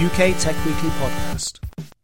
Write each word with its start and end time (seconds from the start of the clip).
UK 0.00 0.34
Tech 0.38 0.56
Weekly 0.64 0.88
Podcast. 0.96 1.58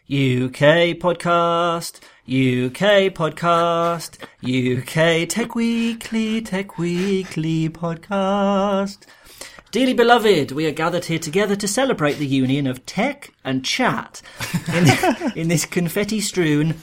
UK 0.04 0.98
podcast, 0.98 2.00
UK 2.26 3.10
podcast, 3.14 4.18
UK 4.44 5.26
Tech 5.26 5.54
Weekly, 5.54 6.42
Tech 6.42 6.76
Weekly 6.76 7.70
podcast. 7.70 8.98
Dearly 9.70 9.94
beloved, 9.94 10.52
we 10.52 10.66
are 10.66 10.72
gathered 10.72 11.06
here 11.06 11.18
together 11.18 11.56
to 11.56 11.66
celebrate 11.66 12.18
the 12.18 12.26
union 12.26 12.66
of 12.66 12.84
tech 12.84 13.32
and 13.44 13.64
chat 13.64 14.20
in, 14.74 15.32
in 15.34 15.48
this 15.48 15.64
confetti 15.64 16.20
strewn 16.20 16.74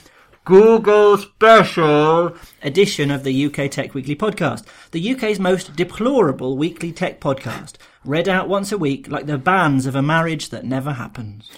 Google 0.46 1.20
special 1.20 2.36
edition 2.64 3.12
of 3.12 3.24
the 3.24 3.46
UK 3.46 3.70
Tech 3.70 3.94
Weekly 3.94 4.16
podcast, 4.16 4.66
the 4.90 5.14
UK's 5.14 5.40
most 5.40 5.76
deplorable 5.76 6.58
weekly 6.58 6.92
tech 6.92 7.22
podcast, 7.22 7.76
read 8.06 8.28
out 8.28 8.50
once 8.50 8.72
a 8.72 8.78
week 8.78 9.08
like 9.08 9.26
the 9.26 9.38
banns 9.38 9.86
of 9.86 9.96
a 9.96 10.02
marriage 10.02 10.50
that 10.50 10.66
never 10.66 10.94
happens. 10.94 11.50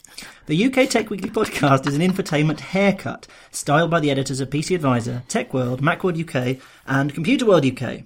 The 0.45 0.65
UK 0.65 0.89
Tech 0.89 1.09
Weekly 1.09 1.29
podcast 1.29 1.87
is 1.87 1.95
an 1.95 2.01
infotainment 2.01 2.59
haircut 2.59 3.27
styled 3.51 3.89
by 3.89 3.99
the 3.99 4.11
editors 4.11 4.39
of 4.39 4.49
PC 4.49 4.75
Advisor, 4.75 5.23
Techworld, 5.27 5.79
Macworld 5.79 6.21
UK, 6.21 6.61
and 6.85 7.13
Computerworld 7.13 7.71
UK. 7.71 8.05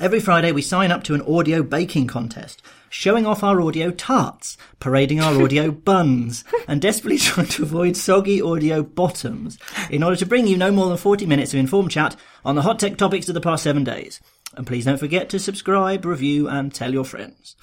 Every 0.00 0.20
Friday, 0.20 0.52
we 0.52 0.62
sign 0.62 0.90
up 0.90 1.04
to 1.04 1.14
an 1.14 1.22
audio 1.22 1.62
baking 1.62 2.06
contest, 2.06 2.62
showing 2.88 3.26
off 3.26 3.44
our 3.44 3.60
audio 3.60 3.90
tarts, 3.90 4.56
parading 4.80 5.20
our 5.20 5.40
audio 5.40 5.70
buns, 5.70 6.44
and 6.66 6.80
desperately 6.80 7.18
trying 7.18 7.46
to 7.48 7.62
avoid 7.62 7.96
soggy 7.96 8.40
audio 8.40 8.82
bottoms 8.82 9.58
in 9.90 10.02
order 10.02 10.16
to 10.16 10.26
bring 10.26 10.46
you 10.46 10.56
no 10.56 10.72
more 10.72 10.88
than 10.88 10.96
40 10.96 11.26
minutes 11.26 11.52
of 11.52 11.60
informed 11.60 11.90
chat 11.90 12.16
on 12.44 12.54
the 12.54 12.62
hot 12.62 12.78
tech 12.78 12.96
topics 12.96 13.28
of 13.28 13.34
the 13.34 13.40
past 13.40 13.62
seven 13.62 13.84
days. 13.84 14.20
And 14.54 14.66
please 14.66 14.84
don't 14.84 14.98
forget 14.98 15.28
to 15.30 15.38
subscribe, 15.38 16.04
review, 16.04 16.48
and 16.48 16.72
tell 16.72 16.92
your 16.92 17.04
friends. 17.04 17.56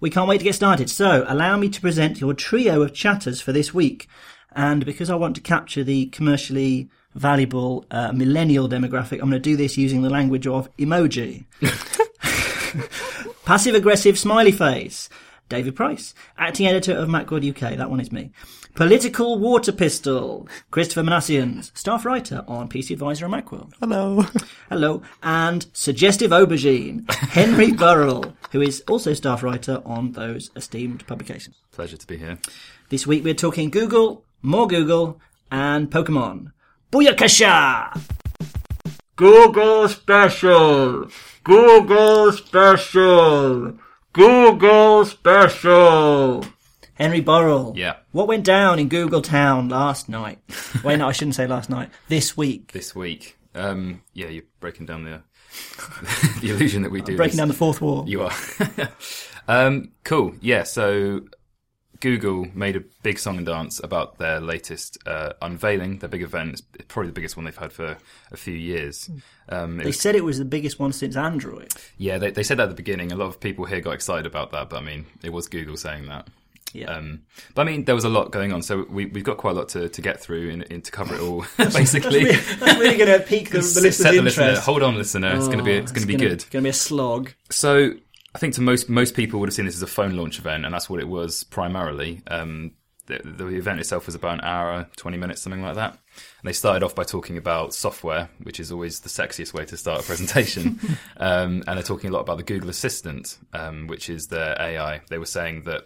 We 0.00 0.08
can't 0.08 0.28
wait 0.28 0.38
to 0.38 0.44
get 0.44 0.54
started, 0.54 0.88
so 0.88 1.24
allow 1.28 1.58
me 1.58 1.68
to 1.68 1.80
present 1.80 2.20
your 2.20 2.32
trio 2.32 2.80
of 2.80 2.94
chatters 2.94 3.42
for 3.42 3.52
this 3.52 3.74
week. 3.74 4.08
And 4.52 4.86
because 4.86 5.10
I 5.10 5.14
want 5.14 5.34
to 5.36 5.42
capture 5.42 5.84
the 5.84 6.06
commercially 6.06 6.88
valuable 7.14 7.84
uh, 7.90 8.12
millennial 8.12 8.68
demographic, 8.68 9.20
I'm 9.20 9.30
going 9.30 9.32
to 9.32 9.38
do 9.38 9.56
this 9.56 9.76
using 9.76 10.00
the 10.02 10.10
language 10.10 10.46
of 10.46 10.74
emoji. 10.78 11.44
Passive 13.44 13.74
aggressive 13.74 14.18
smiley 14.18 14.52
face. 14.52 15.10
David 15.50 15.76
Price, 15.76 16.14
acting 16.38 16.66
editor 16.66 16.96
of 16.96 17.08
Macworld 17.08 17.48
UK. 17.48 17.76
That 17.76 17.90
one 17.90 18.00
is 18.00 18.12
me. 18.12 18.30
Political 18.80 19.38
water 19.38 19.72
pistol. 19.72 20.48
Christopher 20.70 21.02
Minasians, 21.02 21.70
staff 21.76 22.06
writer 22.06 22.42
on 22.48 22.66
PC 22.66 22.92
Advisor 22.92 23.26
and 23.26 23.34
Macworld. 23.34 23.74
Hello. 23.78 24.22
Hello. 24.70 25.02
And 25.22 25.66
suggestive 25.74 26.30
aubergine. 26.30 27.04
Henry 27.12 27.72
Burrell, 27.82 28.34
who 28.52 28.62
is 28.62 28.82
also 28.88 29.12
staff 29.12 29.42
writer 29.42 29.82
on 29.84 30.12
those 30.12 30.50
esteemed 30.56 31.06
publications. 31.06 31.56
Pleasure 31.72 31.98
to 31.98 32.06
be 32.06 32.16
here. 32.16 32.38
This 32.88 33.06
week 33.06 33.22
we're 33.22 33.34
talking 33.34 33.68
Google, 33.68 34.24
more 34.40 34.66
Google, 34.66 35.20
and 35.50 35.90
Pokemon. 35.90 36.52
Booyakasha! 36.90 38.00
Google 39.14 39.88
special! 39.90 41.10
Google 41.44 42.32
special! 42.32 43.74
Google 44.14 45.04
special! 45.04 46.44
Henry 47.00 47.20
Burrell. 47.20 47.72
Yeah. 47.76 47.96
What 48.12 48.28
went 48.28 48.44
down 48.44 48.78
in 48.78 48.88
Google 48.88 49.22
Town 49.22 49.68
last 49.68 50.08
night? 50.08 50.38
Wait, 50.84 50.98
no, 50.98 51.08
I 51.08 51.12
shouldn't 51.12 51.34
say 51.34 51.46
last 51.46 51.70
night. 51.70 51.90
This 52.08 52.36
week. 52.36 52.72
This 52.72 52.94
week, 52.94 53.38
um, 53.54 54.02
yeah, 54.12 54.28
you're 54.28 54.44
breaking 54.60 54.86
down 54.86 55.04
the 55.04 55.22
the 56.40 56.50
illusion 56.50 56.82
that 56.82 56.92
we 56.92 57.00
do. 57.00 57.16
Breaking 57.16 57.32
this. 57.32 57.38
down 57.38 57.48
the 57.48 57.54
fourth 57.54 57.80
wall. 57.80 58.08
You 58.08 58.22
are. 58.22 58.32
um, 59.48 59.92
cool. 60.04 60.34
Yeah. 60.40 60.62
So 60.64 61.22
Google 62.00 62.46
made 62.54 62.76
a 62.76 62.84
big 63.02 63.18
song 63.18 63.36
and 63.36 63.46
dance 63.46 63.80
about 63.82 64.18
their 64.18 64.40
latest 64.40 64.96
uh, 65.06 65.32
unveiling, 65.42 65.98
their 65.98 66.08
big 66.08 66.22
event. 66.22 66.62
It's 66.74 66.84
probably 66.88 67.08
the 67.08 67.14
biggest 67.14 67.36
one 67.36 67.44
they've 67.44 67.56
had 67.56 67.72
for 67.72 67.98
a 68.30 68.36
few 68.36 68.54
years. 68.54 69.10
Um, 69.48 69.78
They 69.78 69.86
was- 69.86 70.00
said 70.00 70.14
it 70.16 70.24
was 70.24 70.38
the 70.38 70.44
biggest 70.44 70.78
one 70.78 70.92
since 70.92 71.16
Android. 71.16 71.72
yeah, 71.98 72.18
they, 72.18 72.30
they 72.30 72.42
said 72.42 72.58
that 72.58 72.64
at 72.64 72.68
the 72.70 72.74
beginning. 72.74 73.10
A 73.12 73.16
lot 73.16 73.26
of 73.26 73.40
people 73.40 73.64
here 73.64 73.80
got 73.80 73.92
excited 73.92 74.26
about 74.26 74.50
that, 74.52 74.70
but 74.70 74.76
I 74.78 74.84
mean, 74.84 75.06
it 75.22 75.32
was 75.32 75.48
Google 75.48 75.76
saying 75.76 76.06
that. 76.06 76.28
Yeah. 76.72 76.86
Um, 76.86 77.22
but 77.54 77.62
I 77.62 77.70
mean, 77.70 77.84
there 77.84 77.94
was 77.94 78.04
a 78.04 78.08
lot 78.08 78.30
going 78.30 78.52
on, 78.52 78.62
so 78.62 78.86
we, 78.88 79.06
we've 79.06 79.24
got 79.24 79.36
quite 79.36 79.52
a 79.52 79.54
lot 79.54 79.68
to, 79.70 79.88
to 79.88 80.02
get 80.02 80.20
through 80.20 80.50
in, 80.50 80.62
in 80.62 80.82
to 80.82 80.90
cover 80.90 81.14
it 81.14 81.20
all, 81.20 81.44
basically. 81.56 82.24
That's 82.24 82.78
really 82.78 82.96
going 82.96 83.18
to 83.18 83.24
pique 83.26 83.50
the, 83.50 83.58
the 83.58 83.62
Set 83.62 83.82
listener's 83.82 84.16
the 84.16 84.22
listener. 84.22 84.44
interest. 84.44 84.64
Hold 84.64 84.82
on, 84.82 84.96
listener. 84.96 85.34
It's 85.36 85.46
going 85.46 85.58
to 85.58 85.64
be 85.64 85.72
it's 85.72 85.92
going 85.92 86.02
to 86.02 86.06
be 86.06 86.14
gonna, 86.14 86.24
good. 86.24 86.32
It's 86.32 86.44
going 86.44 86.62
to 86.62 86.66
be 86.66 86.70
a 86.70 86.74
slog. 86.74 87.32
So 87.50 87.94
I 88.34 88.38
think 88.38 88.54
to 88.54 88.60
most 88.60 88.88
most 88.88 89.14
people 89.14 89.40
would 89.40 89.48
have 89.48 89.54
seen 89.54 89.66
this 89.66 89.76
as 89.76 89.82
a 89.82 89.86
phone 89.86 90.16
launch 90.16 90.38
event, 90.38 90.64
and 90.64 90.72
that's 90.72 90.88
what 90.88 91.00
it 91.00 91.08
was 91.08 91.44
primarily. 91.44 92.22
Um, 92.28 92.72
the, 93.06 93.20
the 93.24 93.46
event 93.48 93.80
itself 93.80 94.06
was 94.06 94.14
about 94.14 94.34
an 94.34 94.40
hour, 94.42 94.88
twenty 94.96 95.16
minutes, 95.16 95.42
something 95.42 95.62
like 95.62 95.74
that. 95.74 95.92
And 95.92 96.48
they 96.48 96.52
started 96.52 96.84
off 96.84 96.94
by 96.94 97.04
talking 97.04 97.36
about 97.36 97.74
software, 97.74 98.28
which 98.42 98.60
is 98.60 98.70
always 98.70 99.00
the 99.00 99.08
sexiest 99.08 99.52
way 99.52 99.64
to 99.64 99.76
start 99.76 100.00
a 100.00 100.02
presentation. 100.04 100.78
um, 101.16 101.64
and 101.66 101.76
they're 101.76 101.82
talking 101.82 102.10
a 102.10 102.12
lot 102.12 102.20
about 102.20 102.36
the 102.36 102.42
Google 102.42 102.70
Assistant, 102.70 103.38
um, 103.52 103.86
which 103.86 104.08
is 104.08 104.28
their 104.28 104.56
AI. 104.60 105.00
They 105.08 105.18
were 105.18 105.26
saying 105.26 105.64
that 105.64 105.84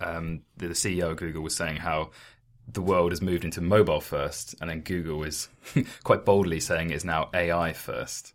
um, 0.00 0.42
the, 0.56 0.68
the 0.68 0.74
CEO 0.74 1.10
of 1.10 1.16
Google 1.16 1.42
was 1.42 1.54
saying 1.56 1.76
how 1.76 2.10
the 2.68 2.82
world 2.82 3.12
has 3.12 3.20
moved 3.20 3.44
into 3.44 3.60
mobile 3.60 4.00
first, 4.00 4.54
and 4.60 4.70
then 4.70 4.80
Google 4.80 5.22
is 5.24 5.48
quite 6.04 6.24
boldly 6.24 6.60
saying 6.60 6.90
it's 6.90 7.04
now 7.04 7.28
AI 7.34 7.72
first, 7.72 8.34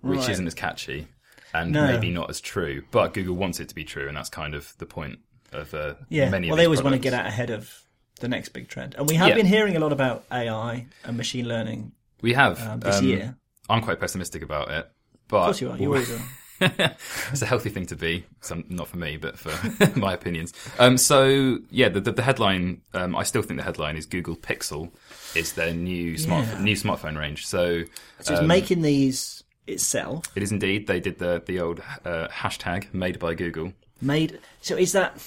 which 0.00 0.20
Right. 0.20 0.30
isn't 0.30 0.46
as 0.46 0.54
catchy 0.54 1.08
and 1.54 1.72
No. 1.72 1.86
maybe 1.86 2.10
not 2.10 2.30
as 2.30 2.40
true. 2.40 2.82
But 2.90 3.14
Google 3.14 3.36
wants 3.36 3.60
it 3.60 3.68
to 3.68 3.74
be 3.74 3.84
true, 3.84 4.08
and 4.08 4.16
that's 4.16 4.28
kind 4.30 4.54
of 4.54 4.74
the 4.78 4.86
point 4.86 5.18
of 5.52 5.72
uh, 5.74 5.94
Yeah. 6.08 6.30
many. 6.30 6.48
well, 6.48 6.54
of 6.54 6.58
they 6.58 6.64
always 6.64 6.82
want 6.82 6.94
to 6.94 6.98
get 7.00 7.14
out 7.14 7.26
ahead 7.26 7.50
of 7.50 7.82
the 8.20 8.28
next 8.28 8.50
big 8.50 8.68
trend. 8.68 8.94
And 8.94 9.06
we 9.06 9.14
have 9.16 9.28
Yeah. 9.28 9.34
been 9.34 9.46
hearing 9.46 9.76
a 9.76 9.78
lot 9.80 9.92
about 9.92 10.24
AI 10.32 10.86
and 11.04 11.16
machine 11.16 11.46
learning 11.46 11.92
We 12.22 12.32
have 12.32 12.60
um, 12.66 12.80
this 12.80 12.98
um, 12.98 13.04
year. 13.04 13.36
I'm 13.68 13.82
quite 13.82 14.00
pessimistic 14.00 14.42
about 14.42 14.70
it, 14.70 14.90
but 15.28 15.36
Of 15.38 15.44
course 15.44 15.60
you 15.60 15.70
are. 15.70 15.76
You 15.76 15.88
always 15.88 16.10
are. 16.10 16.20
it's 17.32 17.42
a 17.42 17.46
healthy 17.46 17.70
thing 17.70 17.86
to 17.86 17.96
be. 17.96 18.24
Some, 18.40 18.64
not 18.68 18.88
for 18.88 18.96
me, 18.98 19.16
but 19.16 19.38
for 19.38 19.52
my 19.98 20.12
opinions. 20.14 20.52
Um, 20.78 20.96
so 20.98 21.58
yeah, 21.70 21.88
the, 21.88 22.00
the, 22.00 22.12
the 22.12 22.22
headline. 22.22 22.82
Um, 22.94 23.14
I 23.14 23.22
still 23.24 23.42
think 23.42 23.58
the 23.58 23.64
headline 23.64 23.96
is 23.96 24.06
Google 24.06 24.36
Pixel. 24.36 24.90
is 25.34 25.52
their 25.54 25.72
new 25.74 26.16
smart 26.18 26.46
Yeah. 26.46 26.60
new 26.60 26.74
smartphone 26.76 27.18
range. 27.18 27.46
So, 27.46 27.84
So 28.20 28.32
it's 28.32 28.40
um, 28.40 28.46
making 28.46 28.82
these 28.82 29.44
itself. 29.66 30.24
it 30.34 30.42
is 30.42 30.52
indeed. 30.52 30.86
They 30.86 31.00
did 31.00 31.18
the 31.18 31.42
the 31.44 31.60
old 31.60 31.80
uh, 32.04 32.28
hashtag 32.28 32.92
made 32.94 33.18
by 33.18 33.34
Google. 33.34 33.72
made. 34.00 34.38
So 34.62 34.76
is 34.76 34.92
that 34.92 35.18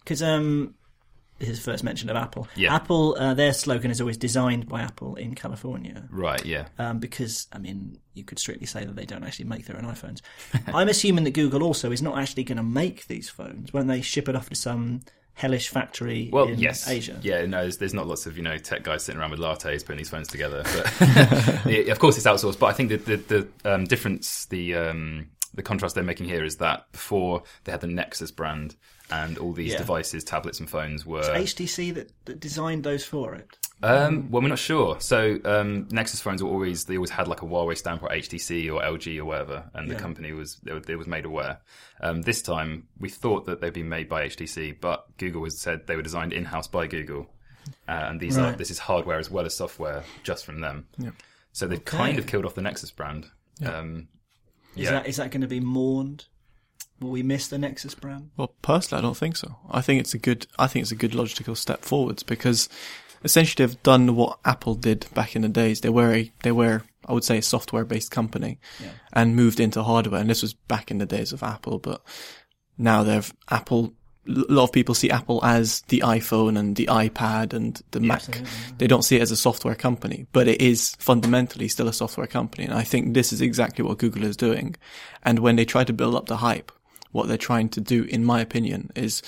because 0.00 0.22
um, 0.22 0.74
this 1.38 1.48
is 1.48 1.60
first 1.64 1.82
mention 1.84 2.08
of 2.10 2.16
Apple? 2.16 2.46
Yeah. 2.54 2.74
Apple, 2.74 3.16
uh, 3.18 3.34
their 3.34 3.52
slogan 3.52 3.90
is 3.90 4.00
always 4.00 4.16
designed 4.16 4.68
by 4.68 4.82
Apple 4.82 5.16
in 5.16 5.34
California. 5.34 6.06
Right. 6.10 6.44
Yeah. 6.44 6.66
Um, 6.78 6.98
because 7.00 7.48
I 7.52 7.58
mean, 7.58 7.98
you 8.14 8.24
could 8.24 8.38
strictly 8.38 8.66
say 8.66 8.84
that 8.84 8.94
they 8.96 9.04
don't 9.04 9.24
actually 9.24 9.46
make 9.46 9.66
their 9.66 9.76
own 9.76 9.84
iPhones. 9.84 10.20
I'm 10.68 10.88
assuming 10.88 11.24
that 11.24 11.32
Google 11.32 11.62
also 11.62 11.90
is 11.90 12.02
not 12.02 12.18
actually 12.18 12.44
going 12.44 12.58
to 12.58 12.62
make 12.62 13.06
these 13.06 13.28
phones 13.28 13.72
Won't 13.72 13.88
they 13.88 14.00
ship 14.00 14.28
it 14.28 14.36
off 14.36 14.48
to 14.50 14.54
some 14.54 15.00
hellish 15.36 15.68
factory 15.68 16.30
Well, 16.32 16.46
in 16.46 16.58
yes, 16.60 16.88
Asia. 16.88 17.18
Yeah, 17.20 17.44
no, 17.46 17.62
there's, 17.62 17.78
there's 17.78 17.94
not 17.94 18.06
lots 18.06 18.26
of 18.26 18.36
you 18.36 18.42
know 18.44 18.56
tech 18.56 18.84
guys 18.84 19.04
sitting 19.04 19.20
around 19.20 19.32
with 19.32 19.40
lattes 19.40 19.84
putting 19.84 19.98
these 19.98 20.08
phones 20.10 20.28
together. 20.28 20.62
But 20.62 20.92
it- 21.66 21.88
of 21.88 21.98
course, 21.98 22.16
it's 22.16 22.26
outsourced. 22.26 22.58
But 22.60 22.66
I 22.66 22.72
think 22.72 22.90
the 22.90 22.96
the, 22.96 23.16
the 23.64 23.74
um, 23.74 23.84
difference, 23.84 24.46
the 24.46 24.76
um, 24.76 25.30
the 25.52 25.62
contrast 25.62 25.94
they're 25.96 26.04
making 26.04 26.26
here 26.28 26.44
is 26.44 26.56
that 26.58 26.90
before 26.92 27.42
they 27.64 27.72
had 27.72 27.80
the 27.80 27.86
Nexus 27.88 28.30
brand 28.30 28.76
and 29.10 29.38
all 29.38 29.52
these 29.52 29.72
Yeah. 29.72 29.78
devices, 29.78 30.24
tablets 30.24 30.60
and 30.60 30.68
phones 30.68 31.04
were. 31.06 31.22
HTC 31.22 31.94
that, 31.94 32.12
that 32.24 32.40
designed 32.40 32.84
those 32.84 33.04
for 33.04 33.34
it. 33.34 33.58
Um, 33.82 34.30
well, 34.30 34.40
we're 34.40 34.48
not 34.48 34.58
sure. 34.58 34.98
So 35.00 35.38
um, 35.44 35.88
Nexus 35.90 36.20
phones 36.20 36.42
were 36.42 36.48
always 36.48 36.84
they 36.86 36.96
always 36.96 37.10
had 37.10 37.28
like 37.28 37.42
a 37.42 37.44
Huawei 37.44 37.76
stamp 37.76 38.02
or 38.02 38.08
HTC 38.08 38.72
or 38.72 38.80
LG 38.80 39.18
or 39.18 39.26
whatever, 39.26 39.70
and 39.74 39.90
the 39.90 39.94
company 39.96 40.32
was 40.32 40.58
it 40.64 40.96
was- 40.96 41.06
made 41.06 41.24
aware. 41.26 41.58
Um, 42.00 42.22
this 42.22 42.40
time 42.40 42.88
we 42.98 43.10
thought 43.10 43.44
that 43.46 43.60
they'd 43.60 43.74
been 43.74 43.88
made 43.90 44.08
by 44.08 44.22
HTC, 44.26 44.80
but 44.80 45.04
Google 45.18 45.44
has 45.44 45.58
said 45.58 45.86
they 45.86 45.96
were 45.96 46.02
designed 46.02 46.32
in 46.32 46.46
house 46.46 46.66
by 46.68 46.86
Google, 46.86 47.26
uh, 47.86 47.92
and 48.08 48.20
these 48.20 48.38
are 48.38 48.52
this 48.52 48.70
is 48.70 48.78
hardware 48.78 49.18
as 49.18 49.30
well 49.30 49.44
as 49.44 49.54
software 49.54 50.02
just 50.22 50.46
from 50.46 50.60
them. 50.60 50.86
So 51.52 51.66
they've 51.66 51.84
kind 51.84 52.18
of 52.18 52.26
killed 52.26 52.46
off 52.46 52.54
the 52.54 52.62
Nexus 52.62 52.90
brand. 52.90 53.26
Um, 53.62 54.08
Is 54.76 54.84
Yeah. 54.84 54.90
that 54.92 55.06
is 55.08 55.16
that 55.16 55.30
going 55.30 55.42
to 55.42 55.46
be 55.48 55.60
mourned? 55.60 56.26
Will 57.00 57.10
we 57.10 57.22
miss 57.22 57.48
the 57.48 57.58
Nexus 57.58 57.94
brand? 57.94 58.30
Well, 58.36 58.54
personally, 58.62 59.00
I 59.00 59.02
don't 59.02 59.16
think 59.16 59.36
so. 59.36 59.56
I 59.70 59.80
think 59.80 60.00
it's 60.00 60.14
a 60.14 60.18
good. 60.18 60.46
I 60.58 60.66
think 60.66 60.82
it's 60.82 60.92
a 60.92 60.96
good 60.96 61.14
logical 61.14 61.54
step 61.54 61.82
forwards 61.82 62.22
because 62.22 62.68
essentially 63.24 63.66
they've 63.66 63.82
done 63.82 64.14
what 64.14 64.38
Apple 64.44 64.74
did 64.74 65.06
back 65.14 65.34
in 65.34 65.42
the 65.42 65.48
days. 65.48 65.80
They 65.80 65.88
were 65.88 66.12
a 66.12 66.32
they 66.42 66.52
were 66.52 66.82
I 67.06 67.12
would 67.12 67.24
say 67.24 67.38
a 67.38 67.42
software 67.42 67.84
based 67.84 68.10
company 68.10 68.58
and 69.12 69.36
moved 69.36 69.60
into 69.60 69.82
hardware. 69.82 70.20
And 70.20 70.30
this 70.30 70.42
was 70.42 70.54
back 70.54 70.90
in 70.90 70.98
the 70.98 71.06
days 71.06 71.32
of 71.32 71.42
Apple, 71.42 71.78
but 71.78 72.02
now 72.78 73.02
they've 73.02 73.32
Apple. 73.50 73.94
A 74.26 74.30
lot 74.50 74.64
of 74.64 74.72
people 74.72 74.94
see 74.94 75.10
Apple 75.10 75.44
as 75.44 75.82
the 75.88 76.00
iPhone 76.00 76.58
and 76.58 76.76
the 76.76 76.86
iPad 76.86 77.52
and 77.52 77.82
the 77.90 78.00
Mac. 78.00 78.22
They 78.78 78.86
don't 78.86 79.02
see 79.02 79.16
it 79.16 79.22
as 79.22 79.30
a 79.30 79.36
software 79.36 79.74
company, 79.74 80.26
but 80.32 80.48
it 80.48 80.62
is 80.62 80.96
fundamentally 80.98 81.68
still 81.68 81.88
a 81.88 81.92
software 81.92 82.26
company. 82.26 82.64
And 82.64 82.72
I 82.72 82.84
think 82.84 83.12
this 83.12 83.34
is 83.34 83.42
exactly 83.42 83.84
what 83.84 83.98
Google 83.98 84.24
is 84.24 84.36
doing. 84.38 84.76
And 85.24 85.40
when 85.40 85.56
they 85.56 85.66
try 85.66 85.84
to 85.84 85.92
build 85.92 86.14
up 86.14 86.24
the 86.24 86.38
hype, 86.38 86.72
what 87.14 87.28
they're 87.28 87.38
trying 87.38 87.68
to 87.70 87.80
do, 87.80 88.02
in 88.04 88.24
my 88.24 88.40
opinion, 88.40 88.90
is 88.96 89.22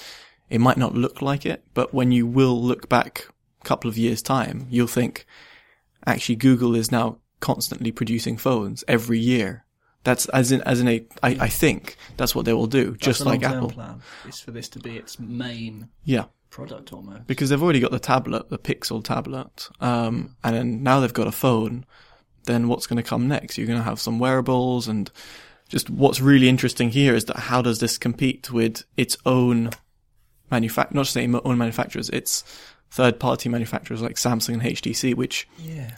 it 0.51 0.61
might 0.61 0.77
not 0.77 0.95
look 0.95 1.23
like 1.23 1.47
it, 1.47 1.65
but 1.73 1.95
when 1.95 2.11
you 2.13 2.27
will 2.27 2.61
look 2.61 2.89
back 2.89 3.29
a 3.63 3.65
couple 3.65 3.89
of 3.89 3.97
years 3.97 4.21
time, 4.23 4.67
you'll 4.69 4.87
think 4.89 5.25
actually 6.05 6.37
Google 6.37 6.75
is 6.75 6.91
now 6.91 7.19
constantly 7.41 7.93
producing 7.93 8.37
phones 8.37 8.83
every 8.89 9.19
year. 9.21 9.65
That's 10.03 10.27
as 10.31 10.53
in, 10.53 10.63
as 10.63 10.81
in 10.81 10.89
a, 10.89 11.07
I, 11.23 11.31
I 11.41 11.49
think 11.49 11.97
that's 12.17 12.35
what 12.35 12.45
they 12.45 12.53
will 12.53 12.67
do, 12.67 12.97
just 12.97 13.19
That's 13.19 13.19
the 13.21 13.25
like 13.25 13.43
Apple. 13.45 13.71
Plan 13.71 14.03
is 14.29 14.41
for 14.41 14.51
this 14.51 14.69
to 14.71 14.79
be 14.81 14.97
its 14.97 15.19
main 15.19 15.89
Yeah. 16.05 16.25
product 16.51 16.93
almost. 16.93 17.27
Because 17.27 17.51
they've 17.51 17.63
already 17.63 17.81
got 17.81 17.93
the 17.93 17.99
tablet, 17.99 18.49
the 18.49 18.59
Pixel 18.59 19.03
tablet, 19.03 19.69
um, 19.81 20.37
and 20.43 20.55
then 20.57 20.83
now 20.83 21.01
they've 21.01 21.13
got 21.13 21.27
a 21.29 21.33
phone. 21.33 21.85
Then 22.45 22.69
what's 22.69 22.87
going 22.87 23.03
to 23.03 23.09
come 23.09 23.27
next? 23.27 23.59
You're 23.59 23.67
going 23.67 23.81
to 23.81 23.85
have 23.85 24.01
some 24.01 24.21
wearables, 24.21 24.87
and 24.87 25.11
just 25.69 25.91
what's 25.91 26.21
really 26.21 26.49
interesting 26.49 26.91
here 26.91 27.15
is 27.15 27.25
that 27.27 27.37
how 27.37 27.63
does 27.63 27.81
this 27.81 27.99
compete 27.99 28.51
with 28.53 28.85
its 28.97 29.17
own 29.27 29.71
manufact, 30.51 30.95
not 30.95 31.03
just 31.03 31.15
say 31.15 31.27
own 31.27 31.59
manufacturers, 31.59 32.09
its 32.11 32.45
third-party 32.91 33.49
manufacturers 33.49 34.01
like 34.01 34.15
Samsung 34.15 34.55
and 34.55 34.63
HTC, 34.63 35.15
which 35.15 35.49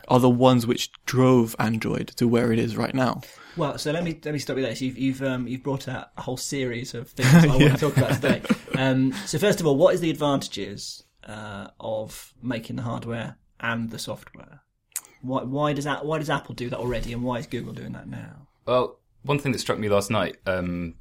are 0.09 0.21
the 0.21 0.31
ones 0.31 0.67
which 0.67 0.91
drove 1.05 1.55
Android 1.59 2.09
to 2.17 2.27
where 2.27 2.53
it 2.53 2.59
is 2.59 2.77
right 2.77 2.95
now. 2.95 3.21
Well, 3.57 3.77
so 3.77 3.93
let 3.93 4.05
me 4.05 4.19
let 4.25 4.33
me 4.33 4.39
stop 4.39 4.57
you 4.57 4.63
there. 4.63 4.75
So 4.75 4.85
you've 4.85 4.99
you've 4.99 5.23
um, 5.23 5.49
you've 5.49 5.63
brought 5.63 5.89
out 5.89 6.11
a 6.17 6.23
whole 6.23 6.37
series 6.37 6.95
of 6.95 7.11
things 7.11 7.45
I 7.45 7.47
want 7.47 7.73
to 7.73 7.77
talk 7.77 7.97
about 7.97 8.15
today. 8.15 8.43
Um, 8.77 9.13
so 9.27 9.39
first 9.39 9.61
of 9.61 9.67
all, 9.67 9.77
what 9.77 9.95
is 9.95 10.01
the 10.01 10.11
advantages 10.11 11.03
uh, 11.25 11.69
of 11.81 12.33
making 12.43 12.77
the 12.77 12.83
hardware 12.83 13.37
and 13.61 13.91
the 13.91 13.99
software? 13.99 14.63
Why 15.23 15.43
why 15.43 15.73
does 15.73 15.85
that 15.85 16.07
why 16.07 16.19
does 16.19 16.31
Apple 16.31 16.55
do 16.55 16.71
that 16.71 16.79
already, 16.79 17.13
and 17.13 17.23
why 17.23 17.39
is 17.39 17.47
Google 17.47 17.73
doing 17.73 17.93
that 17.93 18.09
now? 18.09 18.47
Well, 18.65 18.99
one 19.23 19.39
thing 19.39 19.53
that 19.53 19.59
struck 19.59 19.79
me 19.79 19.89
last 19.89 20.11
night, 20.11 20.37
um, 20.47 20.95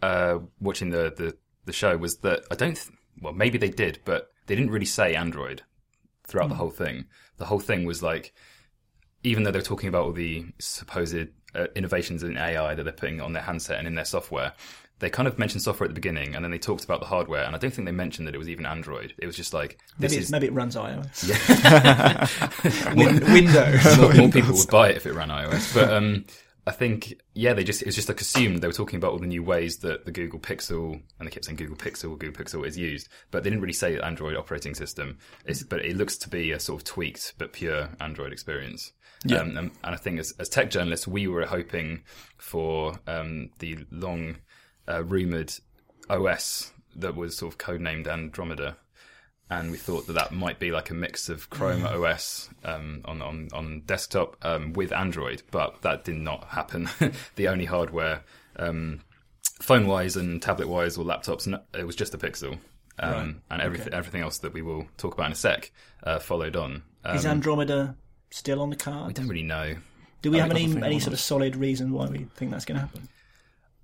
uh, 0.00 0.38
watching 0.60 0.90
the, 0.90 1.12
the, 1.16 1.36
the 1.64 1.72
show, 1.72 1.96
was 1.96 2.18
that 2.18 2.44
I 2.50 2.54
don't. 2.54 2.74
Th- 2.74 2.96
well, 3.20 3.32
maybe 3.32 3.58
they 3.58 3.68
did, 3.68 4.00
but 4.04 4.28
they 4.46 4.54
didn't 4.54 4.70
really 4.70 4.86
say 4.86 5.14
Android 5.14 5.62
throughout 6.26 6.48
the 6.48 6.54
whole 6.56 6.70
thing. 6.70 7.06
The 7.36 7.44
whole 7.46 7.60
thing 7.60 7.84
was 7.84 8.02
like, 8.02 8.32
even 9.22 9.42
though 9.42 9.50
they're 9.50 9.62
talking 9.62 9.88
about 9.88 10.04
all 10.04 10.12
the 10.12 10.46
supposed 10.58 11.28
uh, 11.54 11.66
innovations 11.76 12.22
in 12.22 12.36
AI 12.36 12.74
that 12.74 12.82
they're 12.82 12.92
putting 12.92 13.20
on 13.20 13.32
their 13.32 13.42
handset 13.42 13.78
and 13.78 13.86
in 13.86 13.94
their 13.94 14.04
software, 14.04 14.54
they 15.02 15.10
kind 15.10 15.26
of 15.26 15.38
mentioned 15.38 15.62
software 15.62 15.84
at 15.84 15.90
the 15.90 16.00
beginning, 16.00 16.34
and 16.34 16.44
then 16.44 16.52
they 16.52 16.58
talked 16.58 16.84
about 16.84 17.00
the 17.00 17.06
hardware, 17.06 17.44
and 17.44 17.56
I 17.56 17.58
don't 17.58 17.72
think 17.74 17.86
they 17.86 17.92
mentioned 17.92 18.28
that 18.28 18.34
it 18.36 18.38
was 18.38 18.48
even 18.48 18.64
Android. 18.64 19.14
It 19.18 19.26
was 19.26 19.36
just 19.36 19.52
like 19.52 19.78
this 19.98 20.12
Maybe 20.12 20.22
is 20.22 20.30
maybe 20.30 20.46
it 20.46 20.52
runs 20.52 20.76
iOS. 20.76 21.26
Win- 22.96 23.32
Windows. 23.32 23.98
more, 23.98 24.14
more 24.14 24.30
people 24.30 24.54
would 24.54 24.70
buy 24.70 24.90
it 24.90 24.96
if 24.96 25.06
it 25.06 25.12
ran 25.14 25.28
iOS. 25.28 25.74
But 25.74 25.92
um, 25.92 26.24
I 26.66 26.70
think, 26.70 27.20
yeah, 27.34 27.54
they 27.54 27.64
just 27.64 27.82
it 27.82 27.86
was 27.86 27.96
just 27.96 28.08
like 28.08 28.20
assumed 28.20 28.60
they 28.60 28.68
were 28.68 28.72
talking 28.72 28.96
about 28.96 29.12
all 29.12 29.18
the 29.18 29.26
new 29.26 29.42
ways 29.42 29.78
that 29.78 30.04
the 30.04 30.12
Google 30.12 30.38
Pixel 30.38 31.02
and 31.18 31.26
they 31.26 31.30
kept 31.30 31.44
saying 31.44 31.56
Google 31.56 31.76
Pixel, 31.76 32.16
Google 32.16 32.44
Pixel 32.44 32.64
is 32.66 32.78
used, 32.78 33.08
but 33.30 33.42
they 33.42 33.50
didn't 33.50 33.62
really 33.62 33.72
say 33.72 33.98
Android 33.98 34.36
operating 34.36 34.74
system. 34.74 35.18
It's, 35.44 35.64
but 35.64 35.84
it 35.84 35.96
looks 35.96 36.16
to 36.18 36.28
be 36.28 36.52
a 36.52 36.60
sort 36.60 36.80
of 36.80 36.84
tweaked 36.84 37.34
but 37.36 37.52
pure 37.52 37.90
Android 38.00 38.32
experience. 38.32 38.92
Um, 39.40 39.56
and, 39.56 39.70
and 39.84 39.94
I 39.94 39.96
think 39.96 40.18
as, 40.18 40.32
as 40.38 40.48
tech 40.48 40.70
journalists, 40.70 41.06
we 41.06 41.26
were 41.28 41.46
hoping 41.46 42.02
for 42.38 42.94
um, 43.06 43.50
the 43.58 43.78
long 43.90 44.36
uh, 44.88 45.04
rumored 45.04 45.52
OS 46.10 46.72
that 46.96 47.16
was 47.16 47.36
sort 47.36 47.52
of 47.52 47.58
codenamed 47.58 48.06
Andromeda 48.06 48.76
and 49.58 49.70
we 49.70 49.76
thought 49.76 50.06
that 50.06 50.14
that 50.14 50.32
might 50.32 50.58
be 50.58 50.70
like 50.70 50.90
a 50.90 50.94
mix 50.94 51.28
of 51.28 51.50
Chrome 51.50 51.84
OS 51.84 52.48
um, 52.64 53.02
on, 53.04 53.20
on 53.20 53.48
on 53.52 53.82
desktop 53.86 54.36
um, 54.42 54.72
with 54.72 54.92
Android, 54.92 55.42
but 55.50 55.82
that 55.82 56.04
did 56.04 56.16
not 56.16 56.44
happen. 56.44 56.88
the 57.36 57.48
only 57.48 57.66
hardware, 57.66 58.22
um, 58.56 59.00
phone 59.60 59.86
wise 59.86 60.16
and 60.16 60.40
tablet 60.40 60.68
wise 60.68 60.96
or 60.96 61.04
laptops, 61.04 61.46
no, 61.46 61.60
it 61.74 61.86
was 61.86 61.96
just 61.96 62.14
a 62.14 62.18
Pixel, 62.18 62.58
um, 62.98 63.42
and 63.50 63.60
everything 63.60 63.92
everything 63.92 64.22
else 64.22 64.38
that 64.38 64.54
we 64.54 64.62
will 64.62 64.86
talk 64.96 65.14
about 65.14 65.26
in 65.26 65.32
a 65.32 65.36
sec 65.36 65.70
uh, 66.04 66.18
followed 66.18 66.56
on. 66.56 66.82
Um, 67.04 67.16
Is 67.16 67.26
Andromeda 67.26 67.94
still 68.30 68.62
on 68.62 68.70
the 68.70 68.76
card? 68.76 69.08
we 69.08 69.12
don't 69.12 69.28
really 69.28 69.42
know. 69.42 69.74
Do 70.22 70.30
we 70.30 70.38
I 70.40 70.42
have 70.42 70.50
any 70.50 70.64
any 70.82 70.98
sort 70.98 71.12
of 71.12 71.20
solid 71.20 71.56
reason 71.56 71.92
why 71.92 72.06
we 72.06 72.26
think 72.36 72.52
that's 72.52 72.64
going 72.64 72.80
to 72.80 72.86
happen? 72.86 73.08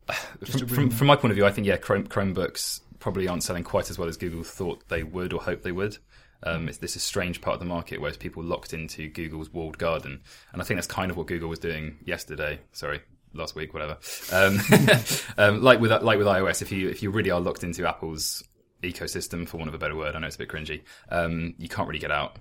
From, 0.46 0.66
from, 0.68 0.90
from 0.90 1.06
my 1.06 1.16
point 1.16 1.32
of 1.32 1.34
view, 1.34 1.44
I 1.44 1.50
think 1.50 1.66
yeah, 1.66 1.76
Chrome, 1.76 2.06
Chromebooks 2.06 2.80
probably 2.98 3.28
aren't 3.28 3.42
selling 3.42 3.64
quite 3.64 3.90
as 3.90 3.98
well 3.98 4.08
as 4.08 4.16
Google 4.16 4.42
thought 4.42 4.88
they 4.88 5.02
would 5.02 5.32
or 5.32 5.40
hoped 5.40 5.62
they 5.62 5.72
would. 5.72 5.98
Um, 6.42 6.68
it's 6.68 6.78
this 6.78 6.96
is 6.96 7.02
strange 7.02 7.40
part 7.40 7.54
of 7.54 7.60
the 7.60 7.66
market 7.66 8.00
where 8.00 8.08
it's 8.08 8.16
people 8.16 8.42
locked 8.42 8.72
into 8.72 9.08
Google's 9.08 9.50
walled 9.50 9.78
garden, 9.78 10.20
and 10.52 10.62
I 10.62 10.64
think 10.64 10.78
that's 10.78 10.86
kind 10.86 11.10
of 11.10 11.16
what 11.16 11.26
Google 11.26 11.48
was 11.48 11.58
doing 11.58 11.98
yesterday. 12.04 12.60
Sorry, 12.72 13.00
last 13.34 13.54
week, 13.54 13.74
whatever. 13.74 13.98
Um, 14.32 14.60
um, 15.38 15.62
like 15.62 15.80
with 15.80 15.90
like 15.90 16.18
with 16.18 16.26
iOS, 16.26 16.62
if 16.62 16.70
you 16.70 16.88
if 16.88 17.02
you 17.02 17.10
really 17.10 17.30
are 17.30 17.40
locked 17.40 17.64
into 17.64 17.86
Apple's 17.86 18.42
ecosystem, 18.82 19.48
for 19.48 19.56
want 19.56 19.68
of 19.68 19.74
a 19.74 19.78
better 19.78 19.96
word, 19.96 20.14
I 20.14 20.20
know 20.20 20.28
it's 20.28 20.36
a 20.36 20.38
bit 20.38 20.48
cringy, 20.48 20.82
um, 21.10 21.54
you 21.58 21.68
can't 21.68 21.88
really 21.88 21.98
get 21.98 22.12
out. 22.12 22.36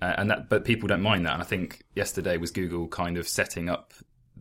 Uh, 0.00 0.14
and 0.16 0.30
that, 0.30 0.48
but 0.48 0.64
people 0.64 0.88
don't 0.88 1.02
mind 1.02 1.26
that, 1.26 1.34
and 1.34 1.42
I 1.42 1.46
think 1.46 1.82
yesterday 1.94 2.36
was 2.38 2.50
Google 2.50 2.88
kind 2.88 3.16
of 3.16 3.28
setting 3.28 3.68
up 3.68 3.92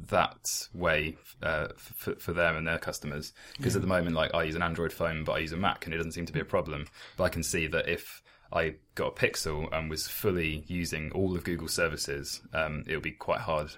that 0.09 0.67
way 0.73 1.17
uh, 1.41 1.67
for, 1.75 2.15
for 2.15 2.33
them 2.33 2.55
and 2.55 2.67
their 2.67 2.77
customers. 2.77 3.33
Because 3.57 3.75
at 3.75 3.81
the 3.81 3.87
moment, 3.87 4.15
like 4.15 4.33
I 4.33 4.43
use 4.43 4.55
an 4.55 4.61
Android 4.61 4.93
phone, 4.93 5.23
but 5.23 5.33
I 5.33 5.39
use 5.39 5.51
a 5.51 5.57
Mac, 5.57 5.85
and 5.85 5.93
it 5.93 5.97
doesn't 5.97 6.13
seem 6.13 6.25
to 6.25 6.33
be 6.33 6.39
a 6.39 6.45
problem. 6.45 6.87
But 7.17 7.25
I 7.25 7.29
can 7.29 7.43
see 7.43 7.67
that 7.67 7.89
if 7.89 8.21
I 8.51 8.75
got 8.95 9.07
a 9.07 9.27
Pixel 9.27 9.67
and 9.75 9.89
was 9.89 10.07
fully 10.07 10.63
using 10.67 11.11
all 11.11 11.35
of 11.35 11.43
Google 11.43 11.67
services, 11.67 12.41
um, 12.53 12.83
it 12.87 12.93
would 12.93 13.03
be 13.03 13.11
quite 13.11 13.41
hard 13.41 13.71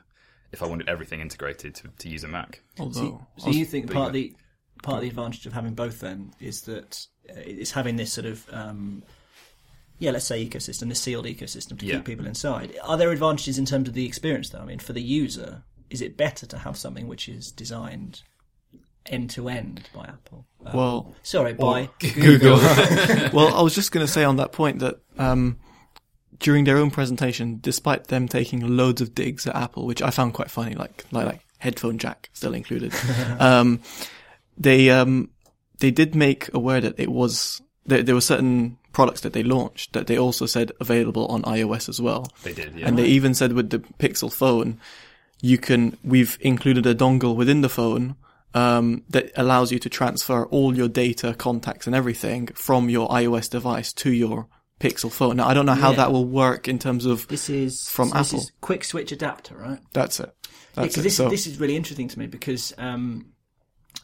if 0.51 0.63
I 0.63 0.67
wanted 0.67 0.89
everything 0.89 1.21
integrated 1.21 1.75
to, 1.75 1.89
to 1.99 2.09
use 2.09 2.23
a 2.23 2.27
Mac. 2.27 2.61
Although, 2.79 3.25
So 3.37 3.49
you 3.49 3.65
think 3.65 3.91
part 3.91 4.07
of 4.07 4.13
the 4.13 4.33
part 4.83 4.97
of 4.97 5.01
the 5.01 5.09
advantage 5.09 5.45
of 5.45 5.53
having 5.53 5.73
both 5.73 5.99
then 5.99 6.31
is 6.39 6.61
that 6.61 7.05
uh, 7.29 7.33
it's 7.35 7.71
having 7.71 7.97
this 7.97 8.13
sort 8.13 8.25
of 8.25 8.45
um, 8.51 9.03
yeah, 9.99 10.11
let's 10.11 10.25
say 10.25 10.45
ecosystem, 10.45 10.87
this 10.87 11.01
sealed 11.01 11.25
ecosystem 11.25 11.77
to 11.79 11.85
Yeah. 11.85 11.97
keep 11.97 12.05
people 12.05 12.25
inside. 12.25 12.77
Are 12.83 12.97
there 12.97 13.11
advantages 13.11 13.57
in 13.57 13.65
terms 13.65 13.89
of 13.89 13.93
the 13.93 14.05
experience 14.05 14.49
though? 14.49 14.59
I 14.59 14.65
mean, 14.65 14.79
for 14.79 14.93
the 14.93 15.01
user, 15.01 15.63
is 15.89 16.01
it 16.01 16.17
better 16.17 16.45
to 16.45 16.57
have 16.57 16.77
something 16.77 17.07
which 17.07 17.27
is 17.27 17.51
designed 17.51 18.21
end 19.05 19.29
to 19.31 19.49
end 19.49 19.89
by 19.93 20.03
Apple? 20.03 20.45
Uh, 20.65 20.71
well, 20.73 21.15
sorry, 21.23 21.53
by 21.53 21.89
Google. 21.99 22.57
well, 23.33 23.53
I 23.55 23.61
was 23.61 23.75
just 23.75 23.91
going 23.91 24.05
to 24.05 24.11
say 24.11 24.23
on 24.23 24.37
that 24.37 24.51
point 24.51 24.79
that 24.79 24.99
um, 25.17 25.57
during 26.39 26.63
their 26.63 26.77
own 26.77 26.91
presentation, 26.91 27.59
despite 27.61 28.05
them 28.05 28.27
taking 28.27 28.77
loads 28.77 29.01
of 29.01 29.15
digs 29.15 29.45
at 29.47 29.55
Apple, 29.55 29.85
which 29.85 30.01
I 30.01 30.09
found 30.09 30.33
quite 30.33 30.51
funny, 30.51 30.75
like 30.75 31.05
like, 31.11 31.25
like 31.25 31.41
headphone 31.57 31.97
jack 31.97 32.29
still 32.33 32.53
included, 32.53 32.93
um, 33.39 33.81
they 34.57 34.89
um, 34.89 35.29
they 35.79 35.91
did 35.91 36.15
make 36.15 36.53
aware 36.53 36.81
that 36.81 36.99
it 36.99 37.11
was 37.11 37.61
there, 37.85 38.03
there 38.03 38.15
were 38.15 38.21
certain 38.21 38.77
products 38.91 39.21
that 39.21 39.33
they 39.33 39.43
launched 39.43 39.93
that 39.93 40.07
they 40.07 40.17
also 40.17 40.45
said 40.45 40.71
available 40.79 41.27
on 41.27 41.43
iOS 41.43 41.89
as 41.89 42.01
well. 42.01 42.27
They 42.43 42.53
did, 42.53 42.75
yeah. 42.75 42.87
And 42.87 42.97
they 42.97 43.05
even 43.05 43.33
said 43.33 43.53
with 43.53 43.69
the 43.69 43.79
Pixel 43.79 44.31
phone, 44.33 44.79
you 45.41 45.57
can, 45.57 45.97
we've 46.03 46.37
included 46.41 46.85
a 46.85 46.93
dongle 46.95 47.35
within 47.35 47.61
the 47.61 47.69
phone, 47.69 48.15
um, 48.53 49.03
that 49.09 49.31
allows 49.35 49.71
you 49.71 49.79
to 49.79 49.89
transfer 49.89 50.45
all 50.47 50.75
your 50.75 50.87
data, 50.87 51.33
contacts 51.37 51.85
and 51.87 51.95
everything 51.95 52.47
from 52.47 52.89
your 52.89 53.07
iOS 53.09 53.49
device 53.49 53.93
to 53.93 54.11
your 54.11 54.47
Pixel 54.79 55.11
phone. 55.11 55.37
Now, 55.37 55.47
I 55.47 55.53
don't 55.53 55.65
know 55.65 55.73
how 55.75 55.91
Yeah. 55.91 55.97
that 55.97 56.11
will 56.11 56.25
work 56.25 56.67
in 56.67 56.79
terms 56.79 57.05
of, 57.05 57.27
this 57.27 57.49
is 57.49 57.87
From 57.87 58.09
so 58.09 58.17
this 58.17 58.27
Apple. 58.29 58.39
is 58.39 58.51
quick 58.61 58.83
switch 58.85 59.11
adapter, 59.11 59.55
right? 59.57 59.79
that's 59.93 60.19
it. 60.19 60.33
That's 60.73 60.87
because 60.89 60.97
it. 60.99 61.03
this 61.03 61.17
So, 61.17 61.29
this 61.29 61.47
is 61.47 61.59
really 61.59 61.75
interesting 61.75 62.07
to 62.07 62.17
me 62.19 62.27
because 62.27 62.73
um, 62.77 63.33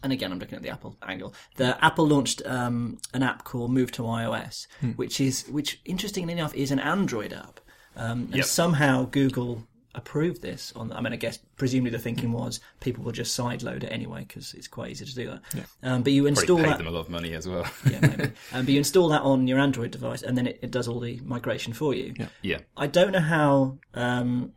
and 0.04 0.12
again, 0.12 0.32
I'm 0.32 0.38
looking 0.40 0.58
at 0.58 0.62
the 0.64 0.70
Apple 0.70 0.98
angle. 1.08 1.34
The 1.56 1.84
Apple 1.84 2.06
launched 2.08 2.42
um, 2.46 2.98
an 3.14 3.24
app 3.24 3.44
called 3.46 3.72
Move 3.72 3.92
to 3.94 4.04
iOS, 4.04 4.68
which 4.98 5.20
is 5.22 5.46
which 5.48 5.80
interestingly 5.86 6.34
enough 6.34 6.54
is 6.54 6.70
an 6.72 6.80
Android 6.80 7.34
app, 7.34 7.60
um, 7.96 8.24
and 8.26 8.36
Yep. 8.38 8.46
somehow 8.46 9.06
Google 9.06 9.66
approved 9.96 10.42
this. 10.42 10.72
On 10.76 10.92
I 10.92 11.02
mean, 11.02 11.14
I 11.14 11.16
guess 11.16 11.40
presumably 11.58 11.92
the 11.92 12.00
thinking 12.00 12.32
was 12.32 12.60
people 12.80 13.04
will 13.04 13.12
just 13.12 13.38
sideload 13.38 13.84
it 13.84 13.88
anyway 13.92 14.26
because 14.28 14.54
it's 14.54 14.68
quite 14.68 14.92
easy 14.92 15.06
to 15.06 15.16
do 15.16 15.28
that. 15.28 15.42
Um, 15.84 16.04
but 16.04 16.14
you 16.14 16.24
Probably 16.24 16.30
install 16.42 16.58
paid 16.58 16.66
that. 16.68 16.78
them 16.78 16.88
a 16.88 16.92
lot 16.92 17.00
of 17.02 17.10
money 17.10 17.34
as 17.34 17.48
well. 17.48 17.66
yeah, 17.90 18.00
maybe. 18.02 18.24
um, 18.54 18.66
but 18.66 18.70
you 18.70 18.78
install 18.78 19.10
that 19.10 19.22
on 19.22 19.48
your 19.48 19.60
Android 19.60 19.92
device, 19.92 20.22
and 20.22 20.38
then 20.38 20.48
it, 20.48 20.60
it 20.62 20.72
does 20.72 20.88
all 20.88 21.00
the 21.00 21.20
migration 21.24 21.74
for 21.74 21.94
you. 21.94 22.14
yeah. 22.42 22.60
I 22.78 22.88
don't 22.88 23.12
know 23.12 23.20
how. 23.20 23.78
Um, 23.94 24.54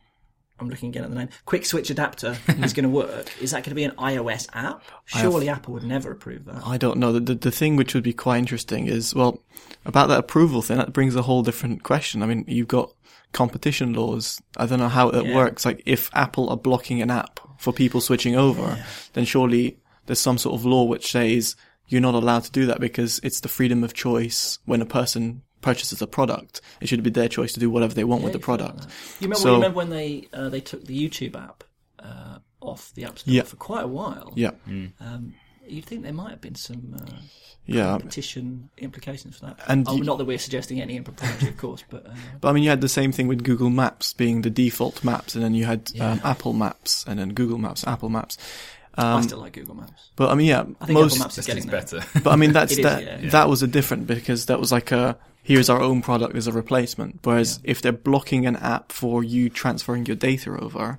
I'm 0.61 0.69
looking 0.69 0.89
again 0.89 1.05
at 1.05 1.11
the 1.11 1.17
name. 1.17 1.29
Quick 1.47 1.65
Switch 1.67 1.91
Adapter 1.91 2.37
is 2.49 2.73
going 2.73 2.83
to 2.85 2.89
work. 2.89 3.31
Is 3.41 3.53
that 3.53 3.59
going 3.65 3.71
to 3.71 3.75
be 3.75 3.85
an 3.85 3.93
iOS 3.93 4.49
app? 4.53 4.83
Surely 5.05 5.49
Apple 5.49 5.75
would 5.75 5.85
never 5.85 6.11
approve 6.11 6.45
that. 6.47 6.67
I 6.67 6.77
don't 6.79 6.99
know. 6.99 7.13
The, 7.13 7.21
the 7.21 7.35
the 7.35 7.51
thing 7.51 7.77
which 7.77 7.95
would 7.95 8.03
be 8.05 8.13
quite 8.13 8.39
interesting 8.39 8.87
is 8.87 9.15
well 9.15 9.43
about 9.85 10.09
that 10.09 10.19
approval 10.21 10.63
thing. 10.63 10.79
That 10.79 10.93
brings 10.93 11.15
a 11.17 11.23
whole 11.23 11.43
different 11.43 11.83
question. 11.83 12.23
I 12.23 12.27
mean, 12.27 12.45
you've 12.49 12.69
got 12.69 12.93
competition 13.33 13.93
laws. 13.93 14.41
I 14.57 14.67
don't 14.67 14.79
know 14.79 14.89
how 14.89 15.11
it 15.11 15.27
Yeah. 15.27 15.35
works. 15.37 15.65
Like 15.65 15.83
if 15.87 16.11
Apple 16.15 16.49
are 16.51 16.57
blocking 16.57 17.03
an 17.03 17.11
app 17.11 17.41
for 17.59 17.73
people 17.73 18.01
switching 18.01 18.35
over, 18.37 18.85
then 19.13 19.25
surely 19.25 19.79
there's 20.07 20.21
some 20.21 20.39
sort 20.39 20.55
of 20.55 20.65
law 20.65 20.85
which 20.85 21.11
says 21.13 21.55
you're 21.87 22.01
not 22.01 22.15
allowed 22.15 22.45
to 22.45 22.51
do 22.51 22.67
that 22.67 22.81
because 22.81 23.21
it's 23.23 23.41
the 23.41 23.49
freedom 23.49 23.85
of 23.85 23.95
choice 23.95 24.59
when 24.65 24.81
a 24.83 24.87
person 24.87 25.43
purchases 25.69 26.01
a 26.03 26.07
product. 26.07 26.61
It 26.81 26.89
should 26.89 27.03
be 27.03 27.11
their 27.11 27.29
choice 27.29 27.53
to 27.55 27.61
do 27.61 27.69
whatever 27.71 27.95
they 27.95 28.05
want 28.05 28.23
with 28.25 28.33
the 28.33 28.39
product. 28.51 28.81
You 29.21 29.27
remember, 29.29 29.37
So- 29.43 29.49
you 29.51 29.55
remember 29.57 29.77
when 29.77 29.91
they 29.91 30.29
uh, 30.33 30.49
they 30.49 30.61
took 30.71 30.83
the 30.85 30.97
YouTube 31.03 31.35
app 31.37 31.65
uh, 31.99 32.39
off 32.61 32.93
the 32.95 33.05
App 33.05 33.19
Store 33.19 33.35
Yeah. 33.35 33.43
for 33.43 33.57
quite 33.57 33.85
a 33.85 33.89
while? 34.01 34.33
Yeah, 34.35 34.53
Um, 35.01 35.35
you'd 35.67 35.85
think 35.85 36.03
there 36.03 36.13
might 36.23 36.31
have 36.31 36.41
been 36.41 36.55
some 36.55 36.97
uh, 36.99 37.13
yeah. 37.67 37.91
competition 37.91 38.71
implications 38.79 39.37
for 39.39 39.47
that. 39.47 39.59
And 39.69 39.87
oh, 39.89 39.97
you- 39.97 40.05
not 40.05 40.17
that 40.19 40.25
we're 40.25 40.39
suggesting 40.39 40.81
any 40.81 40.97
impropriety, 40.97 41.49
of 41.49 41.57
course, 41.59 41.85
but 41.91 42.07
uh, 42.07 42.15
But 42.41 42.49
I 42.49 42.53
mean, 42.53 42.63
you 42.65 42.71
had 42.71 42.81
the 42.81 42.89
same 42.89 43.13
thing 43.13 43.29
with 43.29 43.45
Google 43.45 43.71
Maps 43.71 44.13
being 44.15 44.43
the 44.43 44.51
default 44.51 45.05
maps, 45.05 45.35
and 45.35 45.45
then 45.45 45.55
you 45.55 45.65
had 45.67 45.91
um, 46.01 46.21
Apple 46.25 46.53
Maps, 46.55 47.05
and 47.09 47.19
then 47.19 47.31
Google 47.35 47.59
Maps, 47.59 47.85
Apple 47.87 48.09
Maps. 48.09 48.39
I 49.05 49.21
still 49.23 49.39
like 49.39 49.53
Google 49.53 49.75
Maps. 49.77 50.11
But 50.17 50.31
I 50.31 50.35
mean, 50.35 50.47
yeah, 50.49 50.65
I 50.81 50.87
think 50.87 50.99
most. 50.99 51.15
Apple 51.15 51.25
Maps 51.25 51.39
is 51.39 51.47
getting 51.47 51.65
is 51.65 51.71
there. 51.71 51.81
better. 51.81 52.21
But 52.23 52.31
I 52.31 52.37
mean, 52.37 52.53
that's 52.59 52.73
It 52.73 52.81
is, 52.81 52.85
that. 52.85 53.03
yeah. 53.23 53.31
That 53.31 53.49
was 53.49 53.63
a 53.63 53.67
different 53.67 54.07
because 54.07 54.47
that 54.47 54.59
was 54.61 54.73
like 54.73 54.91
a 54.93 55.17
here's 55.43 55.71
our 55.71 55.81
own 55.81 56.03
product 56.03 56.35
as 56.37 56.47
a 56.47 56.53
replacement. 56.53 57.21
Whereas 57.23 57.61
if 57.65 57.81
they're 57.81 57.93
blocking 57.93 58.45
an 58.47 58.57
app 58.57 58.93
for 58.93 59.25
you 59.25 59.49
transferring 59.49 60.05
your 60.07 60.17
data 60.17 60.51
over, 60.59 60.99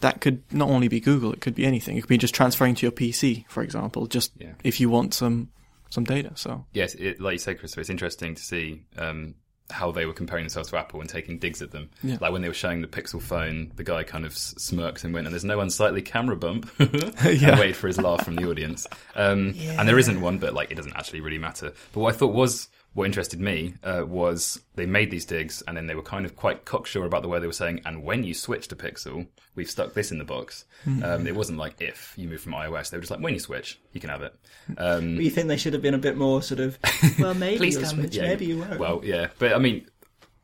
that 0.00 0.20
could 0.20 0.42
not 0.52 0.68
only 0.68 0.88
be 0.88 1.00
Google, 1.00 1.32
it 1.32 1.40
could 1.40 1.54
be 1.54 1.64
anything. 1.64 1.96
It 1.96 2.02
could 2.02 2.08
be 2.08 2.18
just 2.18 2.34
transferring 2.34 2.74
to 2.76 2.82
your 2.86 2.92
PC, 2.92 3.46
for 3.48 3.62
example, 3.62 4.06
just 4.06 4.32
Yeah. 4.38 4.52
if 4.62 4.78
you 4.80 4.90
want 4.90 5.14
some 5.14 5.48
some 5.90 6.04
data. 6.04 6.32
So 6.34 6.66
yes, 6.72 6.94
it, 6.94 7.18
like 7.20 7.32
you 7.32 7.38
say, 7.38 7.54
Christopher, 7.54 7.80
it's 7.80 7.90
interesting 7.90 8.34
to 8.34 8.42
see 8.42 8.82
um, 8.98 9.34
how 9.70 9.90
they 9.92 10.06
were 10.06 10.12
comparing 10.14 10.44
themselves 10.44 10.70
to 10.70 10.76
Apple 10.78 11.00
and 11.00 11.10
taking 11.10 11.38
digs 11.38 11.60
at 11.60 11.70
them. 11.70 11.90
Yeah. 12.02 12.16
Like 12.20 12.32
when 12.32 12.40
they 12.42 12.48
were 12.48 12.54
showing 12.54 12.80
the 12.80 12.88
Pixel 12.88 13.20
phone, 13.20 13.70
the 13.76 13.84
guy 13.84 14.02
kind 14.02 14.24
of 14.24 14.32
s- 14.32 14.54
smirked 14.56 15.04
and 15.04 15.12
went, 15.12 15.26
"And 15.26 15.34
there's 15.34 15.44
no 15.44 15.60
unsightly 15.60 16.02
camera 16.02 16.36
bump." 16.36 16.70
Yeah. 16.78 17.50
and 17.50 17.60
waited 17.60 17.76
for 17.76 17.86
his 17.88 17.98
laugh 18.00 18.24
from 18.24 18.36
the 18.36 18.48
audience. 18.48 18.86
Um, 19.14 19.54
And 19.76 19.88
there 19.88 19.98
isn't 19.98 20.20
one, 20.20 20.38
but 20.38 20.54
like 20.54 20.70
it 20.70 20.74
doesn't 20.76 20.96
actually 20.96 21.20
really 21.20 21.38
matter. 21.38 21.72
But 21.92 22.00
what 22.00 22.14
I 22.14 22.16
thought 22.16 22.32
was 22.34 22.68
what 22.98 23.06
interested 23.06 23.40
me 23.40 23.74
uh, 23.84 24.04
was 24.06 24.60
they 24.74 24.84
made 24.86 25.10
these 25.10 25.24
digs 25.24 25.62
and 25.66 25.76
then 25.76 25.86
they 25.86 25.94
were 25.94 26.02
kind 26.02 26.26
of 26.26 26.34
quite 26.34 26.64
cocksure 26.64 27.04
about 27.04 27.22
the 27.22 27.28
way 27.28 27.38
they 27.38 27.46
were 27.46 27.52
saying. 27.52 27.80
And 27.86 28.02
when 28.02 28.24
you 28.24 28.34
switch 28.34 28.66
to 28.68 28.76
Pixel, 28.76 29.28
we've 29.54 29.70
stuck 29.70 29.94
this 29.94 30.10
in 30.10 30.18
the 30.18 30.24
box. 30.24 30.64
Hmm. 30.84 31.02
Um, 31.04 31.26
it 31.26 31.36
wasn't 31.36 31.58
like 31.58 31.80
if 31.80 32.12
you 32.16 32.28
move 32.28 32.40
from 32.40 32.52
iOS, 32.54 32.90
they 32.90 32.96
were 32.96 33.02
just 33.02 33.10
like 33.10 33.20
when 33.20 33.34
you 33.34 33.40
switch, 33.40 33.80
you 33.92 34.00
can 34.00 34.10
have 34.10 34.22
it. 34.22 34.34
Um, 34.76 35.14
But 35.16 35.24
you 35.24 35.30
think 35.30 35.48
they 35.48 35.56
should 35.56 35.72
have 35.74 35.82
been 35.82 35.94
a 35.94 35.98
bit 35.98 36.16
more 36.16 36.42
sort 36.42 36.60
of, 36.60 36.78
well, 37.18 37.34
maybe 37.34 37.58
Please 37.58 37.74
you'll 37.74 37.84
tell 37.84 37.94
me. 37.96 38.02
switch, 38.02 38.16
Yeah. 38.16 38.22
maybe 38.22 38.46
you 38.46 38.58
won't. 38.58 38.78
Well, 38.80 39.00
yeah, 39.04 39.28
but 39.38 39.52
I 39.54 39.58
mean, 39.58 39.86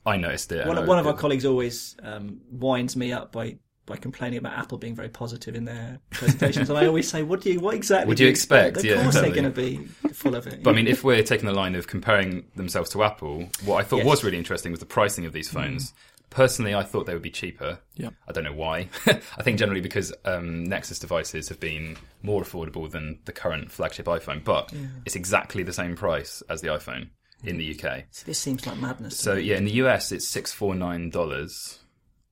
I 0.07 0.17
noticed 0.17 0.53
it. 0.53 0.67
one, 0.67 0.77
and 0.77 0.79
of- 0.79 0.85
I- 0.85 0.89
one 0.89 0.99
of 0.99 1.07
our 1.07 1.15
colleagues 1.15 1.45
always 1.45 1.97
um, 2.03 2.41
winds 2.51 2.95
me 2.95 3.13
up 3.13 3.33
by, 3.33 3.57
by 3.87 3.97
complaining 3.97 4.39
about 4.39 4.59
Apple 4.59 4.79
being 4.79 4.95
very 4.95 5.09
positive 5.11 5.55
in 5.55 5.65
their 5.65 5.99
presentations, 6.11 6.71
and 6.71 6.79
I 6.79 6.87
always 6.87 7.09
say, 7.09 7.23
"What 7.23 7.41
do 7.43 7.53
you? 7.53 7.61
What 7.61 7.75
exactly? 7.75 8.09
Would 8.09 8.17
do 8.17 8.23
do 8.23 8.25
you 8.25 8.31
expect? 8.31 8.77
Of 8.79 8.85
Yeah, 8.85 8.95
course 8.95 9.07
exactly. 9.09 9.31
they're 9.33 9.43
going 9.43 9.55
to 9.55 9.61
be 9.61 10.13
full 10.15 10.35
of 10.35 10.47
it. 10.47 10.63
But 10.63 10.71
I 10.71 10.73
mean, 10.75 10.87
if 10.87 11.05
we're 11.05 11.23
taking 11.23 11.47
the 11.47 11.53
line 11.53 11.75
of 11.75 11.87
comparing 11.87 12.45
themselves 12.57 12.91
to 12.91 13.03
Apple, 13.03 13.49
what 13.65 13.77
I 13.77 13.83
thought 13.83 13.99
Yes. 13.99 14.07
was 14.07 14.25
really 14.25 14.39
interesting 14.39 14.71
was 14.71 14.81
the 14.81 14.87
pricing 14.87 15.27
of 15.27 15.33
these 15.33 15.49
phones. 15.49 15.93
Personally, 16.31 16.75
I 16.75 16.83
thought 16.83 17.07
they 17.07 17.13
would 17.13 17.23
be 17.23 17.31
cheaper. 17.31 17.79
Yeah. 17.95 18.11
I 18.27 18.33
don't 18.33 18.43
know 18.43 18.53
why. 18.55 18.89
I 19.07 19.43
think 19.45 19.57
generally 19.59 19.81
because 19.81 20.13
um, 20.25 20.65
Nexus 20.65 20.99
devices 20.99 21.49
have 21.49 21.61
been 21.61 21.97
more 22.23 22.43
affordable 22.43 22.91
than 22.91 23.21
the 23.27 23.33
current 23.33 23.71
flagship 23.71 24.07
iPhone, 24.07 24.43
but 24.43 24.73
it's 25.07 25.15
exactly 25.15 25.63
the 25.63 25.73
same 25.73 25.95
price 25.95 26.43
as 26.49 26.61
the 26.61 26.69
iPhone 26.69 27.11
in 27.45 27.59
the 27.59 27.79
UK. 27.79 28.05
So 28.11 28.25
this 28.27 28.39
seems 28.41 28.67
like 28.67 28.79
madness. 28.79 29.17
So 29.17 29.35
yeah, 29.35 29.57
in 29.59 29.65
the 29.65 29.73
US 29.73 30.11
it's 30.11 30.27
six 30.27 30.51
four 30.51 30.75
nine 30.75 31.11
dollars, 31.11 31.79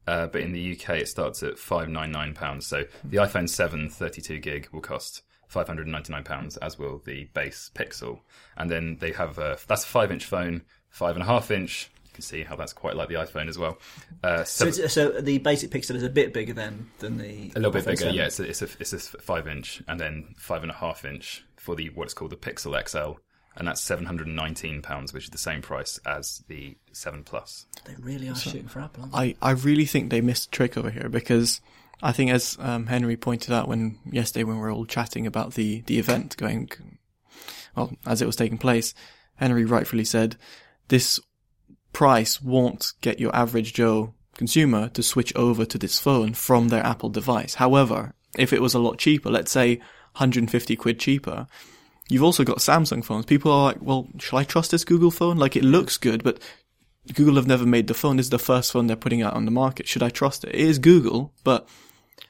uh, 0.07 0.27
but 0.27 0.41
in 0.41 0.53
the 0.53 0.73
UK 0.73 0.91
it 0.99 1.09
starts 1.09 1.43
at 1.43 1.59
five 1.59 1.89
nine 1.89 2.11
nine 2.11 2.35
pounds. 2.35 2.67
So 2.67 2.85
the 3.05 3.19
iPhone 3.19 3.49
7 3.49 3.89
32 3.89 4.39
gig 4.39 4.69
will 4.73 4.81
cost 4.81 5.23
five 5.49 5.67
hundred 5.67 5.87
ninety 5.87 6.13
nine 6.13 6.25
pounds, 6.25 6.57
as 6.59 6.79
will 6.79 7.03
the 7.05 7.25
base 7.35 7.71
Pixel. 7.75 8.21
And 8.57 8.71
then 8.71 8.97
they 9.01 9.13
have 9.13 9.39
a 9.39 9.59
that's 9.67 9.85
a 9.85 9.87
five 9.89 10.11
inch 10.11 10.25
phone, 10.25 10.63
five 10.89 11.15
and 11.17 11.23
a 11.23 11.27
half 11.27 11.51
inch. 11.51 11.91
You 12.07 12.11
can 12.15 12.23
see 12.23 12.43
how 12.43 12.57
that's 12.57 12.73
quite 12.75 12.95
like 12.97 13.09
the 13.09 13.15
iPhone 13.15 13.49
as 13.49 13.57
well. 13.59 13.79
Uh, 14.23 14.45
So, 14.45 14.67
it's, 14.67 14.93
so 14.93 15.09
the 15.21 15.39
basic 15.39 15.71
Pixel 15.71 15.95
is 15.95 16.03
a 16.03 16.11
bit 16.11 16.35
bigger 16.35 16.53
then 16.53 16.91
than 16.99 17.17
the 17.17 17.51
a 17.55 17.59
little 17.59 17.71
bit 17.73 17.87
bigger, 17.87 17.97
7. 17.97 18.15
yeah. 18.15 18.25
It's 18.27 18.39
a, 18.39 18.43
it's 18.49 18.61
a 18.63 18.69
it's 18.81 18.93
a 18.93 18.99
five 18.99 19.47
inch, 19.49 19.83
and 19.89 19.99
then 20.01 20.35
five 20.37 20.63
and 20.63 20.71
a 20.71 20.75
half 20.75 21.05
inch 21.07 21.45
for 21.57 21.75
the 21.75 21.89
what's 21.91 22.13
called 22.13 22.33
the 22.33 22.37
Pixel 22.37 22.73
XL, 22.89 23.19
and 23.57 23.69
that's 23.69 23.81
seven 23.81 24.07
hundred 24.07 24.27
and 24.27 24.37
nineteen 24.37 24.83
pounds, 24.83 25.13
which 25.13 25.25
is 25.25 25.31
the 25.31 25.39
same 25.39 25.63
price 25.63 25.99
as 26.07 26.43
the 26.49 26.77
Seven 26.93 27.25
Plus. 27.25 27.67
They 27.85 27.95
really 28.01 28.29
are 28.29 28.35
shooting 28.35 28.69
for 28.69 28.81
Apple. 28.81 29.05
Aren't 29.05 29.13
they? 29.13 29.37
I, 29.43 29.51
I 29.51 29.53
really 29.53 29.85
think 29.85 30.11
they 30.11 30.21
missed 30.21 30.49
a 30.49 30.51
trick 30.51 30.77
over 30.77 30.91
here 30.91 31.09
because 31.09 31.61
I 32.03 32.13
think 32.13 32.31
as 32.31 32.57
um, 32.61 32.87
Henry 32.87 33.17
pointed 33.17 33.53
out 33.53 33.69
when 33.69 33.99
yesterday 34.11 34.45
when 34.45 34.57
we 34.57 34.63
were 34.63 34.73
all 34.73 34.87
chatting 34.87 35.27
about 35.27 35.55
the, 35.55 35.83
the 35.87 35.99
event 35.99 36.37
going, 36.37 36.69
well, 37.77 37.93
as 38.05 38.21
it 38.21 38.27
was 38.27 38.37
taking 38.37 38.59
place, 38.59 38.93
Henry 39.37 39.65
rightfully 39.65 40.05
said, 40.05 40.37
this 40.89 41.21
price 41.93 42.43
won't 42.43 42.93
get 43.01 43.21
your 43.21 43.35
average 43.35 43.73
Joe 43.73 44.15
consumer 44.35 44.89
to 44.89 45.03
switch 45.03 45.35
over 45.37 45.65
to 45.65 45.79
this 45.79 46.01
phone 46.01 46.35
from 46.35 46.69
their 46.69 46.85
Apple 46.85 47.09
device. 47.09 47.55
However, 47.55 48.15
if 48.37 48.53
it 48.53 48.63
was 48.63 48.75
a 48.75 48.81
lot 48.81 48.99
cheaper, 48.99 49.31
let's 49.31 49.53
say 49.53 49.77
150 50.17 50.75
quid 50.77 50.99
cheaper, 50.99 51.47
you've 52.09 52.23
also 52.23 52.45
got 52.45 52.59
Samsung 52.59 53.05
phones. 53.05 53.27
People 53.27 53.53
are 53.53 53.65
like, 53.73 53.79
well, 53.81 54.09
shall 54.19 54.39
I 54.39 54.45
trust 54.45 54.71
this 54.71 54.85
Google 54.85 55.11
phone? 55.11 55.37
Like 55.39 55.57
it 55.57 55.65
looks 55.65 55.97
good, 55.97 56.23
but 56.23 56.41
Google 57.15 57.37
have 57.37 57.47
never 57.47 57.67
made 57.67 57.87
the 57.87 57.95
phone. 57.95 58.17
This 58.17 58.27
is 58.27 58.31
the 58.31 58.39
first 58.39 58.73
phone 58.73 58.87
they're 58.87 58.97
putting 58.97 59.23
out 59.23 59.35
on 59.35 59.45
the 59.45 59.51
market. 59.51 59.89
Should 59.89 60.03
I 60.03 60.09
trust 60.11 60.45
it? 60.45 60.51
It 60.55 60.61
is 60.61 60.79
Google, 60.79 61.33
but 61.45 61.69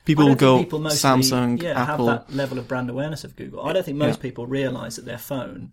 people 0.05 0.27
will 0.27 0.35
go 0.35 0.59
people 0.61 0.79
mostly, 0.79 1.09
Samsung, 1.11 1.63
yeah, 1.63 1.81
Apple. 1.83 2.09
have 2.09 2.27
that 2.29 2.35
level 2.35 2.59
of 2.59 2.69
brand 2.69 2.89
awareness 2.91 3.25
of 3.25 3.37
Google. 3.37 3.63
I 3.65 3.73
don't 3.73 3.85
think 3.85 3.99
most 3.99 4.19
Yeah. 4.19 4.23
people 4.23 4.47
realise 4.47 4.97
that 4.97 5.05
their 5.05 5.19
phone. 5.19 5.73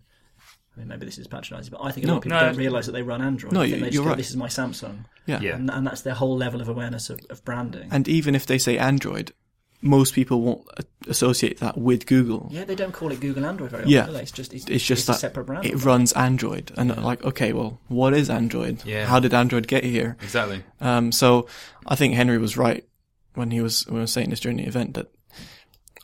I 0.76 0.78
mean, 0.80 0.88
maybe 0.88 1.04
this 1.04 1.18
is 1.18 1.26
patronising, 1.26 1.72
but 1.72 1.82
I 1.82 1.90
think 1.90 2.04
a 2.04 2.06
No. 2.06 2.12
lot 2.14 2.18
of 2.18 2.22
people 2.24 2.38
No. 2.38 2.46
don't 2.46 2.56
realise 2.56 2.86
that 2.86 2.92
they 2.92 3.02
run 3.02 3.20
Android. 3.22 3.52
No, 3.52 3.62
you- 3.62 3.74
they 3.76 3.80
just 3.82 3.92
you're 3.94 4.04
go, 4.04 4.10
right. 4.10 4.16
This 4.16 4.30
is 4.30 4.36
my 4.36 4.46
Samsung, 4.46 5.04
Yeah. 5.26 5.40
Yeah. 5.40 5.56
and, 5.56 5.68
and 5.70 5.84
that's 5.86 6.02
their 6.02 6.14
whole 6.14 6.36
level 6.36 6.60
of 6.60 6.68
awareness 6.68 7.10
of, 7.10 7.20
of 7.28 7.44
branding. 7.44 7.88
And 7.90 8.06
even 8.08 8.34
if 8.36 8.46
they 8.46 8.56
say 8.56 8.78
Android, 8.78 9.32
most 9.82 10.14
people 10.14 10.42
won't 10.42 10.66
associate 11.08 11.58
that 11.60 11.78
with 11.78 12.06
Google. 12.06 12.48
yeah, 12.50 12.64
they 12.64 12.74
don't 12.74 12.92
call 12.92 13.10
it 13.12 13.20
Google 13.20 13.46
Android 13.46 13.70
very 13.70 13.82
often. 13.84 13.92
Yeah. 14.14 14.20
It's 14.20 14.30
just 14.30 14.52
it's, 14.52 14.66
It's 14.66 14.84
just 14.84 15.04
a 15.08 15.12
that 15.12 15.18
separate 15.20 15.44
brand. 15.44 15.64
it 15.64 15.84
runs 15.84 16.12
Android, 16.12 16.70
and 16.76 16.94
like, 17.02 17.24
okay, 17.24 17.52
well, 17.52 17.80
what 17.88 18.12
is 18.14 18.28
Android? 18.28 18.84
Yeah. 18.84 19.06
How 19.06 19.20
did 19.20 19.32
Android 19.32 19.66
get 19.68 19.82
here? 19.84 20.16
Exactly. 20.22 20.62
Um, 20.80 21.12
so 21.12 21.46
I 21.86 21.96
think 21.96 22.14
Henry 22.14 22.38
was 22.38 22.56
right 22.56 22.84
when 23.34 23.50
he 23.50 23.60
was 23.60 23.86
when 23.86 23.96
he 23.96 24.00
was 24.02 24.12
saying 24.12 24.30
this 24.30 24.40
during 24.40 24.58
the 24.58 24.66
event 24.66 24.94
that 24.94 25.10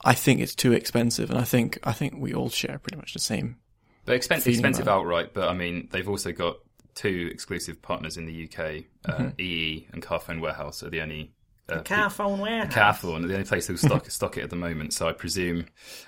I 0.04 0.14
think 0.14 0.40
it's 0.40 0.54
too 0.54 0.72
expensive, 0.72 1.30
and 1.30 1.38
I 1.38 1.44
think 1.44 1.78
I 1.84 1.92
think 1.92 2.14
we 2.16 2.32
all 2.32 2.48
share 2.48 2.78
pretty 2.78 2.96
much 2.96 3.12
the 3.12 3.18
same. 3.18 3.56
But 4.04 4.18
expen- 4.20 4.40
feeling 4.40 4.58
expensive 4.60 4.84
about 4.84 5.00
outright, 5.00 5.34
but 5.34 5.48
I 5.48 5.52
mean, 5.52 5.88
they've 5.90 6.08
also 6.08 6.30
got 6.32 6.58
two 6.94 7.28
exclusive 7.32 7.82
partners 7.82 8.16
in 8.16 8.24
the 8.26 8.44
UK. 8.48 8.84
Uh, 9.04 9.30
EE 9.38 9.88
and 9.92 10.02
Carphone 10.02 10.40
Warehouse 10.40 10.82
are 10.82 10.90
the 10.90 11.00
only. 11.02 11.32
Uh, 11.68 11.80
Car 11.82 12.08
phone 12.10 12.38
warehouse. 12.38 12.72
Carphone 12.72 13.24
are 13.24 13.26
the 13.26 13.34
only 13.34 13.44
place 13.44 13.68
will 13.68 13.76
stock 13.76 14.08
stock 14.10 14.36
it 14.36 14.44
at 14.44 14.50
the 14.50 14.56
moment. 14.56 14.92
So 14.92 15.08
I 15.08 15.12
presume, 15.12 15.66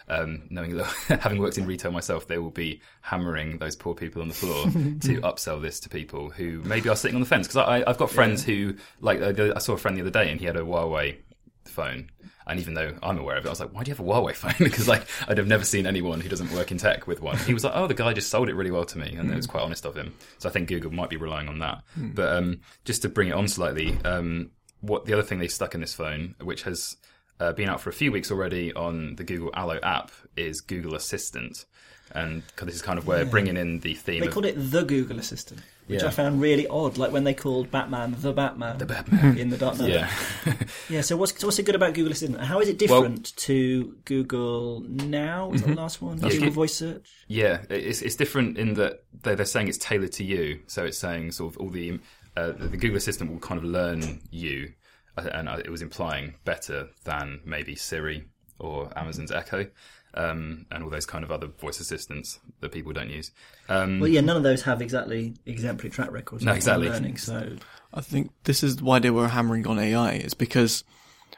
um, 0.08 0.42
knowing 0.50 0.76
that, 0.76 0.86
having 1.20 1.38
worked 1.38 1.58
in 1.58 1.66
retail 1.66 1.90
myself, 1.90 2.28
they 2.28 2.38
will 2.38 2.50
be 2.50 2.80
hammering 3.00 3.58
those 3.58 3.74
poor 3.74 3.94
people 3.94 4.22
on 4.22 4.28
the 4.28 4.34
floor 4.34 4.64
to 4.70 5.20
upsell 5.22 5.60
this 5.60 5.80
to 5.80 5.88
people 5.88 6.30
who 6.30 6.62
maybe 6.62 6.88
are 6.88 6.96
sitting 6.96 7.16
on 7.16 7.20
the 7.20 7.26
fence. 7.26 7.48
Because 7.48 7.68
I, 7.68 7.82
I've 7.88 7.98
got 7.98 8.10
friends 8.10 8.44
who, 8.44 8.74
like, 9.00 9.20
I 9.20 9.58
saw 9.58 9.72
a 9.72 9.78
friend 9.78 9.96
the 9.96 10.02
other 10.02 10.10
day 10.10 10.30
and 10.30 10.38
he 10.38 10.46
had 10.46 10.56
a 10.56 10.60
Huawei 10.60 11.16
phone. 11.64 12.10
And 12.46 12.58
even 12.60 12.72
though 12.74 12.96
I'm 13.02 13.18
aware 13.18 13.36
of 13.36 13.44
it, 13.44 13.48
I 13.48 13.50
was 13.50 13.60
like, 13.60 13.74
why 13.74 13.82
do 13.82 13.90
you 13.90 13.94
have 13.94 14.04
a 14.04 14.08
Huawei 14.08 14.34
phone? 14.34 14.54
because 14.58 14.88
like 14.88 15.06
I'd 15.26 15.36
have 15.38 15.46
never 15.46 15.64
seen 15.64 15.86
anyone 15.86 16.20
who 16.20 16.28
doesn't 16.28 16.50
work 16.52 16.70
in 16.70 16.78
tech 16.78 17.06
with 17.06 17.20
one. 17.20 17.36
He 17.36 17.52
was 17.52 17.62
like, 17.62 17.74
oh, 17.76 17.86
the 17.86 17.94
guy 17.94 18.14
just 18.14 18.30
sold 18.30 18.48
it 18.48 18.54
really 18.54 18.70
well 18.70 18.86
to 18.86 18.98
me, 18.98 19.14
and 19.16 19.30
it 19.30 19.36
was 19.36 19.46
quite 19.46 19.62
honest 19.62 19.84
of 19.84 19.94
him. 19.94 20.14
So 20.38 20.48
I 20.48 20.52
think 20.52 20.68
Google 20.68 20.90
might 20.90 21.10
be 21.10 21.16
relying 21.16 21.48
on 21.48 21.58
that. 21.58 21.82
But 21.96 22.32
um, 22.32 22.60
just 22.86 23.02
to 23.02 23.10
bring 23.10 23.28
it 23.28 23.34
on 23.34 23.48
slightly, 23.48 23.98
um, 24.04 24.50
what 24.80 25.06
the 25.06 25.12
other 25.12 25.23
thing 25.23 25.38
they 25.38 25.49
stuck 25.49 25.75
in 25.75 25.80
this 25.80 25.94
phone, 25.94 26.35
which 26.42 26.62
has 26.62 26.97
uh, 27.40 27.52
been 27.52 27.68
out 27.68 27.80
for 27.80 27.90
a 27.90 27.92
few 27.92 28.12
weeks 28.12 28.30
already 28.30 28.73
on 28.75 29.16
the 29.16 29.25
Google 29.25 29.50
Allo 29.54 29.78
app, 29.82 30.11
is 30.37 30.61
Google 30.61 30.94
Assistant, 30.94 31.64
and 32.12 32.42
this 32.62 32.75
is 32.75 32.82
kind 32.82 32.99
of 32.99 33.06
where 33.06 33.25
bringing 33.25 33.56
in 33.56 33.80
the 33.80 33.94
theme. 33.94 34.20
They 34.20 34.26
of, 34.28 34.32
called 34.32 34.47
it 34.47 34.54
the 34.56 34.82
Google 34.85 35.18
Assistant, 35.18 35.61
which 35.87 36.02
Yeah. 36.02 36.08
I 36.08 36.11
found 36.11 36.40
really 36.40 36.66
odd. 36.66 36.97
Like 36.97 37.12
when 37.12 37.25
they 37.25 37.35
called 37.35 37.70
Batman 37.70 38.16
the 38.18 38.32
Batman, 38.32 38.78
the 38.78 38.87
Batman 38.87 39.37
in 39.38 39.50
the 39.50 39.56
Dark 39.58 39.78
Knight. 39.78 39.90
yeah. 39.90 40.11
Yeah, 40.88 41.02
so 41.02 41.16
what's 41.18 41.38
so 41.38 41.47
what's 41.47 41.58
it 41.58 41.66
good 41.66 41.75
about 41.75 41.92
Google 41.94 42.12
Assistant? 42.12 42.40
How 42.40 42.61
is 42.61 42.68
it 42.68 42.78
different 42.78 43.37
to 43.37 43.94
Google 44.06 44.80
Now? 44.88 45.49
Was 45.49 45.62
that 45.62 45.68
the 45.68 45.75
last 45.75 46.00
one? 46.00 46.18
Google 46.18 46.38
good. 46.40 46.52
Voice 46.52 46.75
Search. 46.75 47.08
Yeah, 47.26 47.62
it's 47.68 48.00
it's 48.00 48.16
different 48.16 48.56
in 48.56 48.75
that 48.75 49.02
they're, 49.23 49.37
they're 49.37 49.44
saying 49.44 49.68
it's 49.68 49.78
tailored 49.78 50.12
to 50.12 50.25
you. 50.25 50.61
So 50.66 50.85
it's 50.85 50.99
saying 50.99 51.32
sort 51.32 51.54
of 51.54 51.58
all 51.61 51.68
the 51.68 52.00
uh, 52.38 52.52
the 52.52 52.76
Google 52.76 52.97
Assistant 52.97 53.30
will 53.30 53.40
kind 53.40 53.59
of 53.59 53.64
learn 53.64 54.21
you, 54.30 54.73
uh, 55.16 55.28
and 55.33 55.49
uh, 55.49 55.59
it 55.64 55.71
was 55.71 55.83
implying 55.83 56.35
better 56.45 56.88
than 57.04 57.40
maybe 57.45 57.75
Siri 57.75 58.25
or 58.59 58.90
Amazon's 58.97 59.33
Echo, 59.33 59.66
um, 60.14 60.66
and 60.71 60.83
all 60.83 60.90
those 60.90 61.07
kind 61.07 61.25
of 61.25 61.30
other 61.30 61.47
voice 61.47 61.80
assistants 61.80 62.38
that 62.61 62.73
people 62.73 62.92
don't 62.92 63.11
use. 63.11 63.30
Um, 63.68 64.00
Well, 64.00 64.09
yeah, 64.09 64.21
none 64.21 64.37
of 64.37 64.42
those 64.42 64.62
have 64.62 64.80
exactly 64.80 65.35
exemplary 65.47 65.90
track 65.90 66.11
records. 66.11 66.45
No, 66.45 66.52
of 66.52 66.57
exactly. 66.57 66.88
Learning, 66.88 67.16
so 67.16 67.57
I 67.92 68.00
think 68.00 68.30
this 68.45 68.62
is 68.62 68.80
why 68.80 68.99
they 68.99 69.11
were 69.11 69.28
hammering 69.28 69.66
on 69.66 69.78
AI 69.78 70.12
is 70.14 70.35
because, 70.35 70.85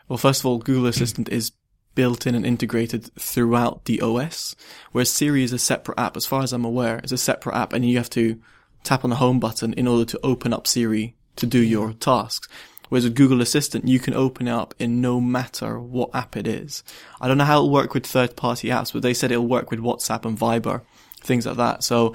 well, 0.09 0.19
first 0.19 0.41
of 0.41 0.47
all, 0.47 0.59
Google 0.59 0.87
Assistant 0.87 1.29
is 1.29 1.53
built 1.95 2.27
in 2.27 2.35
and 2.35 2.47
integrated 2.47 3.13
throughout 3.19 3.85
the 3.87 4.01
OS, 4.01 4.55
whereas 4.93 5.11
Siri 5.11 5.43
is 5.43 5.53
a 5.53 5.59
separate 5.59 5.99
app. 5.99 6.17
As 6.17 6.27
far 6.27 6.43
as 6.43 6.53
I'm 6.53 6.65
aware, 6.65 6.99
it's 6.99 7.13
a 7.13 7.19
separate 7.19 7.57
app, 7.57 7.73
and 7.73 7.85
you 7.85 7.97
have 7.97 8.11
to 8.11 8.41
tap 8.83 9.05
on 9.05 9.11
the 9.11 9.17
home 9.17 9.41
button 9.41 9.73
in 9.75 9.87
order 9.87 10.05
to 10.05 10.21
open 10.23 10.53
up 10.53 10.67
Siri 10.67 11.15
to 11.37 11.47
do 11.47 11.61
your 11.61 11.93
tasks. 11.93 12.49
Whereas 12.89 13.05
with 13.05 13.15
Google 13.15 13.41
Assistant, 13.41 13.87
you 13.87 14.01
can 14.01 14.15
open 14.15 14.49
it 14.49 14.53
up 14.53 14.75
in 14.79 15.01
no 15.01 15.21
matter 15.21 15.79
what 15.79 16.11
app 16.13 16.37
it 16.37 16.49
is. 16.49 16.83
I 17.21 17.29
don't 17.29 17.39
know 17.39 17.45
how 17.45 17.59
it'll 17.59 17.71
work 17.71 17.95
with 17.95 18.05
third-party 18.05 18.69
apps, 18.69 18.93
but 18.93 19.03
they 19.03 19.15
said 19.15 19.31
it'll 19.31 19.47
work 19.47 19.71
with 19.71 19.79
WhatsApp 19.79 20.25
and 20.25 20.37
Viber, 20.37 20.83
things 21.21 21.47
like 21.47 21.57
that. 21.57 21.85
So 21.85 22.15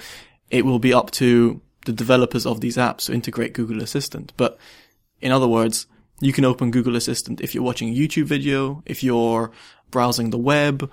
it 0.50 0.66
will 0.66 0.80
be 0.80 0.94
up 0.94 1.12
to 1.12 1.62
the 1.86 1.94
developers 1.94 2.46
of 2.46 2.60
these 2.60 2.76
apps 2.76 3.06
to 3.06 3.14
integrate 3.14 3.54
Google 3.54 3.82
Assistant. 3.82 4.34
But 4.36 4.58
in 5.22 5.32
other 5.32 5.48
words, 5.48 5.88
you 6.20 6.34
can 6.34 6.44
open 6.44 6.72
Google 6.72 6.98
Assistant 6.98 7.40
if 7.40 7.56
you're 7.56 7.64
watching 7.64 7.90
a 7.90 7.96
YouTube 7.96 8.26
video, 8.26 8.84
if 8.86 9.02
you're 9.02 9.52
browsing 9.92 10.30
the 10.30 10.38
web, 10.38 10.92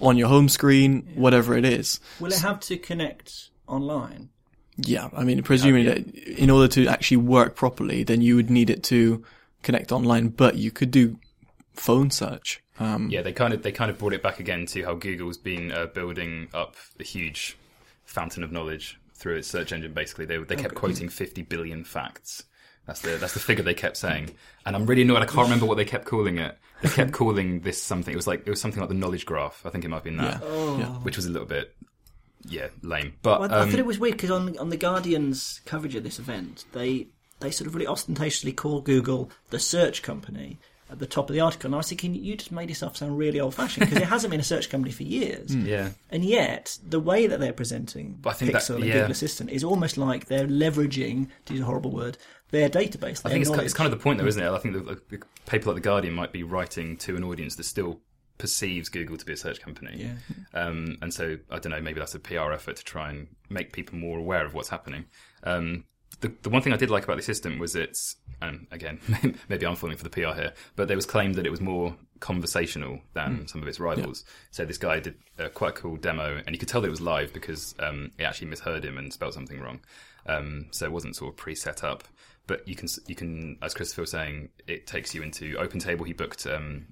on 0.00 0.16
your 0.16 0.28
home 0.28 0.48
screen, 0.48 1.06
whatever 1.14 1.54
it 1.54 1.66
is. 1.66 2.00
will 2.18 2.32
it 2.32 2.38
have 2.38 2.60
to 2.60 2.78
connect 2.78 3.50
online? 3.66 4.30
Yeah, 4.78 5.08
I 5.12 5.24
mean, 5.24 5.42
presuming 5.42 5.86
that 5.86 6.06
in 6.14 6.50
order 6.50 6.68
to 6.74 6.86
actually 6.86 7.16
work 7.18 7.56
properly, 7.56 8.04
then 8.04 8.20
you 8.20 8.36
would 8.36 8.48
need 8.48 8.70
it 8.70 8.84
to 8.84 9.24
connect 9.62 9.90
online, 9.90 10.28
but 10.28 10.56
you 10.56 10.70
could 10.70 10.90
do 10.90 11.18
phone 11.74 12.10
search. 12.10 12.62
Um, 12.78 13.08
yeah, 13.10 13.22
they 13.22 13.32
kind 13.32 13.52
of 13.52 13.62
they 13.62 13.72
kind 13.72 13.90
of 13.90 13.98
brought 13.98 14.12
it 14.12 14.22
back 14.22 14.38
again 14.38 14.66
to 14.66 14.84
how 14.84 14.94
Google's 14.94 15.36
been 15.36 15.72
uh, 15.72 15.86
building 15.86 16.48
up 16.54 16.76
a 17.00 17.02
huge 17.02 17.58
fountain 18.04 18.44
of 18.44 18.52
knowledge 18.52 19.00
through 19.14 19.36
its 19.36 19.48
search 19.48 19.72
engine. 19.72 19.92
Basically, 19.92 20.26
they 20.26 20.38
they 20.38 20.54
kept 20.54 20.76
quoting 20.76 21.08
fifty 21.08 21.42
billion 21.42 21.82
facts. 21.82 22.44
That's 22.86 23.00
the 23.00 23.16
that's 23.16 23.34
the 23.34 23.40
figure 23.40 23.64
they 23.64 23.74
kept 23.74 23.96
saying, 23.96 24.30
and 24.64 24.76
I'm 24.76 24.86
really 24.86 25.02
annoyed. 25.02 25.22
I 25.22 25.26
can't 25.26 25.46
remember 25.46 25.66
what 25.66 25.76
they 25.76 25.84
kept 25.84 26.04
calling 26.04 26.38
it. 26.38 26.56
They 26.82 26.88
kept 26.88 27.12
calling 27.20 27.60
this 27.60 27.82
something. 27.82 28.12
It 28.12 28.16
was 28.16 28.28
like 28.28 28.46
it 28.46 28.50
was 28.50 28.60
something 28.60 28.80
like 28.80 28.88
the 28.88 28.94
knowledge 28.94 29.26
graph. 29.26 29.66
I 29.66 29.70
think 29.70 29.84
it 29.84 29.88
might 29.88 29.96
have 29.96 30.04
been 30.04 30.18
that, 30.18 30.40
yeah. 30.40 30.86
which 31.02 31.16
was 31.16 31.26
a 31.26 31.30
little 31.30 31.48
bit 31.48 31.74
yeah 32.48 32.68
lame. 32.82 33.14
But 33.22 33.40
Well, 33.40 33.52
I 33.52 33.60
um, 33.60 33.70
thought 33.70 33.78
it 33.78 33.86
was 33.86 33.98
weird 33.98 34.16
because 34.16 34.30
on 34.30 34.58
on 34.58 34.70
the 34.70 34.76
Guardian's 34.76 35.60
coverage 35.64 35.94
of 35.94 36.04
this 36.04 36.18
event, 36.18 36.64
they 36.72 37.08
they 37.40 37.50
sort 37.50 37.66
of 37.68 37.74
really 37.74 37.86
ostentatiously 37.86 38.52
call 38.52 38.80
Google 38.80 39.30
the 39.50 39.58
search 39.58 40.02
company 40.02 40.58
at 40.90 40.98
the 40.98 41.06
top 41.06 41.28
of 41.28 41.34
the 41.34 41.40
article, 41.40 41.68
and 41.68 41.74
I 41.74 41.78
was 41.78 41.88
thinking 41.88 42.14
you 42.14 42.34
just 42.34 42.50
made 42.50 42.70
yourself 42.70 42.96
sound 42.96 43.18
really 43.18 43.40
old 43.40 43.54
fashioned 43.54 43.86
because 43.86 44.02
it 44.02 44.08
hasn't 44.08 44.30
been 44.30 44.40
a 44.40 44.44
search 44.44 44.70
company 44.70 44.90
for 44.90 45.02
years. 45.02 45.54
yeah. 45.54 45.90
And 46.10 46.24
yet, 46.24 46.78
the 46.82 46.98
way 46.98 47.26
that 47.26 47.40
they're 47.40 47.52
presenting 47.52 48.18
I 48.24 48.32
think 48.32 48.52
that- 48.52 48.62
Pixel 48.62 48.76
and 48.76 48.86
yeah. 48.86 48.94
Google 48.94 49.10
Assistant 49.10 49.50
is 49.50 49.62
almost 49.62 49.98
like 49.98 50.26
they're 50.26 50.46
leveraging, 50.46 51.28
to 51.44 51.52
use 51.52 51.60
a 51.60 51.66
horrible 51.66 51.90
word, 51.90 52.16
their 52.52 52.70
database. 52.70 53.20
I 53.24 53.28
think 53.28 53.42
it's, 53.42 53.50
ki- 53.50 53.52
knowledge. 53.52 53.64
it's 53.66 53.74
kind 53.74 53.92
of 53.92 53.98
the 53.98 54.02
point, 54.02 54.18
though, 54.18 54.26
isn't 54.26 54.42
it? 54.42 54.48
I 54.50 54.58
think 54.58 54.74
the, 54.74 54.98
the 55.10 55.22
paper 55.44 55.66
like 55.66 55.74
the 55.74 55.82
Guardian 55.82 56.14
might 56.14 56.32
be 56.32 56.42
writing 56.42 56.96
to 56.98 57.16
an 57.16 57.22
audience 57.24 57.56
that 57.56 57.64
still 57.64 58.00
perceives 58.38 58.88
Google 58.88 59.16
to 59.16 59.26
be 59.26 59.32
a 59.32 59.36
search 59.36 59.60
company. 59.60 59.96
Yeah. 59.96 60.60
Um, 60.60 60.96
and 61.02 61.12
so 61.12 61.36
I 61.50 61.58
don't 61.58 61.70
know, 61.70 61.80
maybe 61.80 61.98
that's 61.98 62.14
a 62.14 62.20
PR 62.20 62.52
effort 62.52 62.76
to 62.76 62.84
try 62.84 63.10
and 63.10 63.28
make 63.50 63.72
people 63.72 63.98
more 63.98 64.18
aware 64.18 64.46
of 64.46 64.54
what's 64.54 64.68
happening. 64.68 65.06
Um, 65.42 65.84
the, 66.20 66.32
the 66.42 66.50
one 66.50 66.62
thing 66.62 66.72
I 66.72 66.76
did 66.76 66.90
like 66.90 67.04
about 67.04 67.16
the 67.16 67.22
system 67.22 67.58
was 67.58 67.76
it's, 67.76 68.16
and 68.40 68.66
again, 68.70 69.00
maybe 69.48 69.66
I'm 69.66 69.76
falling 69.76 69.96
for 69.96 70.04
the 70.04 70.10
PR 70.10 70.34
here, 70.34 70.52
but 70.74 70.88
there 70.88 70.96
was 70.96 71.06
claimed 71.06 71.34
that 71.36 71.46
it 71.46 71.50
was 71.50 71.60
more 71.60 71.96
conversational 72.20 73.00
than 73.14 73.46
some 73.46 73.62
of 73.62 73.68
its 73.68 73.78
rivals. 73.78 74.24
So 74.50 74.64
this 74.64 74.78
guy 74.78 75.00
did 75.00 75.16
a 75.38 75.48
quite 75.48 75.70
a 75.70 75.80
cool 75.80 75.96
demo, 75.96 76.40
and 76.44 76.54
you 76.54 76.58
could 76.58 76.68
tell 76.68 76.80
that 76.80 76.88
it 76.88 76.90
was 76.90 77.00
live 77.00 77.32
because 77.32 77.74
um, 77.78 78.10
it 78.18 78.24
actually 78.24 78.48
misheard 78.48 78.84
him 78.84 78.98
and 78.98 79.12
spelled 79.12 79.34
something 79.34 79.60
wrong. 79.60 79.80
Um, 80.26 80.66
so 80.70 80.86
it 80.86 80.92
wasn't 80.92 81.16
sort 81.16 81.32
of 81.32 81.36
pre-set 81.36 81.84
up. 81.84 82.04
But 82.46 82.66
you 82.66 82.74
can, 82.74 82.88
you 83.06 83.14
can, 83.14 83.58
as 83.60 83.74
Christopher 83.74 84.02
was 84.02 84.10
saying, 84.10 84.48
it 84.66 84.86
takes 84.86 85.14
you 85.14 85.22
into 85.22 85.54
OpenTable. 85.56 86.06
He 86.06 86.14
booked 86.14 86.46
um, 86.46 86.86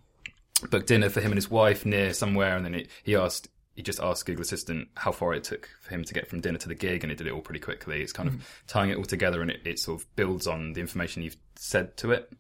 booked 0.71 0.87
dinner 0.87 1.09
for 1.11 1.21
him 1.21 1.33
and 1.33 1.37
his 1.37 1.51
wife 1.51 1.85
near 1.85 2.13
somewhere, 2.13 2.57
and 2.57 2.65
then 2.65 2.75
it, 2.75 2.89
he 3.05 3.15
asked, 3.17 3.49
he 3.75 3.83
just 3.83 4.01
asked 4.01 4.25
Google 4.25 4.43
Assistant 4.43 4.89
how 4.95 5.13
far 5.13 5.35
it 5.35 5.45
took 5.45 5.69
for 5.83 5.91
him 5.91 6.03
to 6.05 6.15
get 6.15 6.29
from 6.29 6.41
dinner 6.41 6.59
to 6.59 6.69
the 6.69 6.75
gig, 6.75 7.03
and 7.03 7.13
it 7.13 7.19
did 7.19 7.27
it 7.27 7.33
all 7.33 7.43
pretty 7.43 7.61
quickly. 7.61 8.01
It's 8.03 8.13
kind 8.13 8.29
of 8.29 8.63
tying 8.67 8.91
it 8.91 8.97
all 8.97 9.05
together, 9.05 9.43
and 9.43 9.51
it, 9.51 9.61
it 9.65 9.79
sort 9.79 10.01
of 10.01 10.17
builds 10.17 10.47
on 10.47 10.73
the 10.73 10.81
information 10.81 11.23
you've 11.23 11.37
said 11.57 11.97
to 11.99 12.13
it, 12.13 12.33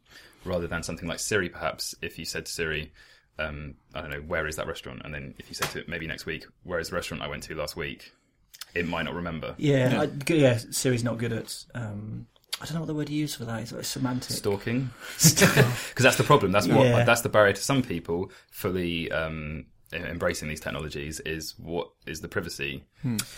rather 0.44 0.66
than 0.66 0.82
something 0.82 1.08
like 1.08 1.18
Siri. 1.18 1.48
Perhaps 1.48 1.94
if 2.00 2.18
you 2.18 2.24
said 2.24 2.46
to 2.46 2.52
Siri, 2.52 2.92
um, 3.38 3.74
I 3.94 4.00
don't 4.00 4.10
know, 4.10 4.22
where 4.22 4.46
is 4.46 4.56
that 4.56 4.66
restaurant, 4.66 5.02
and 5.04 5.12
then 5.12 5.34
if 5.38 5.48
you 5.48 5.54
said 5.54 5.68
to 5.70 5.80
it 5.80 5.88
maybe 5.88 6.06
next 6.06 6.24
week, 6.24 6.46
where 6.62 6.78
is 6.78 6.88
the 6.88 6.96
restaurant 6.96 7.22
I 7.22 7.28
went 7.28 7.42
to 7.44 7.54
last 7.54 7.76
week, 7.76 8.12
it 8.74 8.88
might 8.88 9.04
not 9.04 9.14
remember. 9.14 9.54
Yeah, 9.58 9.92
yeah. 9.92 10.00
I, 10.00 10.06
g- 10.06 10.40
yeah. 10.40 10.58
Siri's 10.70 11.04
not 11.04 11.18
good 11.18 11.32
at. 11.32 11.64
Um, 11.74 12.26
I 12.60 12.64
don't 12.64 12.74
know 12.74 12.80
what 12.80 12.86
the 12.86 12.94
word 12.94 13.10
you 13.10 13.18
use 13.18 13.34
for 13.34 13.44
that. 13.44 13.60
It's 13.62 13.72
like 13.72 13.84
semantic. 13.84 14.36
stalking 14.36 14.90
because 15.18 15.74
that's 15.98 16.16
the 16.16 16.24
problem 16.24 16.52
that's 16.52 16.66
what 16.68 16.86
Yeah. 16.86 17.04
that's 17.04 17.20
the 17.22 17.28
barrier 17.28 17.52
to 17.52 17.62
some 17.62 17.82
people 17.82 18.30
fully 18.50 19.10
um 19.12 19.66
embracing 19.92 20.48
these 20.48 20.58
technologies 20.60 21.20
is 21.20 21.54
what 21.58 21.88
is 22.06 22.20
the 22.20 22.26
privacy 22.28 22.82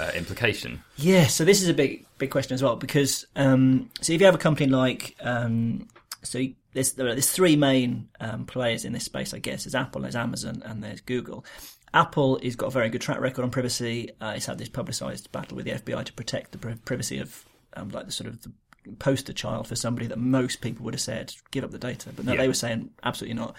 uh, 0.01 0.11
implication 0.15 0.83
Yeah, 0.97 1.27
so 1.27 1.45
this 1.45 1.61
is 1.63 1.69
a 1.69 1.75
big 1.75 2.07
big 2.17 2.31
question 2.31 2.55
as 2.55 2.63
well 2.63 2.75
because 2.77 3.27
um, 3.37 3.91
so 4.01 4.13
if 4.15 4.21
you 4.21 4.25
have 4.27 4.35
a 4.35 4.39
company 4.39 4.71
like 4.71 5.15
um, 5.21 5.89
so 6.23 6.43
there's 6.73 6.93
there 6.93 7.07
are 7.09 7.13
there's 7.15 7.31
three 7.31 7.55
main 7.55 8.09
um, 8.21 8.47
players 8.47 8.85
in 8.87 8.93
this 8.93 9.05
space, 9.05 9.35
I 9.35 9.39
guess. 9.41 9.65
There's 9.65 9.75
Apple, 9.75 10.01
there's 10.03 10.17
Amazon, 10.17 10.63
and 10.65 10.83
there's 10.83 11.01
Google. 11.03 11.45
Apple 11.93 12.39
has 12.43 12.57
got 12.57 12.67
a 12.69 12.71
very 12.71 12.89
good 12.89 13.01
track 13.03 13.21
record 13.21 13.43
on 13.43 13.51
privacy. 13.51 14.11
Uh, 14.21 14.33
it's 14.37 14.47
had 14.47 14.59
this 14.59 14.69
publicised 14.69 15.31
battle 15.33 15.57
with 15.57 15.65
the 15.67 15.73
FBI 15.73 16.05
to 16.05 16.13
protect 16.15 16.53
the 16.53 16.59
pri- 16.59 16.77
privacy 16.85 17.19
of 17.19 17.45
um, 17.75 17.89
like 17.91 18.07
the 18.07 18.13
sort 18.13 18.29
of 18.29 18.43
the 18.43 18.53
poster 18.99 19.33
child 19.33 19.67
for 19.67 19.77
somebody 19.77 20.07
that 20.07 20.19
most 20.19 20.61
people 20.61 20.85
would 20.85 20.95
have 20.95 21.01
said 21.01 21.33
give 21.51 21.65
up 21.65 21.71
the 21.71 21.79
data, 21.79 22.11
but 22.15 22.25
no, 22.25 22.33
Yeah. 22.33 22.39
they 22.43 22.49
were 22.49 22.55
saying 22.55 22.91
absolutely 23.03 23.35
not. 23.35 23.57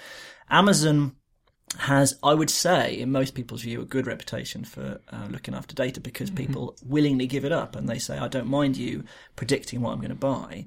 Amazon 0.50 1.16
has, 1.78 2.18
I 2.24 2.34
would 2.34 2.50
say, 2.50 3.00
in 3.00 3.12
most 3.12 3.36
people's 3.36 3.62
view, 3.62 3.82
a 3.82 3.86
good 3.86 4.08
reputation 4.08 4.64
for 4.64 5.00
uh, 5.12 5.28
looking 5.30 5.54
after 5.54 5.76
data 5.76 6.00
because 6.02 6.32
people 6.32 6.76
willingly 6.84 7.28
give 7.28 7.46
it 7.46 7.52
up 7.52 7.76
and 7.76 7.88
they 7.88 8.00
say, 8.00 8.18
I 8.18 8.28
don't 8.28 8.48
mind 8.48 8.76
you 8.76 9.04
predicting 9.36 9.82
what 9.82 9.92
I'm 9.92 10.00
going 10.00 10.10
to 10.10 10.16
buy. 10.16 10.66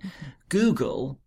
Google, 0.49 1.19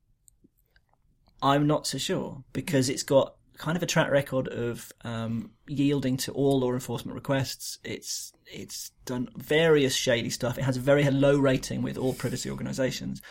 I'm 1.41 1.67
not 1.67 1.85
so 1.87 1.97
sure 1.97 2.43
because 2.53 2.89
it's 2.89 3.03
got 3.03 3.34
kind 3.57 3.77
of 3.77 3.83
a 3.83 3.85
track 3.85 4.11
record 4.11 4.47
of 4.47 4.91
um, 5.03 5.51
yielding 5.67 6.17
to 6.17 6.31
all 6.31 6.59
law 6.59 6.73
enforcement 6.73 7.15
requests. 7.15 7.77
It's 7.83 8.33
it's 8.45 8.91
done 9.05 9.29
various 9.35 9.95
shady 9.95 10.29
stuff. 10.29 10.57
It 10.57 10.63
has 10.63 10.77
a 10.77 10.81
very 10.81 11.03
low 11.09 11.37
rating 11.37 11.81
with 11.81 11.97
all 11.97 12.13
privacy 12.13 12.49
organisations. 12.49 13.21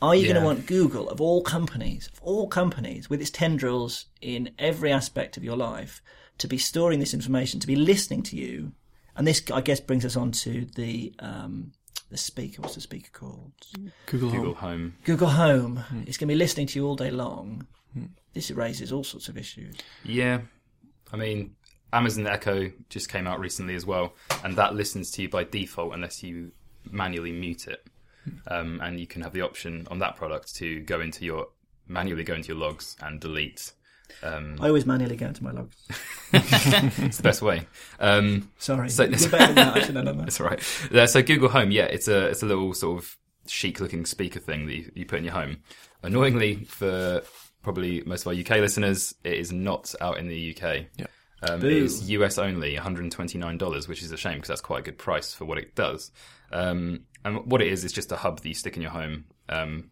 Are 0.00 0.14
you 0.14 0.24
going 0.24 0.36
to 0.40 0.44
want 0.44 0.66
Google, 0.66 1.08
of 1.08 1.20
all 1.20 1.42
companies, 1.42 2.08
of 2.12 2.20
all 2.22 2.46
companies, 2.46 3.10
with 3.10 3.20
its 3.20 3.30
tendrils 3.30 4.06
in 4.20 4.50
every 4.58 4.92
aspect 4.92 5.36
of 5.36 5.42
your 5.42 5.56
life, 5.56 6.00
to 6.38 6.46
be 6.46 6.56
storing 6.56 7.00
this 7.00 7.14
information, 7.14 7.58
to 7.58 7.66
be 7.66 7.74
listening 7.74 8.22
to 8.24 8.36
you? 8.36 8.72
And 9.16 9.26
this, 9.26 9.42
I 9.52 9.60
guess, 9.60 9.80
brings 9.80 10.04
us 10.04 10.16
on 10.16 10.30
to 10.32 10.66
the 10.76 11.12
um, 11.18 11.72
the 12.10 12.16
speaker. 12.16 12.62
What's 12.62 12.76
the 12.76 12.80
speaker 12.80 13.10
called? 13.12 13.52
Google, 14.06 14.30
google 14.30 14.54
Home. 14.54 14.54
home 14.54 14.94
Google 15.04 15.28
Home. 15.28 15.84
It's 16.06 16.16
going 16.16 16.28
to 16.28 16.34
be 16.34 16.38
listening 16.38 16.68
to 16.68 16.78
you 16.78 16.86
all 16.86 16.96
day 16.96 17.10
long. 17.10 17.66
This 18.38 18.52
raises 18.52 18.92
all 18.92 19.02
sorts 19.02 19.28
of 19.28 19.36
issues. 19.36 19.74
yeah 20.04 20.40
i 21.12 21.16
mean 21.16 21.56
amazon 21.92 22.24
echo 22.28 22.70
just 22.88 23.08
came 23.08 23.26
out 23.26 23.40
recently 23.40 23.74
as 23.74 23.84
well 23.84 24.14
and 24.44 24.54
that 24.54 24.76
listens 24.76 25.10
to 25.10 25.22
you 25.22 25.28
by 25.28 25.42
default 25.42 25.92
unless 25.92 26.22
you 26.22 26.52
manually 26.88 27.32
mute 27.32 27.66
it 27.66 27.84
um, 28.46 28.78
and 28.84 29.00
you 29.00 29.06
can 29.08 29.22
have 29.22 29.32
the 29.32 29.40
option 29.40 29.88
on 29.90 29.98
that 29.98 30.14
product 30.14 30.54
to 30.54 30.80
go 30.82 31.00
into 31.00 31.24
your 31.24 31.48
manually 31.88 32.22
go 32.22 32.34
into 32.34 32.48
your 32.48 32.58
logs 32.58 32.96
and 33.00 33.18
delete 33.20 33.72
um, 34.22 34.56
I 34.60 34.68
always 34.68 34.86
manually 34.86 35.16
go 35.16 35.26
into 35.26 35.42
my 35.44 35.50
logs. 35.50 35.76
it's 36.32 37.16
the 37.18 37.22
best 37.22 37.42
way 37.42 37.66
um, 38.00 38.50
Sorry, 38.58 38.88
So- 38.88 39.02
you're 39.04 39.30
better 39.30 39.46
than 39.52 39.54
that. 39.56 39.76
I 39.76 39.80
should 39.84 39.96
have 39.96 40.04
done 40.06 40.16
that. 40.18 40.24
That's 40.26 40.40
right. 40.40 40.60
Uh, 40.94 41.06
so 41.06 41.22
Google 41.22 41.48
Home, 41.50 41.70
yeah, 41.72 41.84
it's 41.84 42.06
a 42.08 42.26
it's 42.28 42.42
a 42.42 42.46
little 42.46 42.72
sort 42.72 43.02
of 43.02 43.16
chic-looking 43.46 44.06
speaker 44.06 44.40
thing 44.40 44.66
that 44.66 44.74
you, 44.74 44.92
you 44.94 45.04
put 45.06 45.18
in 45.18 45.24
your 45.24 45.34
home. 45.34 45.58
Annoyingly, 46.02 46.64
for 46.64 47.22
probably 47.62 48.02
most 48.06 48.26
of 48.26 48.28
our 48.28 48.38
UK 48.38 48.60
listeners, 48.60 49.14
it 49.24 49.34
is 49.34 49.52
not 49.52 49.94
out 50.00 50.18
in 50.18 50.28
the 50.28 50.56
UK. 50.56 50.86
Yeah. 50.96 51.06
Um, 51.42 51.64
it's 51.64 52.08
US 52.08 52.38
only, 52.38 52.74
$129, 52.76 53.88
which 53.88 54.02
is 54.02 54.10
a 54.10 54.16
shame 54.16 54.34
because 54.34 54.48
that's 54.48 54.60
quite 54.60 54.80
a 54.80 54.82
good 54.82 54.98
price 54.98 55.32
for 55.32 55.44
what 55.44 55.58
it 55.58 55.74
does. 55.74 56.10
Um, 56.50 57.04
and 57.24 57.46
what 57.46 57.62
it 57.62 57.68
is, 57.68 57.84
is 57.84 57.92
just 57.92 58.10
a 58.12 58.16
hub 58.16 58.40
that 58.40 58.48
you 58.48 58.54
stick 58.54 58.76
in 58.76 58.82
your 58.82 58.90
home. 58.90 59.24
Um, 59.48 59.90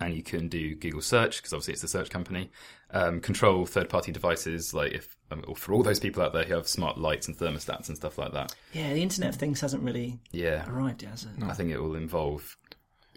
and 0.00 0.14
you 0.14 0.22
can 0.22 0.48
do 0.48 0.74
Google 0.74 1.02
search 1.02 1.36
because 1.38 1.52
obviously 1.52 1.72
it's 1.72 1.82
the 1.82 1.88
search 1.88 2.10
company. 2.10 2.50
Um, 2.90 3.20
control 3.20 3.66
third-party 3.66 4.12
devices, 4.12 4.72
like 4.74 4.92
if 4.92 5.16
um, 5.30 5.44
or 5.46 5.54
for 5.54 5.74
all 5.74 5.82
those 5.82 6.00
people 6.00 6.22
out 6.22 6.32
there 6.32 6.44
who 6.44 6.54
have 6.54 6.66
smart 6.66 6.98
lights 6.98 7.28
and 7.28 7.36
thermostats 7.36 7.88
and 7.88 7.96
stuff 7.96 8.18
like 8.18 8.32
that. 8.32 8.54
Yeah, 8.72 8.92
the 8.94 9.02
Internet 9.02 9.34
of 9.34 9.36
Things 9.36 9.60
hasn't 9.60 9.82
really 9.82 10.18
Yeah, 10.32 10.68
arrived 10.68 11.02
yet, 11.02 11.12
has 11.12 11.24
it? 11.24 11.42
I 11.42 11.52
think 11.52 11.70
it 11.70 11.78
will 11.78 11.94
involve 11.94 12.56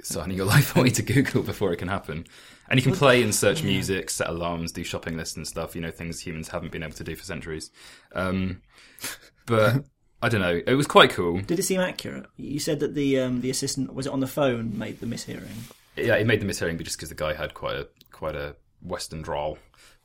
signing 0.04 0.38
your 0.38 0.46
life 0.46 0.76
away 0.76 0.90
to 0.90 1.02
Google 1.02 1.42
before 1.42 1.72
it 1.72 1.78
can 1.78 1.88
happen. 1.88 2.26
And 2.70 2.80
you 2.80 2.84
can 2.84 2.96
play 2.96 3.22
and 3.22 3.36
search 3.36 3.62
music, 3.62 4.10
set 4.10 4.30
alarms, 4.30 4.72
do 4.72 4.84
shopping 4.84 5.18
lists 5.18 5.36
and 5.36 5.48
stuff. 5.48 5.76
You 5.76 5.82
know, 5.82 5.92
things 5.92 6.20
humans 6.20 6.48
haven't 6.48 6.72
been 6.72 6.84
able 6.84 6.94
to 6.94 7.04
do 7.04 7.16
for 7.16 7.24
centuries. 7.24 7.72
Um, 8.14 8.62
but 9.46 9.84
I 10.22 10.30
don't 10.30 10.42
know. 10.42 10.62
It 10.66 10.76
was 10.76 10.88
quite 10.88 11.10
cool. 11.10 11.42
Did 11.42 11.60
it 11.60 11.64
seem 11.64 11.82
accurate? 11.82 12.28
You 12.38 12.60
said 12.60 12.80
that 12.80 12.96
the 12.96 13.20
um, 13.20 13.42
the 13.42 13.50
assistant 13.50 13.94
was 13.94 14.08
it 14.08 14.14
on 14.14 14.22
the 14.22 14.28
phone 14.28 14.78
made 14.78 15.00
the 15.02 15.06
mishearing. 15.06 15.74
Yeah, 15.98 16.16
it 16.16 16.26
made 16.26 16.40
the 16.40 16.46
mishearing, 16.46 16.78
but 16.78 16.86
just 16.86 16.98
because 16.98 17.10
the 17.10 17.16
guy 17.16 17.34
had 17.34 17.54
quite 17.54 17.76
a 17.76 17.88
quite 18.12 18.36
a 18.36 18.56
Western 18.82 19.22
drawl. 19.22 19.58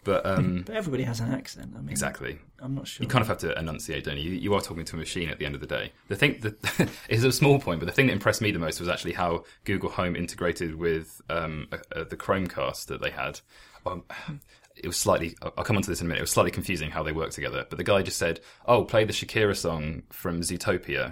But 0.08 0.24
um, 0.24 0.62
But 0.66 0.74
everybody 0.74 1.02
has 1.02 1.20
an 1.20 1.34
accent. 1.34 1.74
I 1.76 1.80
mean, 1.80 1.90
exactly. 1.90 2.38
I'm 2.60 2.74
not 2.74 2.88
sure. 2.88 3.04
You 3.04 3.08
kind 3.10 3.20
of 3.20 3.28
have 3.28 3.36
to 3.38 3.56
enunciate, 3.58 4.04
don't 4.04 4.16
you? 4.16 4.30
You 4.30 4.54
are 4.54 4.62
talking 4.62 4.86
to 4.86 4.96
a 4.96 4.98
machine 4.98 5.28
at 5.28 5.38
the 5.38 5.44
end 5.44 5.54
of 5.54 5.60
the 5.60 5.66
day. 5.66 5.92
The 6.08 6.16
thing 6.16 6.40
that 6.40 6.90
is 7.10 7.24
a 7.24 7.30
small 7.30 7.58
point, 7.60 7.80
but 7.80 7.84
the 7.84 7.92
thing 7.92 8.06
that 8.06 8.14
impressed 8.14 8.40
me 8.40 8.50
the 8.50 8.58
most 8.58 8.80
was 8.80 8.88
actually 8.88 9.12
how 9.12 9.44
Google 9.64 9.90
Home 9.90 10.16
integrated 10.16 10.76
with 10.76 11.20
um, 11.28 11.68
uh, 11.70 12.04
the 12.04 12.16
Chromecast 12.16 12.86
that 12.86 13.02
they 13.02 13.10
had. 13.10 13.40
Um, 13.84 14.04
it 14.76 14.86
was 14.86 14.96
slightly. 14.96 15.36
I'll 15.42 15.64
come 15.64 15.76
on 15.76 15.82
to 15.82 15.90
this 15.90 16.00
in 16.00 16.06
a 16.06 16.08
minute. 16.08 16.20
It 16.20 16.22
was 16.22 16.30
slightly 16.30 16.52
confusing 16.52 16.90
how 16.90 17.02
they 17.02 17.12
work 17.12 17.32
together. 17.32 17.66
But 17.68 17.76
the 17.76 17.84
guy 17.84 18.00
just 18.00 18.16
said, 18.16 18.40
"Oh, 18.64 18.84
play 18.84 19.04
the 19.04 19.12
Shakira 19.12 19.54
song 19.54 20.04
from 20.08 20.40
Zootopia," 20.40 21.04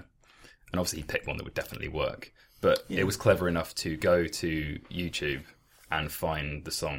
and 0.73 0.81
obviously 0.81 1.01
he 1.01 1.05
picked 1.05 1.27
one 1.27 1.37
that 1.37 1.45
would 1.45 1.53
definitely 1.53 1.89
work. 1.89 2.33
But 2.63 2.83
it 2.89 3.05
was 3.05 3.19
clever 3.19 3.47
enough 3.47 3.75
to 3.75 3.99
go 3.99 4.27
to 4.27 4.81
YouTube 4.91 5.43
and 5.91 6.11
find 6.11 6.65
the 6.65 6.71
song 6.71 6.99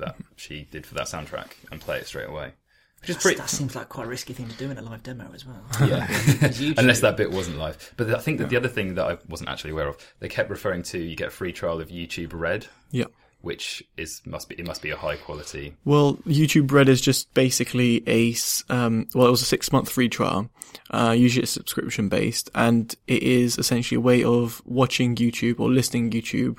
That 0.00 0.16
she 0.36 0.66
did 0.70 0.84
for 0.86 0.94
that 0.94 1.06
soundtrack 1.06 1.48
and 1.70 1.80
play 1.80 1.98
it 1.98 2.06
straight 2.06 2.28
away. 2.28 2.52
Which 3.00 3.10
is 3.10 3.16
pretty. 3.16 3.38
that 3.38 3.48
seems 3.48 3.74
like 3.74 3.88
quite 3.88 4.04
a 4.06 4.10
risky 4.10 4.34
thing 4.34 4.48
to 4.48 4.56
do 4.58 4.70
in 4.70 4.76
a 4.76 4.82
live 4.82 5.02
demo 5.02 5.30
as 5.34 5.46
well. 5.46 5.62
Yeah, 5.80 6.06
unless 6.76 7.00
that 7.00 7.16
bit 7.16 7.30
wasn't 7.30 7.56
live. 7.56 7.94
But 7.96 8.12
I 8.12 8.18
think 8.18 8.38
that 8.38 8.50
the 8.50 8.56
other 8.58 8.68
thing 8.68 8.94
that 8.96 9.06
I 9.06 9.16
wasn't 9.26 9.48
actually 9.48 9.70
aware 9.70 9.88
of, 9.88 9.96
they 10.18 10.28
kept 10.28 10.50
referring 10.50 10.82
to 10.82 10.98
you 10.98 11.16
get 11.16 11.28
a 11.28 11.30
free 11.30 11.52
trial 11.52 11.80
of 11.80 11.88
YouTube 11.88 12.32
Red, 12.34 12.66
Yeah. 12.90 13.06
which 13.40 13.82
is 13.96 14.20
must 14.26 14.50
be 14.50 14.56
it 14.56 14.66
must 14.66 14.82
be 14.82 14.90
a 14.90 14.98
high 14.98 15.16
quality. 15.16 15.76
Well, 15.86 16.16
YouTube 16.26 16.70
Red 16.70 16.90
is 16.90 17.00
just 17.00 17.32
basically 17.32 18.02
a 18.06 18.34
um, 18.68 19.06
well, 19.14 19.28
it 19.28 19.30
was 19.30 19.40
a 19.40 19.46
six 19.46 19.72
month 19.72 19.88
free 19.88 20.10
trial. 20.10 20.50
Uh, 20.90 21.14
usually 21.16 21.42
it's 21.44 21.52
subscription 21.52 22.10
based 22.10 22.50
and 22.54 22.94
it 23.06 23.22
is 23.22 23.56
essentially 23.56 23.96
a 23.96 24.00
way 24.00 24.22
of 24.22 24.60
watching 24.66 25.16
YouTube 25.16 25.58
or 25.58 25.70
listening 25.70 26.10
YouTube, 26.10 26.58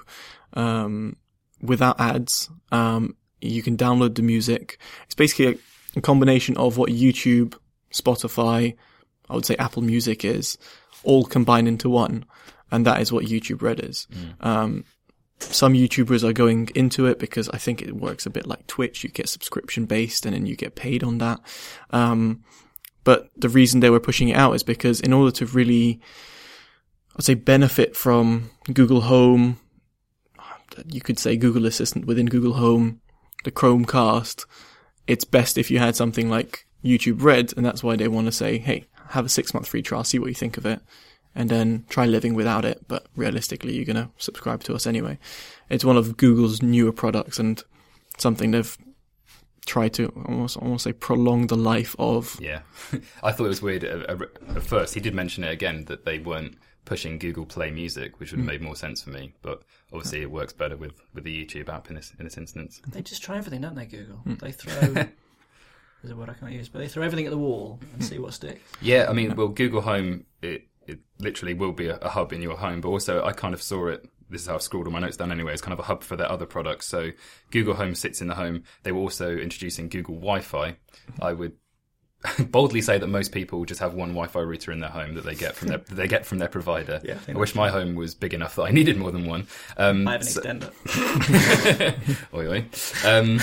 um, 0.53 1.17
without 1.61 1.99
ads. 2.01 2.49
Um, 2.71 3.15
you 3.41 3.61
can 3.63 3.77
download 3.77 4.15
the 4.15 4.21
music. 4.21 4.77
It's 5.05 5.15
basically 5.15 5.47
a, 5.47 5.55
a 5.97 6.01
combination 6.01 6.57
of 6.57 6.77
what 6.77 6.89
YouTube, 6.89 7.57
Spotify, 7.93 8.75
I 9.29 9.35
would 9.35 9.45
say 9.45 9.55
Apple 9.57 9.81
Music 9.81 10.23
is, 10.23 10.57
all 11.03 11.23
combined 11.25 11.67
into 11.67 11.89
one. 11.89 12.25
And 12.71 12.85
that 12.85 13.01
is 13.01 13.11
what 13.11 13.25
YouTube 13.25 13.61
Red 13.61 13.81
is. 13.81 14.07
Um, 14.39 14.85
some 15.39 15.73
YouTubers 15.73 16.23
are 16.23 16.33
going 16.33 16.69
into 16.75 17.05
it 17.07 17.19
because 17.19 17.49
I 17.49 17.57
think 17.57 17.81
it 17.81 17.95
works 17.95 18.25
a 18.25 18.29
bit 18.29 18.47
like 18.47 18.67
Twitch. 18.67 19.03
You 19.03 19.09
get 19.09 19.27
subscription 19.27 19.85
based 19.85 20.25
and 20.25 20.35
then 20.35 20.45
you 20.45 20.55
get 20.55 20.75
paid 20.75 21.03
on 21.03 21.17
that. 21.17 21.39
Um, 21.89 22.43
but 23.03 23.29
the 23.35 23.49
reason 23.49 23.79
they 23.79 23.89
were 23.89 23.99
pushing 23.99 24.29
it 24.29 24.37
out 24.37 24.53
is 24.53 24.63
because 24.63 25.01
in 25.01 25.11
order 25.11 25.31
to 25.37 25.45
really, 25.47 25.99
I'd 27.15 27.25
say 27.25 27.33
benefit 27.33 27.95
from 27.95 28.51
Google 28.71 29.01
Home, 29.01 29.59
you 30.87 31.01
could 31.01 31.19
say 31.19 31.35
Google 31.35 31.65
Assistant 31.65 32.05
within 32.05 32.27
Google 32.27 32.53
Home, 32.53 33.01
the 33.43 33.51
Chromecast, 33.51 34.45
it's 35.07 35.25
best 35.25 35.57
if 35.57 35.71
you 35.71 35.79
had 35.79 35.95
something 35.95 36.29
like 36.29 36.65
YouTube 36.83 37.23
Red. 37.23 37.53
And 37.55 37.65
that's 37.65 37.83
why 37.83 37.95
they 37.95 38.07
want 38.07 38.27
to 38.27 38.31
say, 38.31 38.57
Hey, 38.57 38.85
have 39.09 39.25
a 39.25 39.29
six 39.29 39.53
month 39.53 39.67
free 39.67 39.81
trial, 39.81 40.03
see 40.03 40.19
what 40.19 40.29
you 40.29 40.35
think 40.35 40.57
of 40.57 40.65
it 40.65 40.81
and 41.35 41.49
then 41.49 41.85
try 41.89 42.05
living 42.05 42.33
without 42.33 42.65
it. 42.65 42.87
But 42.87 43.07
realistically, 43.15 43.73
you're 43.73 43.85
going 43.85 43.95
to 43.95 44.09
subscribe 44.17 44.63
to 44.63 44.75
us 44.75 44.85
anyway. 44.85 45.17
It's 45.69 45.85
one 45.85 45.97
of 45.97 46.17
Google's 46.17 46.61
newer 46.61 46.91
products 46.91 47.39
and 47.39 47.63
something 48.17 48.51
they've 48.51 48.77
tried 49.65 49.93
to 49.93 50.07
almost, 50.27 50.57
almost 50.57 50.83
say 50.83 50.93
prolong 50.93 51.47
the 51.47 51.55
life 51.55 51.95
of. 51.99 52.37
Yeah, 52.41 52.61
I 53.23 53.31
thought 53.31 53.45
it 53.45 53.49
was 53.49 53.61
weird 53.61 53.83
at, 53.83 54.09
at 54.09 54.21
at 54.55 54.63
first. 54.63 54.93
He 54.93 54.99
did 54.99 55.15
mention 55.15 55.43
it 55.43 55.51
again 55.51 55.85
that 55.85 56.05
they 56.05 56.19
weren't 56.19 56.57
pushing 56.85 57.17
Google 57.19 57.45
Play 57.45 57.71
Music, 57.71 58.19
which 58.19 58.31
would 58.31 58.39
have 58.39 58.45
Mm. 58.45 58.51
made 58.53 58.61
more 58.61 58.75
sense 58.75 59.01
for 59.01 59.09
me. 59.11 59.33
But 59.41 59.63
obviously, 59.93 60.21
it 60.21 60.31
works 60.31 60.53
better 60.53 60.75
with, 60.77 60.93
with 61.13 61.23
the 61.23 61.45
YouTube 61.45 61.69
app 61.69 61.89
in 61.89 61.95
this 61.95 62.13
in 62.17 62.25
this 62.25 62.37
instance. 62.37 62.81
They 62.87 63.01
just 63.01 63.21
try 63.23 63.37
everything, 63.37 63.61
don't 63.61 63.75
they, 63.75 63.85
Google? 63.85 64.17
Hmm. 64.17 64.35
They 64.35 64.51
throw. 64.51 65.03
is 66.03 66.09
a 66.09 66.15
word 66.15 66.29
I 66.29 66.33
can't 66.33 66.51
use, 66.51 66.67
but 66.69 66.79
they 66.79 66.87
throw 66.87 67.03
everything 67.03 67.25
at 67.27 67.31
the 67.31 67.37
wall 67.37 67.79
and 67.93 68.03
see 68.03 68.17
what 68.17 68.33
sticks. 68.33 68.59
Yeah, 68.81 69.05
I 69.07 69.13
mean, 69.13 69.35
well, 69.35 69.49
Google 69.49 69.81
Home 69.81 70.25
it 70.41 70.67
it 70.87 70.99
literally 71.19 71.53
will 71.53 71.73
be 71.73 71.87
a, 71.87 71.97
a 71.97 72.09
hub 72.09 72.33
in 72.33 72.41
your 72.41 72.57
home, 72.57 72.81
but 72.81 72.89
also 72.89 73.23
I 73.23 73.31
kind 73.33 73.53
of 73.53 73.61
saw 73.61 73.87
it. 73.87 74.09
This 74.29 74.41
is 74.41 74.47
how 74.47 74.55
I've 74.55 74.61
scrawled 74.61 74.87
all 74.87 74.93
my 74.93 74.99
notes 74.99 75.17
down 75.17 75.31
anyway. 75.31 75.51
It's 75.53 75.61
kind 75.61 75.73
of 75.73 75.79
a 75.79 75.83
hub 75.83 76.03
for 76.03 76.15
their 76.15 76.31
other 76.31 76.45
products. 76.45 76.87
So 76.87 77.11
Google 77.51 77.73
Home 77.75 77.93
sits 77.95 78.21
in 78.21 78.27
the 78.27 78.35
home. 78.35 78.63
They 78.83 78.91
were 78.93 78.99
also 79.01 79.29
introducing 79.35 79.89
Google 79.89 80.15
Wi-Fi. 80.15 80.77
I 81.21 81.33
would 81.33 81.53
boldly 82.39 82.81
say 82.81 82.97
that 82.97 83.07
most 83.07 83.31
people 83.31 83.65
just 83.65 83.79
have 83.79 83.93
one 83.93 84.09
Wi-Fi 84.09 84.39
router 84.39 84.71
in 84.71 84.79
their 84.79 84.89
home 84.89 85.15
that 85.15 85.23
they 85.23 85.35
get 85.35 85.55
from 85.55 85.69
their 85.69 85.77
they 85.89 86.07
get 86.07 86.25
from 86.25 86.37
their 86.37 86.47
provider. 86.47 87.01
Yeah, 87.03 87.17
I 87.27 87.31
I, 87.31 87.35
wish 87.35 87.55
my 87.55 87.69
home 87.69 87.95
was 87.95 88.13
big 88.13 88.33
enough 88.33 88.55
that 88.55 88.63
I 88.63 88.71
needed 88.71 88.97
more 88.97 89.11
than 89.11 89.25
one. 89.25 89.47
Um, 89.77 90.07
I 90.07 90.13
have 90.13 90.21
an 90.21 90.27
so- 90.27 90.41
extender. 90.41 90.73
oi, 92.33 92.47
oi. 92.47 92.65
Um, 93.07 93.39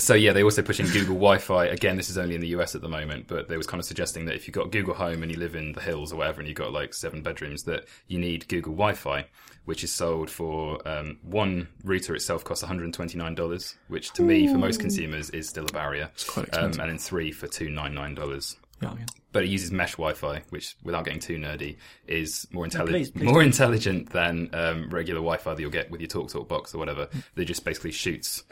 so 0.00 0.14
yeah, 0.14 0.32
they 0.32 0.44
also 0.44 0.62
push 0.62 0.78
in 0.78 0.86
Google 0.86 1.14
Wi-Fi. 1.14 1.66
Again, 1.66 1.96
this 1.96 2.08
is 2.08 2.16
only 2.16 2.36
in 2.36 2.40
the 2.40 2.48
US 2.48 2.74
at 2.76 2.82
the 2.82 2.88
moment, 2.88 3.26
but 3.26 3.48
they 3.48 3.56
was 3.56 3.66
kind 3.66 3.80
of 3.80 3.84
suggesting 3.84 4.26
that 4.26 4.36
if 4.36 4.46
you've 4.46 4.54
got 4.54 4.70
Google 4.70 4.94
Home 4.94 5.22
and 5.22 5.32
you 5.32 5.38
live 5.38 5.56
in 5.56 5.72
the 5.72 5.80
hills 5.80 6.12
or 6.12 6.16
whatever, 6.16 6.40
and 6.40 6.48
you've 6.48 6.56
got 6.56 6.72
like 6.72 6.94
seven 6.94 7.20
bedrooms, 7.20 7.64
that 7.64 7.84
you 8.06 8.18
need 8.18 8.46
Google 8.48 8.72
Wi-Fi, 8.74 9.26
which 9.64 9.82
is 9.82 9.92
sold 9.92 10.30
for 10.30 10.86
um, 10.86 11.18
one 11.22 11.68
router 11.82 12.14
itself 12.14 12.44
costs 12.44 12.62
one 12.62 12.68
hundred 12.68 12.92
twenty 12.94 13.18
nine 13.18 13.34
dollars, 13.34 13.74
which 13.88 14.12
to 14.12 14.22
me, 14.22 14.46
for 14.46 14.58
most 14.58 14.78
consumers, 14.78 15.30
is 15.30 15.48
still 15.48 15.64
a 15.64 15.72
barrier. 15.72 16.10
It's 16.14 16.24
quite 16.24 16.44
um, 16.54 16.66
expensive. 16.70 16.80
and 16.80 16.90
then 16.90 16.98
three 16.98 17.32
for 17.32 17.48
two 17.48 17.68
nine 17.68 17.92
nine 17.92 18.14
dollars. 18.14 18.56
Yeah, 18.80 18.94
yeah. 18.96 19.06
But 19.32 19.42
it 19.42 19.48
uses 19.48 19.72
mesh 19.72 19.92
Wi-Fi, 19.92 20.42
which, 20.50 20.76
without 20.84 21.04
getting 21.04 21.20
too 21.20 21.36
nerdy, 21.36 21.76
is 22.06 22.46
more 22.52 22.64
intelligent, 22.64 23.14
please 23.14 23.24
more 23.24 23.42
intelligent 23.42 24.10
than 24.10 24.48
um, 24.52 24.88
regular 24.90 25.20
Wi-Fi 25.20 25.54
that 25.54 25.60
you'll 25.60 25.70
get 25.70 25.90
with 25.90 26.00
your 26.00 26.08
TalkTalk 26.08 26.46
box 26.46 26.74
or 26.74 26.78
whatever. 26.78 27.08
They 27.34 27.44
just 27.44 27.64
basically 27.64 27.90
shoots 27.90 28.44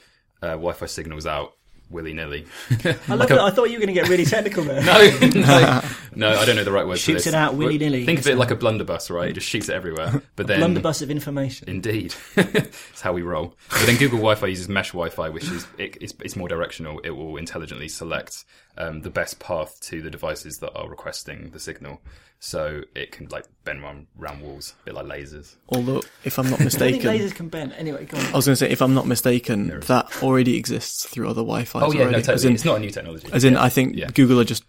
uh, 0.42 0.48
Wi-Fi 0.48 0.86
signals 0.86 1.26
out 1.26 1.56
willy 1.90 2.12
nilly. 2.12 2.46
I 2.70 3.14
love 3.14 3.28
that. 3.28 3.38
I 3.38 3.50
thought 3.50 3.70
you 3.70 3.78
were 3.78 3.84
going 3.84 3.94
to 3.94 4.00
get 4.00 4.08
really 4.08 4.24
technical 4.24 4.64
there. 4.64 4.82
no, 4.84 5.28
no, 5.30 5.82
no, 6.14 6.28
I 6.30 6.44
don't 6.44 6.56
know 6.56 6.64
the 6.64 6.72
right 6.72 6.86
word. 6.86 6.94
for 6.94 7.00
Shoots 7.00 7.24
this. 7.24 7.32
it 7.32 7.36
out 7.36 7.54
willy-nilly. 7.54 8.04
Think 8.04 8.18
of 8.20 8.26
it 8.26 8.36
like 8.36 8.50
a 8.50 8.56
blunderbuss, 8.56 9.10
right? 9.10 9.30
It 9.30 9.34
just 9.34 9.48
shoots 9.48 9.68
it 9.68 9.74
everywhere. 9.74 10.22
But 10.34 10.46
then 10.46 10.60
Blunderbuss 10.60 11.02
of 11.02 11.10
information. 11.10 11.68
Indeed, 11.68 12.14
it's 12.36 13.00
how 13.00 13.12
we 13.12 13.22
roll. 13.22 13.54
But 13.70 13.86
then 13.86 13.96
Google 13.96 14.18
Wi-Fi 14.18 14.48
uses 14.48 14.68
mesh 14.68 14.90
Wi-Fi, 14.90 15.28
which 15.28 15.44
is 15.44 15.66
it, 15.78 15.96
it's, 16.00 16.14
it's 16.22 16.36
more 16.36 16.48
directional. 16.48 16.98
It 17.00 17.10
will 17.10 17.36
intelligently 17.36 17.88
select 17.88 18.44
um, 18.78 19.00
the 19.02 19.10
best 19.10 19.38
path 19.38 19.78
to 19.82 20.02
the 20.02 20.10
devices 20.10 20.58
that 20.58 20.72
are 20.74 20.88
requesting 20.88 21.50
the 21.50 21.60
signal, 21.60 22.00
so 22.38 22.82
it 22.94 23.12
can 23.12 23.26
like 23.28 23.46
bend 23.64 23.82
around, 23.82 24.06
round 24.16 24.42
walls, 24.42 24.74
a 24.82 24.84
bit 24.86 24.94
like 24.94 25.06
lasers. 25.06 25.56
Although, 25.68 26.02
if 26.24 26.38
I'm 26.38 26.46
not 26.50 26.54
I 26.60 26.64
think 26.64 26.64
mistaken, 26.64 27.10
lasers 27.10 27.34
can 27.34 27.48
bend. 27.48 27.72
Anyway, 27.74 28.04
go 28.04 28.18
on. 28.18 28.26
I 28.26 28.32
was 28.36 28.44
going 28.46 28.52
to 28.52 28.56
say, 28.56 28.70
if 28.70 28.82
I'm 28.82 28.94
not 28.94 29.06
mistaken, 29.06 29.80
that 29.86 30.22
already 30.22 30.56
exists 30.56 31.06
through 31.06 31.26
other 31.28 31.40
Wi-Fi. 31.42 31.80
Oh 31.80 31.92
yeah, 31.92 32.02
already. 32.02 32.16
no, 32.18 32.22
totally. 32.22 32.48
in, 32.48 32.54
it's 32.54 32.64
not 32.64 32.76
a 32.76 32.80
new 32.80 32.90
technology. 32.90 33.28
As 33.32 33.44
in, 33.44 33.54
Yeah. 33.54 33.62
I 33.62 33.68
think 33.68 33.96
Yeah. 33.96 34.10
Google 34.12 34.40
are 34.40 34.44
just 34.44 34.64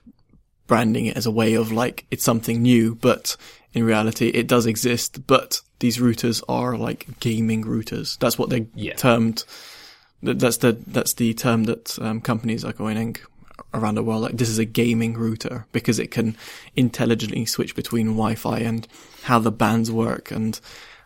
branding 0.68 1.06
it 1.06 1.16
as 1.18 1.26
a 1.26 1.32
way 1.32 1.54
of 1.56 1.72
like 1.72 2.06
it's 2.12 2.24
something 2.24 2.62
new, 2.62 2.96
but 2.96 3.36
in 3.74 3.84
reality, 3.84 4.28
it 4.30 4.48
does 4.48 4.66
exist. 4.66 5.26
But 5.28 5.62
these 5.80 5.98
routers 5.98 6.42
are 6.50 6.78
like 6.78 7.20
gaming 7.20 7.64
routers. 7.64 8.18
That's 8.20 8.38
what 8.40 8.50
they 8.50 8.68
Yeah. 8.76 8.94
termed. 8.96 9.44
That's 10.24 10.58
the 10.58 10.78
that's 10.88 11.14
the 11.14 11.34
term 11.36 11.66
that 11.66 12.00
um, 12.00 12.22
companies 12.22 12.66
are 12.66 12.74
coining 12.74 13.18
around 13.74 13.96
the 13.96 14.04
world. 14.04 14.22
Like 14.24 14.38
this 14.38 14.50
is 14.50 14.60
a 14.60 14.66
gaming 14.66 15.14
router 15.16 15.66
because 15.72 16.00
it 16.00 16.12
can 16.12 16.36
intelligently 16.76 17.46
switch 17.46 17.76
between 17.76 18.08
Wi-Fi 18.08 18.60
and 18.60 18.88
how 19.24 19.40
the 19.40 19.52
bands 19.52 19.92
work 19.92 20.32
and 20.32 20.60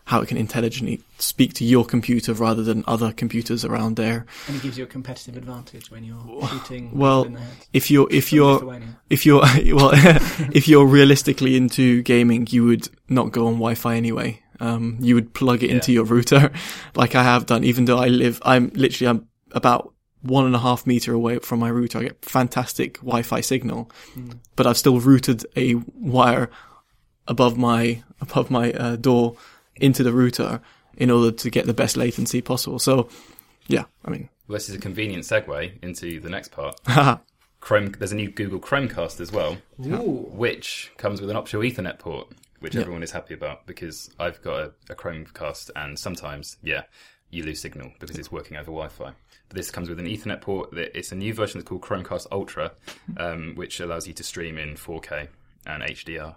how 0.04 0.20
it 0.20 0.26
can 0.26 0.36
intelligently 0.36 1.00
speak 1.18 1.54
to 1.54 1.64
your 1.64 1.84
computer 1.84 2.32
rather 2.34 2.64
than 2.64 2.82
other 2.88 3.12
computers 3.12 3.64
around 3.64 3.94
there. 3.94 4.26
And 4.48 4.56
it 4.56 4.62
gives 4.62 4.76
you 4.76 4.82
a 4.82 4.86
competitive 4.88 5.36
advantage 5.36 5.92
when 5.92 6.02
you're 6.02 6.48
shooting 6.48 6.90
Well, 6.98 7.22
in 7.22 7.34
the 7.34 7.40
head. 7.40 7.66
if 7.72 7.88
you're 7.90 8.08
if 8.10 8.32
you're 8.32 8.80
if 9.10 9.24
you're 9.24 9.40
well 9.74 9.90
if 10.52 10.66
you're 10.66 10.86
realistically 10.86 11.56
into 11.56 12.02
gaming, 12.02 12.48
you 12.50 12.64
would 12.64 12.88
not 13.08 13.30
go 13.30 13.46
on 13.46 13.54
Wi-Fi 13.54 13.94
anyway. 13.94 14.40
Um, 14.58 14.96
you 15.00 15.14
would 15.16 15.34
plug 15.34 15.62
it 15.64 15.70
into 15.70 15.92
your 15.92 16.04
router, 16.04 16.52
like 16.94 17.14
I 17.16 17.22
have 17.24 17.46
done. 17.46 17.64
Even 17.64 17.84
though 17.84 17.98
I 17.98 18.08
live, 18.08 18.40
I'm 18.44 18.70
literally 18.74 19.08
I'm 19.08 19.28
about 19.52 19.92
one 20.22 20.46
and 20.46 20.54
a 20.54 20.58
half 20.60 20.86
meter 20.86 21.12
away 21.12 21.38
from 21.40 21.58
my 21.60 21.68
router. 21.68 21.98
I 21.98 22.02
get 22.04 22.24
fantastic 22.24 22.94
Wi-Fi 22.98 23.40
signal, 23.40 23.90
but 24.56 24.66
I've 24.66 24.78
still 24.78 25.00
routed 25.00 25.44
a 25.56 25.74
wire 25.94 26.48
above 27.28 27.56
my 27.58 28.02
above 28.20 28.50
my 28.50 28.72
uh, 28.72 28.96
door 28.96 29.36
into 29.76 30.02
the 30.02 30.12
router 30.12 30.60
in 30.96 31.10
order 31.10 31.30
to 31.32 31.50
get 31.50 31.66
the 31.66 31.74
best 31.74 31.96
latency 31.96 32.40
possible. 32.42 32.78
So, 32.78 33.08
yeah, 33.66 33.84
I 34.04 34.10
mean, 34.10 34.28
Well, 34.46 34.54
this 34.54 34.68
is 34.68 34.74
a 34.74 34.78
convenient 34.78 35.24
segue 35.24 35.82
into 35.82 36.20
the 36.20 36.28
next 36.30 36.52
part. 36.52 36.78
Chrome. 37.60 37.92
There's 37.98 38.12
a 38.12 38.16
new 38.16 38.28
Google 38.30 38.60
Chromecast 38.60 39.20
as 39.20 39.30
well, 39.32 39.56
Ooh. 39.86 40.28
which 40.32 40.92
comes 40.98 41.20
with 41.20 41.30
an 41.30 41.36
optional 41.36 41.62
Ethernet 41.62 41.98
port, 41.98 42.28
which 42.60 42.74
Yeah. 42.74 42.82
everyone 42.82 43.02
is 43.02 43.12
happy 43.12 43.34
about 43.34 43.66
because 43.66 44.10
I've 44.18 44.42
got 44.42 44.60
a, 44.60 44.72
a 44.90 44.94
Chromecast, 44.94 45.70
and 45.76 45.98
sometimes, 45.98 46.56
yeah, 46.62 46.82
you 47.30 47.44
lose 47.44 47.60
signal 47.60 47.92
because 48.00 48.18
it's 48.18 48.30
working 48.32 48.56
over 48.56 48.66
Wi-Fi. 48.66 49.12
This 49.52 49.70
comes 49.70 49.88
with 49.88 49.98
an 50.00 50.06
Ethernet 50.06 50.40
port. 50.40 50.70
that- 50.72 50.96
It's 50.96 51.12
a 51.12 51.16
new 51.16 51.32
version 51.34 51.58
that's 51.58 51.68
called 51.68 51.82
Chromecast 51.82 52.26
Ultra, 52.32 52.72
um, 53.16 53.54
which 53.54 53.80
allows 53.80 54.06
you 54.06 54.14
to 54.14 54.22
stream 54.22 54.58
in 54.58 54.76
4K 54.76 55.28
and 55.66 55.82
HDR. 55.82 56.36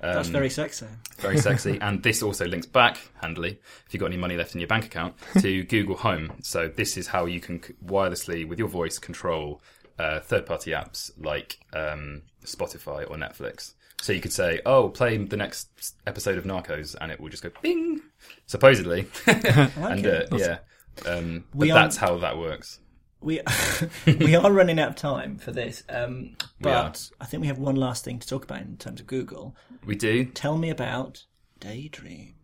That's 0.00 0.28
Um, 0.28 0.32
very 0.32 0.50
sexy. 0.50 0.86
very 1.18 1.38
sexy. 1.38 1.78
and 1.80 2.02
this 2.02 2.22
also 2.22 2.46
links 2.46 2.66
back, 2.66 2.98
handily, 3.22 3.58
if 3.86 3.94
you've 3.94 4.00
got 4.00 4.06
any 4.06 4.18
money 4.18 4.36
left 4.36 4.54
in 4.54 4.60
your 4.60 4.68
bank 4.68 4.84
account, 4.84 5.14
to 5.40 5.62
Google 5.74 5.96
Home. 5.96 6.34
So 6.42 6.68
this 6.68 6.96
is 6.98 7.06
how 7.08 7.24
you 7.26 7.40
can 7.40 7.60
wirelessly, 7.84 8.46
with 8.46 8.58
your 8.58 8.68
voice, 8.68 8.98
control 8.98 9.62
uh, 9.98 10.20
third-party 10.20 10.72
apps 10.72 11.10
like 11.16 11.58
um, 11.72 12.22
Spotify 12.44 13.08
or 13.08 13.16
Netflix. 13.16 13.74
So 14.02 14.12
you 14.12 14.20
could 14.20 14.32
say, 14.34 14.60
"Oh, 14.66 14.90
play 14.90 15.16
the 15.16 15.36
next 15.36 15.94
episode 16.06 16.36
of 16.36 16.44
Narcos," 16.44 16.94
and 17.00 17.10
it 17.10 17.18
will 17.20 17.30
just 17.30 17.42
go 17.42 17.50
"bing," 17.62 18.02
supposedly, 18.46 19.06
and 19.26 20.04
uh, 20.06 20.26
yeah. 20.32 20.58
Um, 21.06 21.44
but 21.54 21.70
are- 21.70 21.74
that's 21.74 21.96
how 21.96 22.18
that 22.18 22.38
works. 22.38 22.80
We 23.20 23.40
we 24.06 24.34
are 24.36 24.52
running 24.52 24.78
out 24.78 24.90
of 24.90 24.96
time 24.96 25.38
for 25.38 25.50
this, 25.50 25.82
um, 25.88 26.36
but 26.60 27.08
I 27.20 27.24
think 27.24 27.40
we 27.40 27.46
have 27.46 27.58
one 27.58 27.76
last 27.76 28.04
thing 28.04 28.18
to 28.18 28.28
talk 28.28 28.44
about 28.44 28.60
in 28.60 28.76
terms 28.76 29.00
of 29.00 29.06
Google. 29.06 29.56
We 29.86 29.94
do. 29.96 30.26
Tell 30.26 30.58
me 30.58 30.68
about 30.68 31.24
Daydream. 31.58 32.34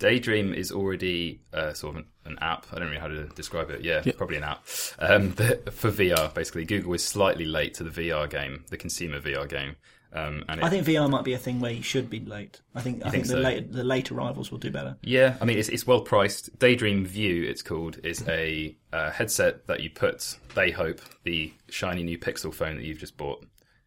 Daydream 0.00 0.52
is 0.52 0.72
already 0.72 1.40
uh, 1.52 1.72
sort 1.72 1.94
of 1.94 2.02
an, 2.02 2.06
an 2.32 2.38
app. 2.40 2.66
I 2.72 2.78
don't 2.80 2.86
really 2.88 2.96
know 2.96 3.00
how 3.02 3.06
to 3.06 3.26
describe 3.28 3.70
it. 3.70 3.82
Yeah, 3.84 4.02
Yeah. 4.04 4.12
probably 4.16 4.36
an 4.38 4.42
app 4.44 4.64
um, 4.98 5.30
for 5.70 5.92
VR. 5.92 6.34
Basically, 6.34 6.64
Google 6.64 6.94
is 6.94 7.04
slightly 7.04 7.44
late 7.44 7.74
to 7.74 7.84
the 7.84 7.90
VR 7.90 8.28
game, 8.28 8.64
the 8.70 8.76
consumer 8.76 9.20
VR 9.20 9.48
game. 9.48 9.76
Um, 10.14 10.44
and 10.48 10.60
it, 10.60 10.64
I 10.64 10.70
think 10.70 10.86
VR 10.86 11.10
might 11.10 11.24
be 11.24 11.32
a 11.32 11.38
thing 11.38 11.58
where 11.60 11.72
you 11.72 11.82
should 11.82 12.08
be 12.08 12.20
late. 12.20 12.60
I 12.74 12.80
think 12.80 13.04
I 13.04 13.10
think, 13.10 13.24
think 13.24 13.26
the 13.26 13.32
so? 13.32 13.38
late 13.40 13.72
the 13.72 13.82
late 13.84 14.12
arrivals 14.12 14.50
will 14.52 14.58
do 14.58 14.70
better. 14.70 14.96
yeah, 15.02 15.36
I 15.40 15.44
mean 15.44 15.58
it's, 15.58 15.68
it's 15.68 15.86
well 15.86 16.02
priced. 16.02 16.56
Daydream 16.58 17.04
View, 17.04 17.42
it's 17.44 17.62
called, 17.62 17.98
is 18.04 18.22
a 18.28 18.76
uh, 18.92 19.10
headset 19.10 19.66
that 19.66 19.80
you 19.80 19.90
put. 19.90 20.36
They 20.54 20.70
hope 20.70 21.00
the 21.24 21.52
shiny 21.68 22.04
new 22.04 22.16
Pixel 22.18 22.54
phone 22.54 22.76
that 22.76 22.84
you've 22.84 22.98
just 23.00 23.16
bought 23.16 23.44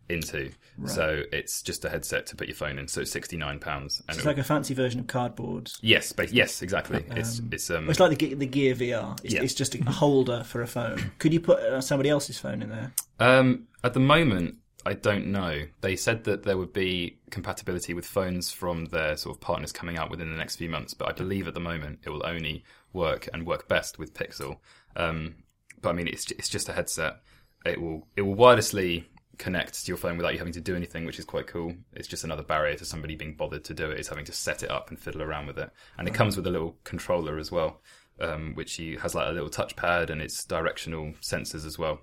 into. 0.10 0.52
So 0.86 1.24
it's 1.34 1.64
just 1.64 1.84
a 1.86 1.90
headset 1.90 2.28
to 2.28 2.36
put 2.36 2.48
your 2.48 2.56
phone 2.56 2.78
in. 2.78 2.88
So 2.88 3.02
it's 3.02 3.12
sixty 3.12 3.36
nine 3.36 3.58
pounds. 3.60 4.02
And 4.08 4.16
It's 4.16 4.26
it- 4.26 4.30
like 4.30 4.38
a 4.38 4.44
fancy 4.44 4.74
version 4.76 5.00
of 5.00 5.08
cardboard. 5.08 5.72
yes, 5.82 6.12
ba- 6.12 6.28
yes, 6.32 6.62
exactly. 6.62 7.04
it's 7.12 7.42
it's 7.52 7.70
um, 7.72 7.90
It's 7.90 8.00
like 8.00 8.18
the, 8.18 8.34
the 8.36 8.46
Gear 8.46 8.76
VR. 8.76 9.18
It's, 9.24 9.34
Yeah. 9.34 9.42
it's 9.42 9.56
just 9.56 9.74
a 9.76 9.84
holder 9.90 10.44
for 10.44 10.62
a 10.62 10.68
phone. 10.68 11.12
Could 11.20 11.34
you 11.34 11.40
put 11.40 11.60
uh, 11.60 11.82
somebody 11.82 12.10
else's 12.10 12.38
phone 12.38 12.62
in 12.62 12.70
there? 12.70 12.92
Um, 13.20 13.68
at 13.84 13.94
the 13.96 14.00
moment, 14.00 14.58
I 14.88 14.94
don't 14.94 15.28
know. 15.28 15.64
They 15.82 15.98
said 15.98 16.24
that 16.24 16.44
there 16.44 16.58
would 16.58 16.72
be 16.72 17.20
compatibility 17.30 17.94
with 17.94 18.06
phones 18.06 18.52
from 18.52 18.86
their 18.86 19.18
sort 19.18 19.36
of 19.36 19.42
partners 19.42 19.74
coming 19.74 19.98
out 19.98 20.10
within 20.10 20.32
the 20.32 20.38
next 20.38 20.56
few 20.56 20.70
months, 20.70 20.94
but 20.94 21.10
I 21.10 21.12
believe 21.12 21.46
at 21.46 21.54
the 21.54 21.60
moment 21.60 22.00
it 22.06 22.10
will 22.10 22.26
only 22.26 22.64
work 22.94 23.28
and 23.34 23.46
work 23.46 23.68
best 23.68 24.00
with 24.00 24.14
Pixel. 24.14 24.60
Um, 24.96 25.36
but 25.82 25.90
I 25.90 25.94
mean, 25.94 26.08
it's 26.08 26.32
it's 26.32 26.48
just 26.48 26.70
a 26.70 26.74
headset. 26.74 27.18
It 27.66 27.82
will 27.82 28.08
it 28.16 28.22
will 28.22 28.36
wirelessly 28.36 29.04
connect 29.38 29.84
to 29.84 29.90
your 29.90 29.98
phone 29.98 30.16
without 30.16 30.32
you 30.32 30.40
having 30.40 30.54
to 30.54 30.62
do 30.62 30.76
anything, 30.76 31.06
which 31.06 31.20
is 31.20 31.26
quite 31.26 31.48
cool. 31.48 31.74
It's 31.94 32.08
just 32.08 32.24
another 32.24 32.44
barrier 32.44 32.78
to 32.78 32.86
somebody 32.86 33.18
being 33.18 33.36
bothered 33.36 33.66
to 33.66 33.74
do 33.74 33.92
it 33.92 34.00
is 34.00 34.08
having 34.08 34.26
to 34.26 34.32
set 34.32 34.64
it 34.64 34.72
up 34.72 34.90
and 34.90 34.98
fiddle 34.98 35.22
around 35.22 35.48
with 35.48 35.60
it. 35.60 35.70
And 35.98 36.08
it 36.08 36.14
comes 36.14 36.38
with 36.38 36.48
a 36.48 36.52
little 36.52 36.78
controller 36.86 37.38
as 37.38 37.52
well, 37.52 37.82
um, 38.22 38.54
which 38.56 38.80
you, 38.80 39.00
has 39.00 39.14
like 39.14 39.28
a 39.28 39.34
little 39.34 39.50
touchpad 39.50 40.10
and 40.10 40.22
it's 40.22 40.46
directional 40.46 41.14
sensors 41.22 41.66
as 41.66 41.78
well. 41.78 42.00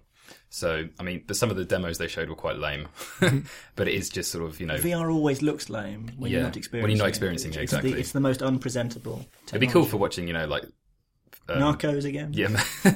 So, 0.50 0.88
I 1.00 1.02
mean, 1.02 1.24
but 1.26 1.36
some 1.36 1.50
of 1.50 1.56
the 1.56 1.64
demos 1.64 1.98
they 1.98 2.06
showed 2.06 2.28
were 2.28 2.36
quite 2.36 2.56
lame, 2.58 2.88
but 3.76 3.88
it 3.88 3.94
is 3.94 4.08
just 4.08 4.30
sort 4.30 4.44
of, 4.44 4.60
you 4.60 4.66
know, 4.66 4.76
VR 4.76 5.12
always 5.12 5.42
looks 5.42 5.68
lame 5.68 6.12
when 6.16 6.30
Yeah, 6.30 6.38
you're 6.38 6.42
not 6.44 6.54
when 6.54 6.58
experiencing 6.58 6.90
you're 6.90 6.98
not 6.98 7.06
it. 7.06 7.08
experiencing 7.08 7.50
it, 7.52 7.56
It's 7.56 7.62
exactly. 7.72 7.92
The, 7.92 7.98
it's 7.98 8.12
the 8.12 8.20
most 8.20 8.40
unpresentable. 8.42 9.26
it'd 9.48 9.60
be 9.60 9.66
cool 9.66 9.84
for 9.84 9.96
watching, 9.96 10.28
you 10.28 10.32
know, 10.34 10.46
like, 10.46 10.64
um, 11.48 11.58
Narcos 11.60 12.04
again. 12.04 12.32
yeah, 12.32 12.48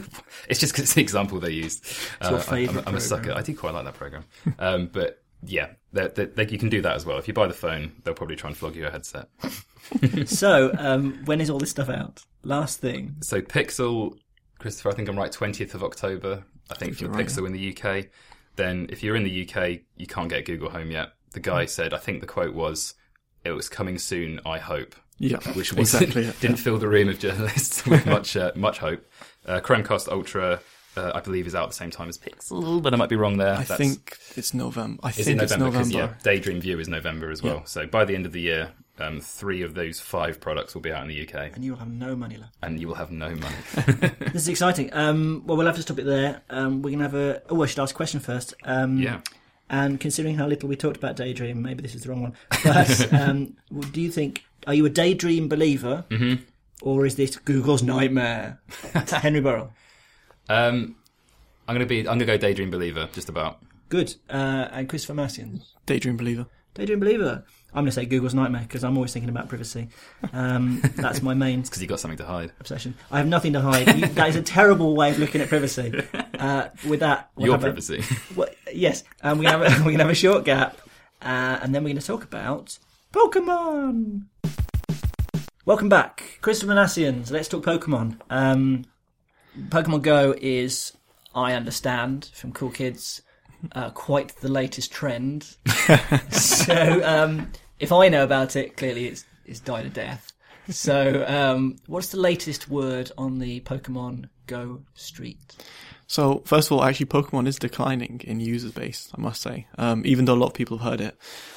it's 0.48 0.60
just 0.60 0.78
it's 0.78 0.94
the 0.94 1.02
example 1.02 1.38
they 1.40 1.50
used. 1.50 1.84
Uh, 2.22 2.30
your 2.30 2.38
I- 2.38 2.42
favourite 2.42 2.82
I'm, 2.86 2.88
I'm 2.88 2.94
a 2.96 3.00
sucker. 3.00 3.32
I 3.32 3.42
do 3.42 3.54
quite 3.56 3.74
like 3.74 3.84
that 3.84 3.94
program. 3.94 4.24
Um, 4.58 4.86
but 4.92 5.22
yeah, 5.44 5.70
they 5.92 6.06
they 6.08 6.46
you 6.48 6.58
can 6.58 6.68
do 6.68 6.80
that 6.82 6.94
as 6.96 7.04
well. 7.04 7.18
If 7.18 7.28
you 7.28 7.34
buy 7.34 7.46
the 7.46 7.54
phone, 7.54 7.92
they'll 8.04 8.14
probably 8.14 8.36
try 8.36 8.48
and 8.48 8.56
flog 8.56 8.74
you 8.76 8.86
a 8.86 8.90
headset. 8.90 9.28
So, 10.26 10.72
um, 10.78 11.20
when 11.24 11.40
is 11.40 11.48
all 11.50 11.58
this 11.58 11.70
stuff 11.70 11.88
out? 11.88 12.22
Last 12.42 12.80
thing. 12.80 13.16
So 13.22 13.40
Pixel, 13.40 14.16
Christopher, 14.58 14.90
I 14.90 14.94
think 14.94 15.08
I'm 15.08 15.16
right. 15.16 15.30
Twentieth 15.32 15.74
of 15.74 15.82
October, 15.84 16.44
I 16.70 16.74
think 16.74 16.96
for 16.96 17.04
you're 17.04 17.12
right, 17.12 17.26
Pixel 17.26 17.46
in 17.46 17.52
the 17.52 17.76
UK. 17.76 18.06
Then, 18.56 18.86
if 18.90 19.02
you're 19.02 19.16
in 19.16 19.24
the 19.24 19.48
UK, 19.48 19.80
you 19.96 20.06
can't 20.06 20.28
get 20.28 20.44
Google 20.44 20.70
Home 20.70 20.90
yet. 20.90 21.12
The 21.32 21.40
guy 21.40 21.62
Hmm. 21.64 21.68
said, 21.68 21.94
I 21.94 21.98
think 21.98 22.20
the 22.20 22.26
quote 22.26 22.54
was, 22.54 22.94
"It 23.44 23.52
was 23.52 23.68
coming 23.68 23.98
soon. 23.98 24.40
I 24.44 24.58
hope." 24.58 24.94
Yeah, 25.18 25.38
which 25.54 25.72
exactly. 25.72 26.24
it, 26.26 26.40
didn't 26.40 26.56
fill 26.58 26.78
the 26.78 26.88
room 26.88 27.08
of 27.08 27.18
journalists 27.18 27.86
with 27.86 28.06
much 28.06 28.36
uh, 28.36 28.52
much 28.56 28.78
hope. 28.78 29.04
Uh, 29.46 29.60
Chromecast 29.60 30.08
Ultra 30.08 30.60
uh, 30.96 31.12
I 31.14 31.20
believe, 31.20 31.46
is 31.46 31.54
out 31.54 31.62
at 31.64 31.68
the 31.68 31.74
same 31.76 31.90
time 31.90 32.08
as 32.08 32.18
Pixel, 32.18 32.82
but 32.82 32.92
I 32.92 32.96
might 32.96 33.08
be 33.08 33.14
wrong 33.14 33.36
there. 33.36 33.54
I 33.54 33.62
That's- 33.62 33.78
think 33.78 34.16
it's 34.36 34.52
November. 34.52 34.98
I 35.04 35.12
think 35.12 35.28
it 35.28 35.42
it's 35.42 35.52
November? 35.52 35.78
'Cause, 35.78 35.90
November. 35.92 36.14
yeah, 36.16 36.22
Daydream 36.24 36.60
View 36.60 36.80
is 36.80 36.88
November 36.88 37.30
as 37.30 37.40
well. 37.42 37.56
Yeah. 37.58 37.64
So 37.64 37.86
by 37.86 38.04
the 38.04 38.16
end 38.16 38.26
of 38.26 38.32
the 38.32 38.40
year, 38.40 38.72
um, 39.00 39.20
three 39.20 39.62
of 39.62 39.74
those 39.74 40.00
five 40.00 40.40
products 40.40 40.74
will 40.74 40.80
be 40.82 40.92
out 40.92 41.02
in 41.02 41.08
the 41.08 41.22
UK, 41.28 41.52
And 41.54 41.64
you 41.64 41.72
will 41.72 41.78
have 41.78 41.88
no 41.90 42.14
money 42.16 42.36
left. 42.36 42.54
and 42.62 42.80
you 42.80 42.88
will 42.88 42.94
have 42.96 43.10
no 43.10 43.30
money. 43.30 43.56
This 44.32 44.42
is 44.42 44.48
exciting. 44.48 44.92
Um, 44.92 45.42
well, 45.46 45.56
we'll 45.56 45.66
have 45.66 45.76
to 45.76 45.82
stop 45.82 45.98
it 45.98 46.04
there. 46.06 46.42
Um, 46.50 46.82
we're 46.82 46.90
going 46.90 46.98
to 46.98 47.04
have 47.04 47.14
a. 47.14 47.42
Oh, 47.50 47.62
I 47.62 47.66
should 47.66 47.78
ask 47.80 47.94
a 47.94 47.96
question 47.96 48.20
first. 48.20 48.54
Um, 48.64 48.98
Yeah. 48.98 49.20
And 49.70 50.00
considering 50.00 50.36
how 50.36 50.46
little 50.46 50.68
we 50.68 50.76
talked 50.76 50.96
about 50.96 51.16
Daydream, 51.16 51.60
maybe 51.60 51.82
this 51.82 51.94
is 51.94 52.02
the 52.02 52.08
wrong 52.08 52.22
one. 52.22 52.34
But 52.64 53.12
um, 53.20 53.56
do 53.92 54.00
you 54.00 54.10
think. 54.10 54.44
Are 54.66 54.74
you 54.74 54.86
a 54.86 54.90
Daydream 54.90 55.48
believer? 55.48 56.04
Mhm. 56.10 56.40
Or 56.82 57.04
is 57.06 57.16
this 57.16 57.36
Google's 57.36 57.82
nightmare? 57.82 58.60
Henry 58.92 59.40
Burrell. 59.40 59.72
Um, 60.48 60.96
I'm 61.66 61.74
gonna 61.74 61.86
be. 61.86 61.98
I'm 62.00 62.04
gonna 62.18 62.24
go 62.24 62.36
Daydream 62.38 62.70
Believer. 62.70 63.08
Just 63.12 63.28
about. 63.28 63.58
Good. 63.88 64.14
Uh, 64.30 64.68
and 64.72 64.88
Christopher 64.88 65.14
Massian. 65.14 65.62
Daydream 65.86 66.16
Believer. 66.16 66.46
Daydream 66.74 67.00
believer. 67.00 67.44
I'm 67.74 67.84
going 67.84 67.86
to 67.86 67.92
say 67.92 68.06
Google's 68.06 68.34
nightmare 68.34 68.62
because 68.62 68.82
I'm 68.82 68.96
always 68.96 69.12
thinking 69.12 69.28
about 69.28 69.48
privacy. 69.48 69.88
Um, 70.32 70.80
that's 70.96 71.20
my 71.22 71.34
main 71.34 71.60
Because 71.62 71.82
you 71.82 71.86
got 71.86 72.00
something 72.00 72.16
to 72.18 72.24
hide. 72.24 72.50
obsession. 72.60 72.94
I 73.10 73.18
have 73.18 73.26
nothing 73.26 73.52
to 73.52 73.60
hide. 73.60 73.86
You, 73.98 74.06
that 74.06 74.28
is 74.30 74.36
a 74.36 74.42
terrible 74.42 74.96
way 74.96 75.10
of 75.10 75.18
looking 75.18 75.40
at 75.40 75.48
privacy. 75.48 75.92
Uh, 76.38 76.68
with 76.88 77.00
that, 77.00 77.30
we'll 77.34 77.46
Your 77.46 77.54
have 77.56 77.62
a- 77.64 77.66
privacy. 77.66 78.00
well, 78.36 78.48
yes, 78.72 79.02
um, 79.24 79.38
we're 79.38 79.50
gonna 79.50 79.68
have 79.68 79.80
a, 79.80 79.84
we're 79.84 79.90
gonna 79.90 80.04
have 80.04 80.12
a 80.12 80.14
short 80.14 80.44
gap, 80.44 80.78
uh, 81.20 81.58
and 81.60 81.74
then 81.74 81.82
we're 81.82 81.88
gonna 81.90 82.00
talk 82.00 82.22
about 82.22 82.78
Pokemon. 83.12 84.22
Welcome 85.64 85.88
back, 85.88 86.38
Christopher 86.40 86.70
Minasians. 86.72 87.32
Let's 87.32 87.48
talk 87.48 87.64
Pokemon. 87.64 88.20
Um, 88.30 88.84
Pokemon 89.68 90.02
Go 90.02 90.32
is, 90.40 90.92
I 91.34 91.54
understand 91.54 92.30
from 92.34 92.52
Cool 92.52 92.70
Kids, 92.70 93.20
uh, 93.72 93.90
quite 93.90 94.36
the 94.36 94.48
latest 94.48 94.92
trend. 94.92 95.56
so, 96.30 97.00
um, 97.04 97.50
if 97.78 97.92
I 97.92 98.08
know 98.08 98.24
about 98.24 98.56
it, 98.56 98.76
clearly 98.76 99.06
it's 99.06 99.24
it's 99.44 99.60
died 99.60 99.86
a 99.86 99.90
death. 99.90 100.32
So, 100.68 101.24
um, 101.26 101.76
what's 101.86 102.08
the 102.08 102.18
latest 102.18 102.68
word 102.68 103.10
on 103.16 103.38
the 103.38 103.60
Pokemon 103.60 104.28
Go 104.46 104.82
street? 104.94 105.38
So 106.10 106.42
first 106.46 106.68
of 106.70 106.72
all, 106.72 106.84
actually, 106.84 107.06
Pokemon 107.06 107.46
is 107.46 107.58
declining 107.58 108.22
in 108.24 108.40
user 108.40 108.70
base. 108.70 109.10
I 109.16 109.20
must 109.20 109.42
say, 109.42 109.66
um, 109.76 110.02
even 110.06 110.24
though 110.24 110.32
a 110.34 110.40
lot 110.40 110.46
of 110.46 110.54
people 110.54 110.78
have 110.78 110.90
heard 110.90 111.00
it, 111.02 111.14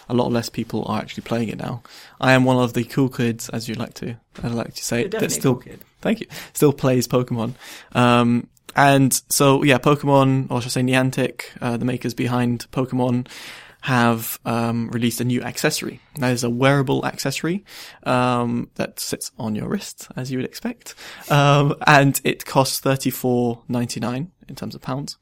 a 0.10 0.14
lot 0.14 0.30
less 0.30 0.50
people 0.50 0.84
are 0.88 1.00
actually 1.00 1.24
playing 1.24 1.48
it 1.48 1.58
now. 1.58 1.84
I 2.20 2.34
am 2.34 2.44
one 2.44 2.58
of 2.62 2.74
the 2.74 2.84
cool 2.84 3.08
kids, 3.08 3.48
as 3.50 3.70
you 3.70 3.76
like 3.76 3.94
to, 3.96 4.18
I 4.44 4.50
like 4.50 4.74
to 4.74 4.84
say, 4.84 5.02
You're 5.02 5.10
that 5.10 5.32
still, 5.32 5.54
cool 5.56 5.62
kid. 5.64 5.86
thank 6.02 6.20
you, 6.20 6.28
still 6.54 6.74
plays 6.74 7.08
Pokemon. 7.08 7.54
Um, 7.94 8.48
and 8.76 9.14
so 9.30 9.64
yeah, 9.64 9.78
Pokemon, 9.78 10.50
or 10.52 10.62
should 10.62 10.70
I 10.70 10.72
say 10.72 10.82
Niantic, 10.82 11.44
uh, 11.62 11.78
the 11.78 11.86
makers 11.86 12.14
behind 12.14 12.70
Pokemon, 12.72 13.28
have 13.84 14.40
um, 14.46 14.90
released 14.92 15.20
a 15.22 15.24
new 15.24 15.42
accessory. 15.42 16.00
That 16.18 16.32
is 16.34 16.44
a 16.44 16.50
wearable 16.52 17.04
accessory 17.04 17.66
um, 18.04 18.70
that 18.76 19.00
sits 19.00 19.32
on 19.40 19.56
your 19.56 19.68
wrist, 19.68 20.08
as 20.16 20.32
you 20.32 20.38
would 20.38 20.46
expect, 20.46 20.94
um, 21.32 21.76
and 21.88 22.20
it 22.24 22.46
costs 22.46 22.80
thirty 22.80 23.10
four 23.10 23.64
ninety 23.68 24.00
nine 24.00 24.32
in 24.48 24.56
terms 24.56 24.76
of 24.76 24.82
pounds, 24.82 25.18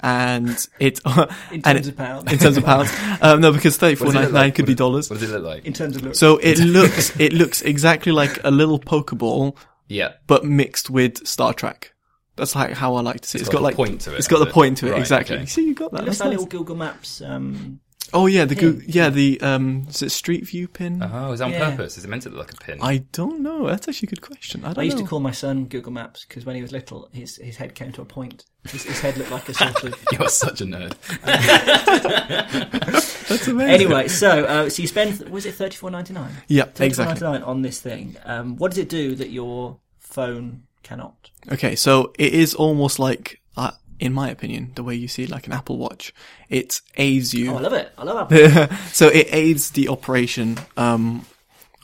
and 0.00 0.68
it 0.78 1.00
In 1.50 1.62
and 1.64 1.64
terms 1.64 1.86
it- 1.86 1.90
of 1.90 1.96
pounds. 1.96 2.32
in 2.32 2.38
terms 2.38 2.56
of 2.56 2.64
pounds. 2.64 2.90
Um, 3.20 3.40
no, 3.40 3.52
because 3.52 3.76
thirty 3.76 3.94
four 3.96 4.08
What 4.08 4.12
does 4.14 4.28
it 4.28 4.32
ninety 4.32 4.32
look 4.32 4.34
nine 4.34 4.46
like? 4.48 4.54
could 4.54 4.66
be 4.66 4.72
What- 4.72 4.78
dollars. 4.78 5.10
What 5.10 5.18
does 5.20 5.30
it 5.30 5.34
look 5.34 5.44
like? 5.44 5.64
In 5.66 5.72
terms 5.72 5.96
of 5.96 6.02
look. 6.02 6.14
So 6.14 6.36
it 6.38 6.58
looks 6.60 7.18
it 7.18 7.32
looks 7.32 7.62
exactly 7.62 8.12
like 8.12 8.38
a 8.44 8.50
little 8.52 8.78
Pokeball, 8.78 9.56
Yeah. 9.88 10.12
but 10.28 10.44
mixed 10.44 10.88
with 10.90 11.26
Star 11.26 11.52
Trek. 11.52 11.93
That's 12.36 12.54
like 12.54 12.72
how 12.72 12.94
I 12.96 13.00
like 13.02 13.20
to 13.20 13.28
see 13.28 13.38
it. 13.38 13.42
It's 13.42 13.48
It's 13.48 13.52
got 13.52 13.58
got 13.58 13.60
the 13.60 13.64
like 13.64 13.76
point 13.76 14.00
to 14.02 14.14
it, 14.14 14.18
It's 14.18 14.28
got 14.28 14.38
the 14.40 14.46
it? 14.48 14.52
point 14.52 14.78
to 14.78 14.88
it 14.88 14.92
Right, 14.92 15.00
exactly. 15.00 15.36
okay. 15.36 15.46
See, 15.46 15.66
you 15.66 15.74
got 15.74 15.92
that. 15.92 16.02
It 16.02 16.06
looks 16.06 16.18
That's 16.18 16.20
like 16.20 16.30
nice. 16.30 16.38
little 16.40 16.58
Google 16.58 16.76
Maps. 16.76 17.20
Um, 17.22 17.80
Oh 18.12 18.26
yeah, 18.26 18.44
the 18.44 18.54
pin. 18.54 18.78
Goo- 18.78 18.82
yeah 18.86 19.08
the 19.08 19.40
um 19.40 19.86
is 19.88 20.02
it 20.02 20.10
Street 20.10 20.46
View 20.46 20.68
pin? 20.68 21.02
Oh, 21.02 21.32
is 21.32 21.38
that 21.40 21.46
on 21.46 21.52
Yeah. 21.52 21.70
purpose? 21.70 21.96
Is 21.96 22.04
it 22.04 22.08
meant 22.08 22.22
to 22.24 22.28
look 22.28 22.38
like 22.38 22.52
a 22.52 22.56
pin? 22.56 22.78
I 22.82 22.98
don't 23.12 23.40
know. 23.40 23.66
That's 23.66 23.88
actually 23.88 24.08
a 24.08 24.10
good 24.10 24.20
question. 24.20 24.62
I 24.64 24.68
don't 24.68 24.78
I 24.78 24.82
used 24.82 24.98
know. 24.98 25.04
to 25.04 25.08
call 25.08 25.20
my 25.20 25.30
son 25.32 25.64
Google 25.64 25.90
Maps 25.90 26.24
because 26.24 26.44
when 26.44 26.54
he 26.54 26.62
was 26.62 26.70
little, 26.70 27.08
his 27.12 27.36
his 27.36 27.56
head 27.56 27.74
came 27.74 27.92
to 27.92 28.02
a 28.02 28.04
point. 28.04 28.44
His, 28.68 28.84
his 28.84 29.00
head 29.00 29.16
looked 29.16 29.30
like 29.32 29.48
a 29.48 29.54
sort 29.54 29.84
of. 29.84 29.94
You're 30.12 30.28
such 30.28 30.60
a 30.60 30.64
nerd. 30.64 30.94
That's 33.28 33.48
amazing. 33.48 33.70
anyway, 33.74 34.08
so 34.08 34.44
uh, 34.44 34.68
so 34.68 34.82
you 34.82 34.88
spend 34.88 35.28
was 35.30 35.46
it 35.46 35.54
thirty 35.54 35.76
four 35.76 35.90
ninety 35.90 36.12
nine? 36.12 36.32
Yeah, 36.46 36.64
thirty 36.64 36.76
four 36.78 36.86
exactly. 36.86 37.20
ninety 37.22 37.38
nine 37.40 37.42
on 37.42 37.62
this 37.62 37.80
thing. 37.80 38.16
Um, 38.24 38.56
what 38.56 38.70
does 38.70 38.78
it 38.78 38.88
do 38.88 39.14
that 39.16 39.30
your 39.30 39.78
phone 39.98 40.64
cannot? 40.84 41.30
Okay, 41.50 41.74
so 41.74 42.12
it 42.18 42.32
is 42.32 42.54
almost 42.54 42.98
like, 42.98 43.40
uh, 43.56 43.72
in 43.98 44.12
my 44.12 44.30
opinion, 44.30 44.72
the 44.74 44.84
way 44.84 44.94
you 44.94 45.08
see 45.08 45.26
like 45.26 45.46
an 45.46 45.52
Apple 45.52 45.78
Watch. 45.78 46.14
It 46.48 46.80
aids 46.96 47.34
you. 47.34 47.52
Oh, 47.52 47.56
I 47.56 47.60
love 47.60 47.72
it. 47.72 47.92
I 47.98 48.04
love 48.04 48.32
Apple. 48.32 48.76
so 48.92 49.08
it 49.08 49.28
aids 49.30 49.70
the 49.70 49.88
operation 49.88 50.58
um, 50.76 51.26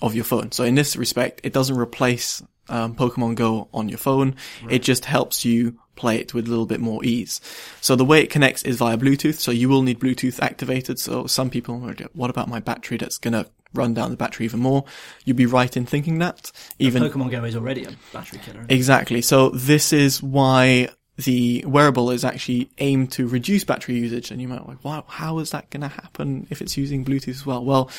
of 0.00 0.14
your 0.14 0.24
phone. 0.24 0.52
So 0.52 0.64
in 0.64 0.74
this 0.74 0.96
respect, 0.96 1.40
it 1.42 1.52
doesn't 1.52 1.76
replace 1.76 2.42
um, 2.70 2.94
Pokemon 2.94 3.34
Go 3.34 3.68
on 3.74 3.88
your 3.88 3.98
phone. 3.98 4.36
It 4.68 4.80
just 4.82 5.04
helps 5.04 5.44
you 5.44 5.78
play 5.96 6.16
it 6.16 6.32
with 6.32 6.46
a 6.46 6.50
little 6.50 6.66
bit 6.66 6.80
more 6.80 7.04
ease. 7.04 7.40
So 7.82 7.94
the 7.94 8.04
way 8.04 8.22
it 8.22 8.30
connects 8.30 8.62
is 8.62 8.78
via 8.78 8.96
Bluetooth. 8.96 9.38
So 9.38 9.50
you 9.50 9.68
will 9.68 9.82
need 9.82 10.00
Bluetooth 10.00 10.40
activated. 10.40 10.98
So 10.98 11.26
some 11.26 11.50
people 11.50 11.78
what 12.14 12.30
about 12.30 12.48
my 12.48 12.60
battery 12.60 12.96
that's 12.96 13.18
going 13.18 13.34
to 13.34 13.46
run 13.74 13.92
down 13.94 14.10
the 14.10 14.16
battery 14.16 14.46
even 14.46 14.60
more? 14.60 14.84
You'd 15.24 15.36
be 15.36 15.46
right 15.46 15.76
in 15.76 15.84
thinking 15.84 16.18
that. 16.18 16.50
Even 16.78 17.02
Pokemon 17.02 17.30
Go 17.30 17.44
is 17.44 17.56
already 17.56 17.84
a 17.84 17.90
battery 18.12 18.40
killer. 18.42 18.64
Exactly. 18.68 19.20
So 19.20 19.50
this 19.50 19.92
is 19.92 20.22
why 20.22 20.88
the 21.18 21.64
wearable 21.66 22.10
is 22.10 22.24
actually 22.24 22.70
aimed 22.78 23.12
to 23.12 23.28
reduce 23.28 23.64
battery 23.64 23.96
usage. 23.96 24.30
And 24.30 24.40
you 24.40 24.48
might 24.48 24.66
like, 24.66 24.82
wow, 24.82 25.04
how 25.06 25.38
is 25.40 25.50
that 25.50 25.68
going 25.70 25.82
to 25.82 25.88
happen 25.88 26.46
if 26.50 26.62
it's 26.62 26.76
using 26.78 27.04
Bluetooth 27.04 27.28
as 27.28 27.44
well? 27.44 27.62
Well, 27.62 27.90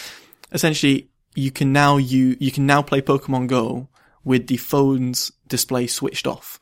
essentially, 0.52 1.10
you 1.36 1.52
can 1.52 1.72
now 1.72 1.98
you 1.98 2.36
you 2.40 2.52
can 2.52 2.66
now 2.66 2.82
play 2.82 3.02
Pokemon 3.02 3.48
Go 3.48 3.88
with 4.24 4.48
the 4.48 4.58
phone's 4.58 5.32
display 5.48 5.88
switched 5.88 6.28
off. 6.28 6.60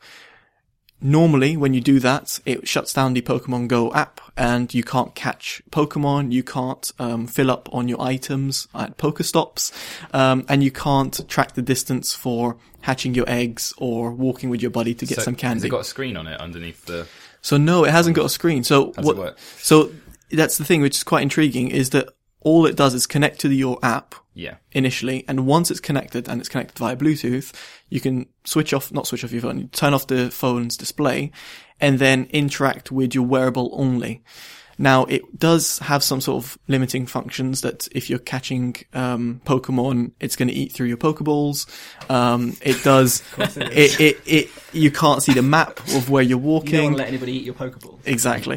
Normally, 1.02 1.56
when 1.56 1.72
you 1.72 1.80
do 1.80 1.98
that, 2.00 2.40
it 2.44 2.68
shuts 2.68 2.92
down 2.92 3.14
the 3.14 3.22
Pokemon 3.22 3.68
Go 3.68 3.90
app 3.94 4.20
and 4.36 4.72
you 4.74 4.82
can't 4.82 5.14
catch 5.14 5.62
Pokemon, 5.70 6.30
you 6.30 6.42
can't 6.42 6.92
um, 6.98 7.26
fill 7.26 7.50
up 7.50 7.70
on 7.72 7.88
your 7.88 7.98
items 8.02 8.68
at 8.74 8.98
Pokestops, 8.98 9.72
um, 10.14 10.44
and 10.46 10.62
you 10.62 10.70
can't 10.70 11.26
track 11.26 11.54
the 11.54 11.62
distance 11.62 12.14
for 12.14 12.58
hatching 12.82 13.14
your 13.14 13.24
eggs 13.28 13.72
or 13.78 14.10
walking 14.12 14.50
with 14.50 14.60
your 14.60 14.70
buddy 14.70 14.94
to 14.94 15.06
get 15.06 15.16
So, 15.16 15.22
some 15.22 15.34
Has 15.34 15.40
candy. 15.40 15.68
it 15.68 15.70
got 15.70 15.80
a 15.80 15.84
screen 15.84 16.18
on 16.18 16.26
it 16.26 16.38
underneath 16.38 16.84
the? 16.84 17.06
So 17.40 17.56
no, 17.56 17.84
it 17.84 17.92
hasn't 17.92 18.14
got 18.14 18.26
a 18.26 18.30
screen. 18.30 18.62
So 18.62 18.92
what? 18.98 19.38
So 19.38 19.90
that's 20.30 20.58
the 20.58 20.66
thing, 20.66 20.82
which 20.82 20.96
is 20.96 21.04
quite 21.04 21.22
intriguing, 21.22 21.70
is 21.70 21.90
that 21.90 22.10
all 22.40 22.66
it 22.66 22.76
does 22.76 22.94
is 22.94 23.06
connect 23.06 23.40
to 23.40 23.52
your 23.52 23.78
app 23.82 24.14
Yeah. 24.34 24.56
initially, 24.72 25.24
and 25.28 25.46
once 25.46 25.70
it's 25.70 25.80
connected 25.80 26.28
and 26.28 26.40
it's 26.40 26.48
connected 26.48 26.78
via 26.78 26.96
Bluetooth, 26.96 27.52
you 27.88 28.00
can 28.00 28.26
switch 28.44 28.72
off, 28.72 28.92
not 28.92 29.06
switch 29.06 29.24
off 29.24 29.32
your 29.32 29.42
phone, 29.42 29.58
you 29.58 29.66
turn 29.68 29.92
off 29.94 30.06
the 30.06 30.30
phone's 30.30 30.76
display, 30.76 31.30
and 31.80 31.98
then 31.98 32.26
interact 32.30 32.90
with 32.90 33.14
your 33.14 33.24
wearable 33.24 33.70
only. 33.72 34.22
Now, 34.80 35.04
it 35.04 35.38
does 35.38 35.78
have 35.80 36.02
some 36.02 36.22
sort 36.22 36.42
of 36.42 36.58
limiting 36.66 37.04
functions 37.06 37.60
that 37.60 37.86
if 37.92 38.08
you're 38.08 38.18
catching 38.18 38.76
um, 38.94 39.42
Pokemon, 39.44 40.12
it's 40.20 40.36
going 40.36 40.48
to 40.48 40.54
eat 40.54 40.72
through 40.72 40.86
your 40.86 40.96
Pokeballs. 40.96 41.66
Um, 42.10 42.56
it 42.62 42.82
does. 42.82 43.22
it, 43.36 44.00
it, 44.00 44.20
it, 44.24 44.50
you 44.72 44.90
can't 44.90 45.22
see 45.22 45.34
the 45.34 45.42
map 45.42 45.80
of 45.94 46.08
where 46.08 46.22
you're 46.22 46.38
You 46.38 46.44
don't 46.44 46.50
walking. 46.52 46.92
let 46.94 47.08
anybody 47.08 47.32
eat 47.32 47.44
your 47.44 47.52
Pokeball. 47.54 47.98
Exactly. 48.06 48.56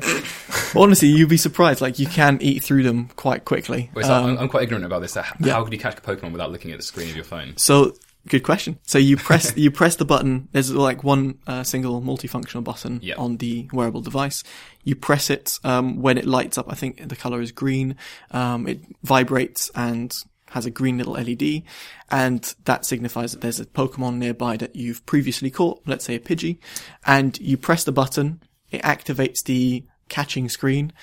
Honestly, 0.79 1.09
you'd 1.09 1.27
be 1.27 1.35
surprised. 1.35 1.81
Like 1.81 1.99
you 1.99 2.07
can 2.07 2.37
eat 2.41 2.63
through 2.63 2.83
them 2.83 3.09
quite 3.17 3.43
quickly. 3.43 3.91
Wait, 3.93 4.05
so 4.05 4.13
Um, 4.13 4.25
I'm, 4.25 4.37
I'm 4.39 4.47
quite 4.47 4.63
ignorant 4.63 4.85
about 4.85 5.01
this. 5.01 5.15
How, 5.15 5.23
yeah. 5.41 5.53
how 5.53 5.63
could 5.65 5.73
you 5.73 5.79
catch 5.79 5.97
a 5.97 6.01
Pokemon 6.01 6.31
without 6.31 6.51
looking 6.53 6.71
at 6.71 6.77
the 6.77 6.83
screen 6.83 7.09
of 7.09 7.15
your 7.17 7.25
phone? 7.25 7.57
So 7.57 7.95
good 8.27 8.43
question. 8.43 8.79
So 8.83 8.97
you 8.97 9.17
press 9.17 9.55
you 9.57 9.71
press 9.71 9.95
the 9.97 10.05
button. 10.05 10.47
There's 10.51 10.71
like 10.73 11.03
one 11.03 11.39
uh, 11.47 11.63
single 11.63 12.01
multifunctional 12.01 12.63
button 12.63 12.99
Yeah. 13.03 13.15
on 13.17 13.37
the 13.37 13.69
wearable 13.73 14.01
device. 14.01 14.43
You 14.83 14.95
press 14.95 15.29
it 15.29 15.59
um, 15.63 16.01
when 16.01 16.17
it 16.17 16.25
lights 16.25 16.57
up. 16.57 16.67
I 16.69 16.75
think 16.75 17.07
the 17.07 17.15
color 17.15 17.41
is 17.41 17.51
green. 17.51 17.95
Um, 18.31 18.67
it 18.67 18.81
vibrates 19.03 19.69
and 19.75 20.13
has 20.51 20.65
a 20.67 20.71
green 20.71 20.99
little 20.99 21.13
LED, 21.13 21.63
and 22.11 22.53
that 22.65 22.85
signifies 22.85 23.31
that 23.31 23.41
there's 23.41 23.59
a 23.59 23.65
Pokemon 23.65 24.17
nearby 24.17 24.55
that 24.57 24.75
you've 24.75 25.03
previously 25.07 25.49
caught. 25.49 25.81
Let's 25.87 26.05
say 26.05 26.13
a 26.15 26.19
Pidgey, 26.19 26.59
and 27.07 27.39
you 27.39 27.57
press 27.57 27.83
the 27.83 27.91
button. 27.91 28.41
It 28.69 28.81
activates 28.83 29.43
the 29.43 29.83
catching 30.09 30.49
screen. 30.49 30.93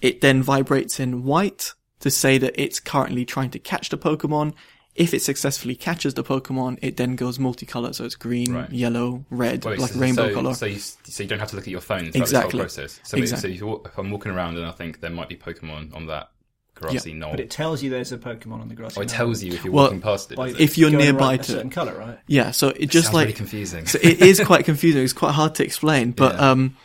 It 0.00 0.20
then 0.20 0.42
vibrates 0.42 1.00
in 1.00 1.24
white 1.24 1.72
to 2.00 2.10
say 2.10 2.38
that 2.38 2.54
it's 2.62 2.78
currently 2.78 3.24
trying 3.24 3.50
to 3.50 3.58
catch 3.58 3.88
the 3.88 3.98
Pokemon. 3.98 4.54
If 4.96 5.12
it 5.14 5.20
successfully 5.22 5.74
catches 5.76 6.14
the 6.14 6.24
Pokemon, 6.24 6.78
it 6.82 6.96
then 6.96 7.16
goes 7.16 7.38
multicolor, 7.38 7.94
so 7.94 8.04
it's 8.04 8.14
green, 8.14 8.52
Right. 8.52 8.70
yellow, 8.70 9.24
red, 9.30 9.64
Wait, 9.64 9.78
like 9.78 9.92
so, 9.92 10.00
rainbow 10.00 10.28
so, 10.28 10.34
color. 10.34 10.54
So 10.54 10.66
you, 10.66 10.78
so 10.78 11.22
you 11.22 11.28
don't 11.28 11.38
have 11.38 11.50
to 11.50 11.56
look 11.56 11.66
at 11.66 11.70
your 11.70 11.80
phone 11.82 12.10
throughout 12.12 12.16
Exactly. 12.16 12.60
this 12.62 12.76
whole 12.76 12.84
process. 12.86 13.00
So, 13.04 13.16
Exactly. 13.18 13.58
so 13.58 13.66
if, 13.84 13.92
if 13.92 13.98
I'm 13.98 14.10
walking 14.10 14.32
around 14.32 14.56
and 14.56 14.64
I 14.66 14.72
think 14.72 15.00
there 15.00 15.10
might 15.10 15.28
be 15.28 15.36
Pokemon 15.36 15.94
on 15.94 16.06
that 16.06 16.30
grassy 16.74 17.12
knoll, 17.14 17.30
But 17.32 17.40
it 17.40 17.50
tells 17.50 17.82
you 17.82 17.90
there's 17.90 18.12
a 18.12 18.18
Pokemon 18.18 18.60
on 18.60 18.68
the 18.68 18.74
grassy 18.74 18.98
or 19.00 19.02
it 19.02 19.08
knoll. 19.08 19.16
tells 19.16 19.42
you 19.42 19.52
if 19.52 19.64
you're 19.64 19.72
Well, 19.72 19.84
walking 19.84 20.00
past 20.00 20.32
it. 20.32 20.38
It? 20.38 20.60
if 20.60 20.76
you're 20.78 20.90
going 20.90 21.02
nearby 21.04 21.26
around 21.32 21.34
a 21.34 21.38
to 21.44 21.52
certain 21.52 21.68
it. 21.68 21.72
colour, 21.74 21.94
right? 21.98 22.18
Yeah, 22.26 22.50
so 22.50 22.68
it 22.68 22.86
just 22.86 23.12
like 23.14 23.24
really 23.26 23.32
confusing. 23.36 23.86
so 23.86 23.98
it 24.02 24.20
is 24.20 24.40
quite 24.40 24.64
confusing. 24.64 25.02
It's 25.04 25.12
quite 25.12 25.32
hard 25.32 25.54
to 25.56 25.64
explain, 25.64 26.10
but 26.16 26.34
Yeah. 26.34 26.50
um, 26.50 26.76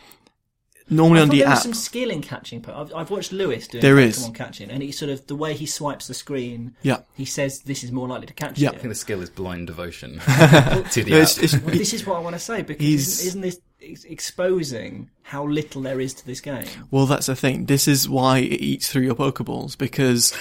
normally 0.90 1.20
I 1.20 1.22
on 1.22 1.28
the 1.28 1.38
there 1.40 1.48
was 1.50 1.58
app. 1.58 1.62
some 1.62 1.74
skill 1.74 2.10
in 2.10 2.20
catching. 2.22 2.62
Po- 2.62 2.74
I've, 2.74 2.94
I've 2.94 3.10
watched 3.10 3.32
Lewis 3.32 3.66
doing 3.68 3.82
There 3.82 3.96
Pokemon 3.96 4.08
is. 4.08 4.30
catching, 4.34 4.70
and 4.70 4.82
he 4.82 4.92
sort 4.92 5.10
of 5.10 5.26
the 5.26 5.36
way 5.36 5.54
he 5.54 5.66
swipes 5.66 6.06
the 6.08 6.14
screen. 6.14 6.74
Yeah. 6.82 6.98
he 7.14 7.24
says 7.24 7.60
this 7.62 7.82
is 7.84 7.92
more 7.92 8.08
likely 8.08 8.26
to 8.26 8.34
catch 8.34 8.58
Yeah. 8.58 8.70
I 8.70 8.72
think 8.72 8.88
the 8.88 8.94
skill 8.94 9.20
is 9.22 9.30
blind 9.30 9.66
devotion 9.68 10.18
to 10.20 10.26
No, 10.26 10.82
the 10.82 11.00
it's- 11.00 11.38
app. 11.38 11.44
it's- 11.44 11.60
Well, 11.62 11.74
this 11.76 11.92
is 11.92 12.06
what 12.06 12.16
I 12.16 12.20
want 12.20 12.34
to 12.36 12.40
say 12.40 12.62
because 12.62 12.84
He's- 12.86 13.24
isn't, 13.26 13.44
isn't 13.44 13.62
this 13.80 14.04
exposing 14.04 15.10
how 15.22 15.46
little 15.46 15.82
there 15.82 16.00
is 16.00 16.14
to 16.14 16.26
this 16.26 16.40
game? 16.40 16.66
Well, 16.90 17.06
that's 17.06 17.26
the 17.26 17.36
thing. 17.36 17.66
This 17.66 17.86
is 17.88 18.08
why 18.08 18.38
it 18.38 18.60
eats 18.60 18.90
through 18.90 19.02
your 19.02 19.14
Pokeballs 19.14 19.76
because. 19.76 20.32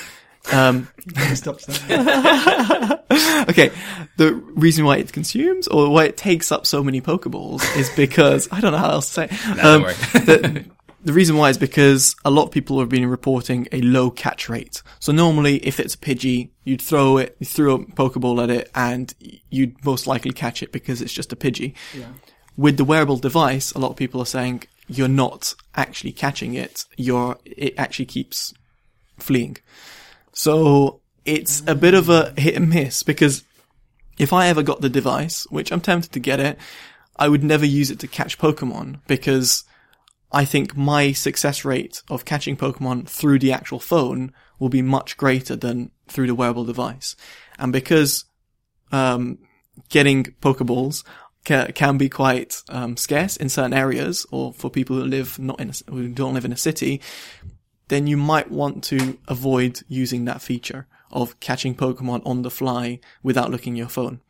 Um, 0.52 0.88
Stop 1.36 1.62
saying 1.62 2.02
okay, 3.50 3.72
the 4.18 4.34
reason 4.56 4.86
why 4.86 4.98
it 4.98 5.14
consumes 5.14 5.68
or 5.68 5.90
why 5.90 6.06
it 6.06 6.18
takes 6.18 6.52
up 6.52 6.66
so 6.66 6.84
many 6.84 7.00
Pokeballs 7.02 7.64
is 7.78 7.90
because 7.96 8.48
I 8.52 8.60
don't 8.60 8.72
know 8.72 8.78
how 8.78 8.92
else 8.92 9.08
to 9.08 9.14
say. 9.14 9.26
it. 9.26 9.58
No, 9.58 9.64
don't 9.64 9.82
worry. 9.84 9.94
the, 10.14 10.66
the 11.04 11.14
reason 11.14 11.36
why 11.38 11.50
is 11.50 11.58
because 11.58 12.16
a 12.24 12.32
lot 12.32 12.44
of 12.46 12.52
people 12.52 12.80
have 12.80 12.90
been 12.90 13.06
reporting 13.08 13.68
a 13.72 13.82
low 13.82 14.12
catch 14.12 14.50
rate. 14.50 14.82
So 15.00 15.12
normally, 15.12 15.58
if 15.58 15.80
it's 15.80 15.96
a 15.96 15.98
Pidgey, 15.98 16.50
you'd 16.64 16.82
throw 16.82 17.18
it, 17.18 17.36
you 17.40 17.46
throw 17.46 17.76
a 17.76 17.80
Pokeball 17.80 18.44
at 18.44 18.50
it, 18.50 18.70
and 18.76 19.14
you'd 19.50 19.84
most 19.86 20.06
likely 20.08 20.32
catch 20.32 20.62
it 20.62 20.72
because 20.72 21.02
it's 21.02 21.14
just 21.14 21.34
a 21.34 21.36
Pidgey. 21.36 21.74
With 22.58 22.78
the 22.78 22.84
wearable 22.84 23.18
device, 23.18 23.72
a 23.72 23.80
lot 23.80 23.92
of 23.92 23.96
people 23.96 24.22
are 24.22 24.26
saying 24.26 24.64
you're 24.88 25.08
not 25.08 25.56
actually 25.76 26.12
catching 26.12 26.54
it. 26.54 26.86
You're 26.98 27.38
it 27.46 27.74
actually 27.78 28.06
keeps 28.06 28.54
fleeing. 29.18 29.58
So 30.34 31.02
it's 31.26 31.64
a 31.68 31.76
bit 31.76 31.94
of 31.94 32.10
a 32.10 32.34
hit 32.38 32.56
and 32.56 32.70
miss 32.70 33.04
because 33.04 33.44
if 34.18 34.34
I 34.34 34.48
ever 34.48 34.64
got 34.64 34.82
the 34.82 34.90
device, 34.90 35.46
which 35.50 35.72
I'm 35.72 35.82
tempted 35.82 36.12
to 36.14 36.20
get 36.20 36.40
it, 36.40 36.58
I 37.16 37.28
would 37.28 37.44
never 37.44 37.66
use 37.66 37.92
it 37.92 38.00
to 38.00 38.08
catch 38.08 38.38
Pokemon 38.38 39.00
because 39.08 39.64
I 40.32 40.46
think 40.46 40.78
my 40.78 41.12
success 41.12 41.66
rate 41.66 42.02
of 42.10 42.26
catching 42.26 42.56
Pokemon 42.56 43.08
through 43.08 43.40
the 43.40 43.52
actual 43.52 43.80
phone 43.80 44.32
will 44.60 44.70
be 44.70 44.82
much 44.82 45.18
greater 45.18 45.56
than 45.56 45.92
through 46.08 46.28
the 46.28 46.36
wearable 46.36 46.66
device. 46.66 47.16
And 47.60 47.74
because, 47.74 48.26
um, 48.92 49.40
getting 49.90 50.24
Pokeballs 50.42 51.04
ca- 51.46 51.72
can 51.74 51.98
be 51.98 52.10
quite, 52.10 52.62
um, 52.70 52.96
scarce 52.96 53.38
in 53.38 53.50
certain 53.50 53.74
areas 53.74 54.26
or 54.32 54.54
for 54.54 54.70
people 54.70 54.96
who 54.96 55.04
live 55.04 55.38
not 55.38 55.60
in 55.60 55.70
a, 55.70 55.92
who 55.92 56.08
don't 56.10 56.34
live 56.34 56.46
in 56.46 56.54
a 56.54 56.58
city, 56.58 57.02
then 57.92 58.08
you 58.08 58.16
might 58.16 58.50
want 58.50 58.86
to 58.86 59.18
avoid 59.28 59.82
using 59.90 60.24
that 60.24 60.42
feature 60.42 60.88
of 61.12 61.38
catching 61.42 61.76
Pokemon 61.76 62.22
on 62.26 62.42
the 62.42 62.50
fly 62.50 63.02
without 63.22 63.52
looking 63.52 63.74
at 63.74 63.80
your 63.80 63.90
phone. 63.90 64.22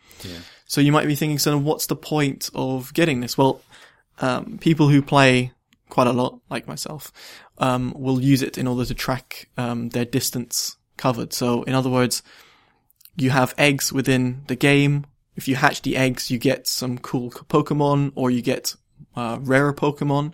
So 0.65 0.81
you 0.81 0.91
might 0.91 1.05
be 1.05 1.13
thinking, 1.13 1.37
so 1.37 1.55
what's 1.59 1.85
the 1.85 1.95
point 1.95 2.49
of 2.55 2.91
getting 2.95 3.21
this? 3.21 3.37
Well, 3.37 3.61
um, 4.17 4.57
people 4.57 4.89
who 4.89 5.03
play 5.03 5.51
quite 5.89 6.07
a 6.07 6.11
lot, 6.11 6.39
like 6.49 6.67
myself, 6.67 7.13
um, 7.59 7.93
will 7.95 8.19
use 8.19 8.41
it 8.41 8.57
in 8.57 8.65
order 8.65 8.83
to 8.83 8.95
track 8.95 9.47
um, 9.57 9.89
their 9.89 10.05
distance 10.05 10.77
covered. 10.97 11.31
So, 11.31 11.61
in 11.63 11.75
other 11.75 11.89
words, 11.89 12.23
you 13.15 13.29
have 13.29 13.53
eggs 13.59 13.93
within 13.93 14.41
the 14.47 14.55
game. 14.55 15.05
If 15.35 15.47
you 15.47 15.55
hatch 15.55 15.83
the 15.83 15.97
eggs, 15.97 16.31
you 16.31 16.39
get 16.39 16.67
some 16.67 16.97
cool 16.97 17.29
Pokemon, 17.29 18.13
or 18.15 18.31
you 18.31 18.41
get 18.41 18.73
uh, 19.15 19.37
rarer 19.39 19.73
Pokemon. 19.73 20.33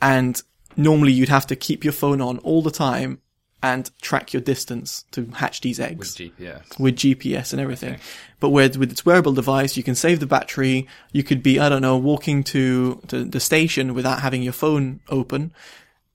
And 0.00 0.40
normally, 0.78 1.12
you'd 1.12 1.28
have 1.28 1.46
to 1.48 1.56
keep 1.56 1.84
your 1.84 1.92
phone 1.92 2.20
on 2.22 2.38
all 2.38 2.62
the 2.62 2.70
time 2.70 3.20
and 3.60 3.90
track 4.00 4.32
your 4.32 4.40
distance 4.40 5.04
to 5.10 5.26
hatch 5.34 5.60
these 5.62 5.80
eggs 5.80 6.16
with 6.16 6.32
GPS. 6.38 6.78
with 6.78 6.94
GPS 6.96 7.52
and 7.52 7.60
everything. 7.60 7.98
But 8.38 8.50
with 8.50 8.76
with 8.76 8.92
its 8.92 9.04
wearable 9.04 9.32
device, 9.32 9.76
you 9.76 9.82
can 9.82 9.96
save 9.96 10.20
the 10.20 10.26
battery. 10.26 10.86
You 11.12 11.24
could 11.24 11.42
be, 11.42 11.58
I 11.58 11.68
don't 11.68 11.82
know, 11.82 11.96
walking 11.96 12.44
to, 12.44 13.00
to 13.08 13.24
the 13.24 13.40
station 13.40 13.94
without 13.94 14.20
having 14.20 14.42
your 14.42 14.52
phone 14.52 15.00
open, 15.08 15.52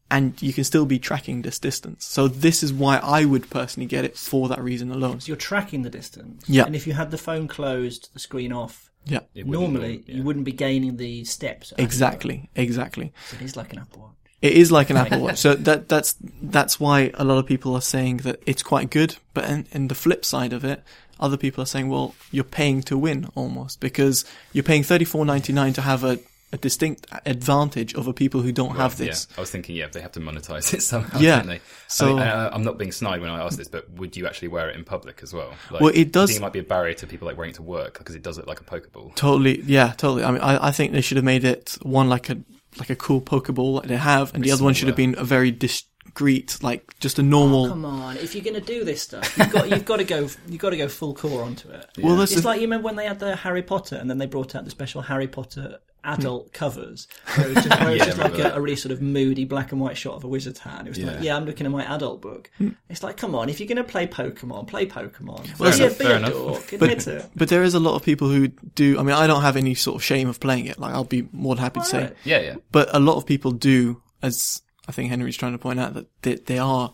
and 0.09 0.41
you 0.41 0.53
can 0.53 0.63
still 0.63 0.85
be 0.85 0.99
tracking 0.99 1.41
this 1.41 1.59
distance. 1.59 2.05
So 2.05 2.29
this 2.29 2.63
is 2.63 2.71
why 2.71 2.97
I 2.97 3.25
would 3.25 3.49
personally 3.49 3.87
get 3.87 4.05
it 4.05 4.15
for 4.17 4.47
that 4.47 4.61
reason 4.63 4.89
alone. 4.89 5.19
So 5.19 5.27
you're 5.27 5.35
tracking 5.35 5.81
the 5.81 5.89
distance. 5.89 6.45
Yeah. 6.47 6.63
And 6.65 6.75
if 6.77 6.87
you 6.87 6.93
had 6.93 7.11
the 7.11 7.17
phone 7.17 7.49
closed, 7.49 8.09
the 8.13 8.19
screen 8.19 8.53
off, 8.53 8.89
Yeah, 9.05 9.19
normally 9.33 9.97
go- 9.97 10.03
yeah. 10.07 10.15
you 10.15 10.23
wouldn't 10.23 10.45
be 10.45 10.53
gaining 10.53 10.95
the 10.95 11.25
steps. 11.25 11.73
exactly, 11.77 12.49
exactly. 12.55 13.11
So 13.29 13.35
it 13.35 13.41
is 13.41 13.57
like 13.57 13.73
an 13.73 13.79
Apple 13.79 14.01
Watch. 14.03 14.11
It 14.43 14.53
is 14.53 14.71
like 14.71 14.89
an 14.89 14.97
Apple 14.97 15.21
Watch. 15.21 15.37
So 15.39 15.53
that 15.55 15.87
that's 15.87 16.15
that's 16.41 16.79
why 16.79 17.11
a 17.13 17.23
lot 17.23 17.37
of 17.37 17.45
people 17.45 17.73
are 17.75 17.81
saying 17.95 18.17
that 18.25 18.41
it's 18.45 18.61
quite 18.61 18.89
good. 18.89 19.15
But 19.33 19.45
in, 19.45 19.65
in 19.71 19.87
the 19.87 19.95
flip 19.95 20.25
side 20.25 20.51
of 20.51 20.63
it, 20.65 20.83
other 21.19 21.37
people 21.37 21.63
are 21.63 21.65
saying, 21.73 21.87
well, 21.89 22.13
you're 22.31 22.43
paying 22.43 22.81
to 22.83 22.97
win 22.97 23.29
almost 23.35 23.79
because 23.79 24.25
you're 24.51 24.63
paying 24.71 24.83
thirty 24.83 25.05
four 25.05 25.25
ninety 25.25 25.53
nine 25.53 25.71
to 25.73 25.81
have 25.81 26.03
a, 26.03 26.19
a 26.51 26.57
distinct 26.57 27.07
advantage 27.25 27.95
over 27.95 28.11
people 28.11 28.41
who 28.41 28.51
don't 28.51 28.75
have 28.75 28.97
this. 28.97 29.27
Yeah, 29.29 29.37
I 29.37 29.41
was 29.41 29.49
thinking, 29.49 29.75
yeah, 29.77 29.87
they 29.87 30.01
have 30.01 30.11
to 30.11 30.19
monetize 30.19 30.73
it 30.73 30.81
somehow, 30.91 31.19
Yeah, 31.19 31.37
don't 31.37 31.47
they? 31.47 31.61
so- 31.87 32.05
I 32.05 32.09
mean, 32.09 32.19
I, 32.19 32.29
uh, 32.45 32.49
I'm 32.53 32.63
not 32.63 32.77
being 32.77 32.91
snide 32.91 33.21
when 33.21 33.29
I 33.29 33.41
ask 33.45 33.57
this, 33.57 33.69
but 33.69 33.89
would 33.91 34.17
you 34.17 34.27
actually 34.27 34.49
wear 34.49 34.69
it 34.69 34.75
in 34.75 34.83
public 34.83 35.21
as 35.23 35.33
well? 35.33 35.53
Like, 35.71 35.81
Well, 35.81 35.91
it 35.95 35.99
I 35.99 36.03
does- 36.03 36.29
think 36.31 36.41
it 36.41 36.43
might 36.43 36.53
be 36.53 36.59
a 36.59 36.63
barrier 36.63 36.95
to 36.95 37.07
people 37.07 37.27
like 37.29 37.37
wearing 37.37 37.51
it 37.51 37.55
to 37.55 37.63
work 37.63 37.97
because 37.97 38.13
it 38.15 38.21
does 38.23 38.37
look 38.37 38.47
like 38.47 38.59
a 38.61 38.65
Pokeball. 38.65 39.15
Totally, 39.15 39.61
yeah, 39.61 39.93
totally. 39.95 40.23
I 40.25 40.31
mean, 40.31 40.41
I, 40.41 40.67
I 40.67 40.71
think 40.71 40.91
they 40.91 41.01
should 41.01 41.17
have 41.17 41.23
made 41.25 41.45
it 41.45 41.77
one 41.81 42.09
like 42.09 42.29
a 42.29 42.37
like 42.77 42.89
a 42.89 42.95
cool 42.95 43.21
Pokeball 43.21 43.81
that 43.81 43.87
they 43.87 43.97
have, 43.97 44.33
and 44.33 44.43
the 44.43 44.51
other 44.51 44.63
one 44.63 44.73
should 44.73 44.87
have 44.87 44.97
been 44.97 45.15
a 45.17 45.23
very 45.23 45.51
discreet, 45.51 46.57
like 46.61 46.97
just 46.99 47.19
a 47.19 47.23
normal. 47.23 47.65
Oh, 47.65 47.69
Come 47.69 47.85
on, 47.85 48.17
if 48.17 48.35
you're 48.35 48.43
going 48.43 48.55
to 48.55 48.61
do 48.61 48.83
this 48.83 49.01
stuff, 49.01 49.37
you've 49.37 49.51
got 49.51 49.69
you've 49.69 49.85
got 49.85 49.97
to 49.97 50.03
go 50.03 50.27
you've 50.47 50.59
got 50.61 50.71
to 50.71 50.77
go 50.77 50.87
full 50.87 51.13
core 51.13 51.43
onto 51.43 51.69
it. 51.69 51.85
Well, 51.97 52.15
that's 52.15 52.31
it's 52.31 52.41
the- 52.41 52.47
like 52.47 52.57
you 52.61 52.65
remember 52.67 52.85
when 52.85 52.95
they 52.95 53.05
had 53.05 53.19
the 53.19 53.35
Harry 53.35 53.63
Potter, 53.63 53.95
and 53.95 54.09
then 54.09 54.17
they 54.17 54.25
brought 54.25 54.55
out 54.55 54.65
the 54.65 54.71
special 54.71 55.01
Harry 55.03 55.27
Potter 55.27 55.79
adult 56.03 56.53
covers, 56.53 57.07
where 57.35 57.47
it 57.49 57.55
was 57.55 57.63
just, 57.65 57.79
where 57.81 57.89
it 57.91 57.93
was 57.99 58.05
just 58.07 58.17
like 58.17 58.37
a, 58.37 58.51
a 58.55 58.61
really 58.61 58.75
sort 58.75 58.91
of 58.91 59.01
moody 59.01 59.45
black 59.45 59.71
and 59.71 59.79
white 59.81 59.97
shot 59.97 60.15
of 60.15 60.23
a 60.23 60.27
wizard's 60.27 60.59
hat. 60.59 60.85
It 60.85 60.89
was 60.89 60.99
like, 60.99 61.15
Yeah. 61.15 61.21
yeah, 61.21 61.35
I'm 61.37 61.45
looking 61.45 61.65
at 61.65 61.71
my 61.71 61.83
adult 61.95 62.21
book. 62.21 62.49
Hmm. 62.57 62.69
It's 62.89 63.03
like, 63.03 63.17
come 63.17 63.35
on, 63.35 63.49
if 63.49 63.59
you're 63.59 63.67
going 63.67 63.77
to 63.77 63.83
play 63.83 64.07
Pokemon, 64.07 64.67
play 64.67 64.85
Pokemon. 64.85 65.45
Fair 65.47 65.71
be 65.71 65.77
enough, 65.77 65.79
a, 65.79 65.99
be 65.99 66.03
fair 66.05 66.13
a 66.13 66.17
enough. 66.17 66.31
dork, 66.33 66.73
admit 66.73 67.07
it. 67.07 67.29
But 67.35 67.49
there 67.49 67.63
is 67.63 67.73
a 67.73 67.79
lot 67.79 67.95
of 67.95 68.03
people 68.03 68.29
who 68.29 68.47
do. 68.47 68.99
I 68.99 69.03
mean, 69.03 69.15
I 69.15 69.27
don't 69.27 69.41
have 69.41 69.57
any 69.57 69.75
sort 69.75 69.95
of 69.95 70.03
shame 70.03 70.27
of 70.29 70.39
playing 70.39 70.65
it. 70.67 70.79
Like, 70.79 70.93
I'll 70.93 71.03
be 71.03 71.27
more 71.31 71.55
than 71.55 71.63
happy 71.63 71.79
to 71.81 71.85
say. 71.85 72.11
Yeah, 72.23 72.39
yeah. 72.39 72.55
But 72.71 72.89
a 72.93 72.99
lot 72.99 73.17
of 73.17 73.25
people 73.25 73.51
do, 73.51 74.01
as 74.21 74.61
I 74.87 74.91
think 74.91 75.09
Henry's 75.09 75.37
trying 75.37 75.53
to 75.53 75.57
point 75.57 75.79
out, 75.79 75.93
that 75.93 76.07
they, 76.23 76.35
they 76.35 76.59
are 76.59 76.93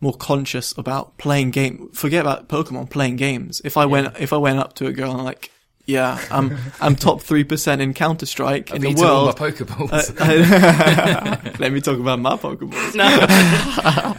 more 0.00 0.14
conscious 0.14 0.72
about 0.78 1.18
playing 1.18 1.50
game. 1.50 1.90
Forget 1.92 2.22
about 2.22 2.48
Pokemon, 2.48 2.88
playing 2.88 3.16
games. 3.16 3.60
If 3.64 3.76
I 3.76 3.84
went, 3.84 4.16
if 4.18 4.32
I 4.32 4.38
went 4.38 4.58
up 4.58 4.72
to 4.76 4.86
a 4.86 4.92
girl 4.92 5.12
and 5.12 5.22
like, 5.24 5.50
yeah, 5.90 6.18
I'm 6.30 6.56
I'm 6.80 6.96
top 6.96 7.20
three 7.22 7.44
percent 7.44 7.80
in 7.82 7.94
Counter 7.94 8.26
Strike 8.26 8.70
in 8.70 8.76
I've 8.76 8.82
the 8.82 8.88
eaten 8.90 9.04
all 9.04 9.26
my 9.26 9.32
world. 9.32 9.36
Pokeballs. 9.36 10.16
Uh, 10.20 11.52
let 11.58 11.72
me 11.72 11.80
talk 11.80 11.98
about 11.98 12.18
my 12.20 12.36
Pokeballs. 12.36 12.94
No. 12.94 14.16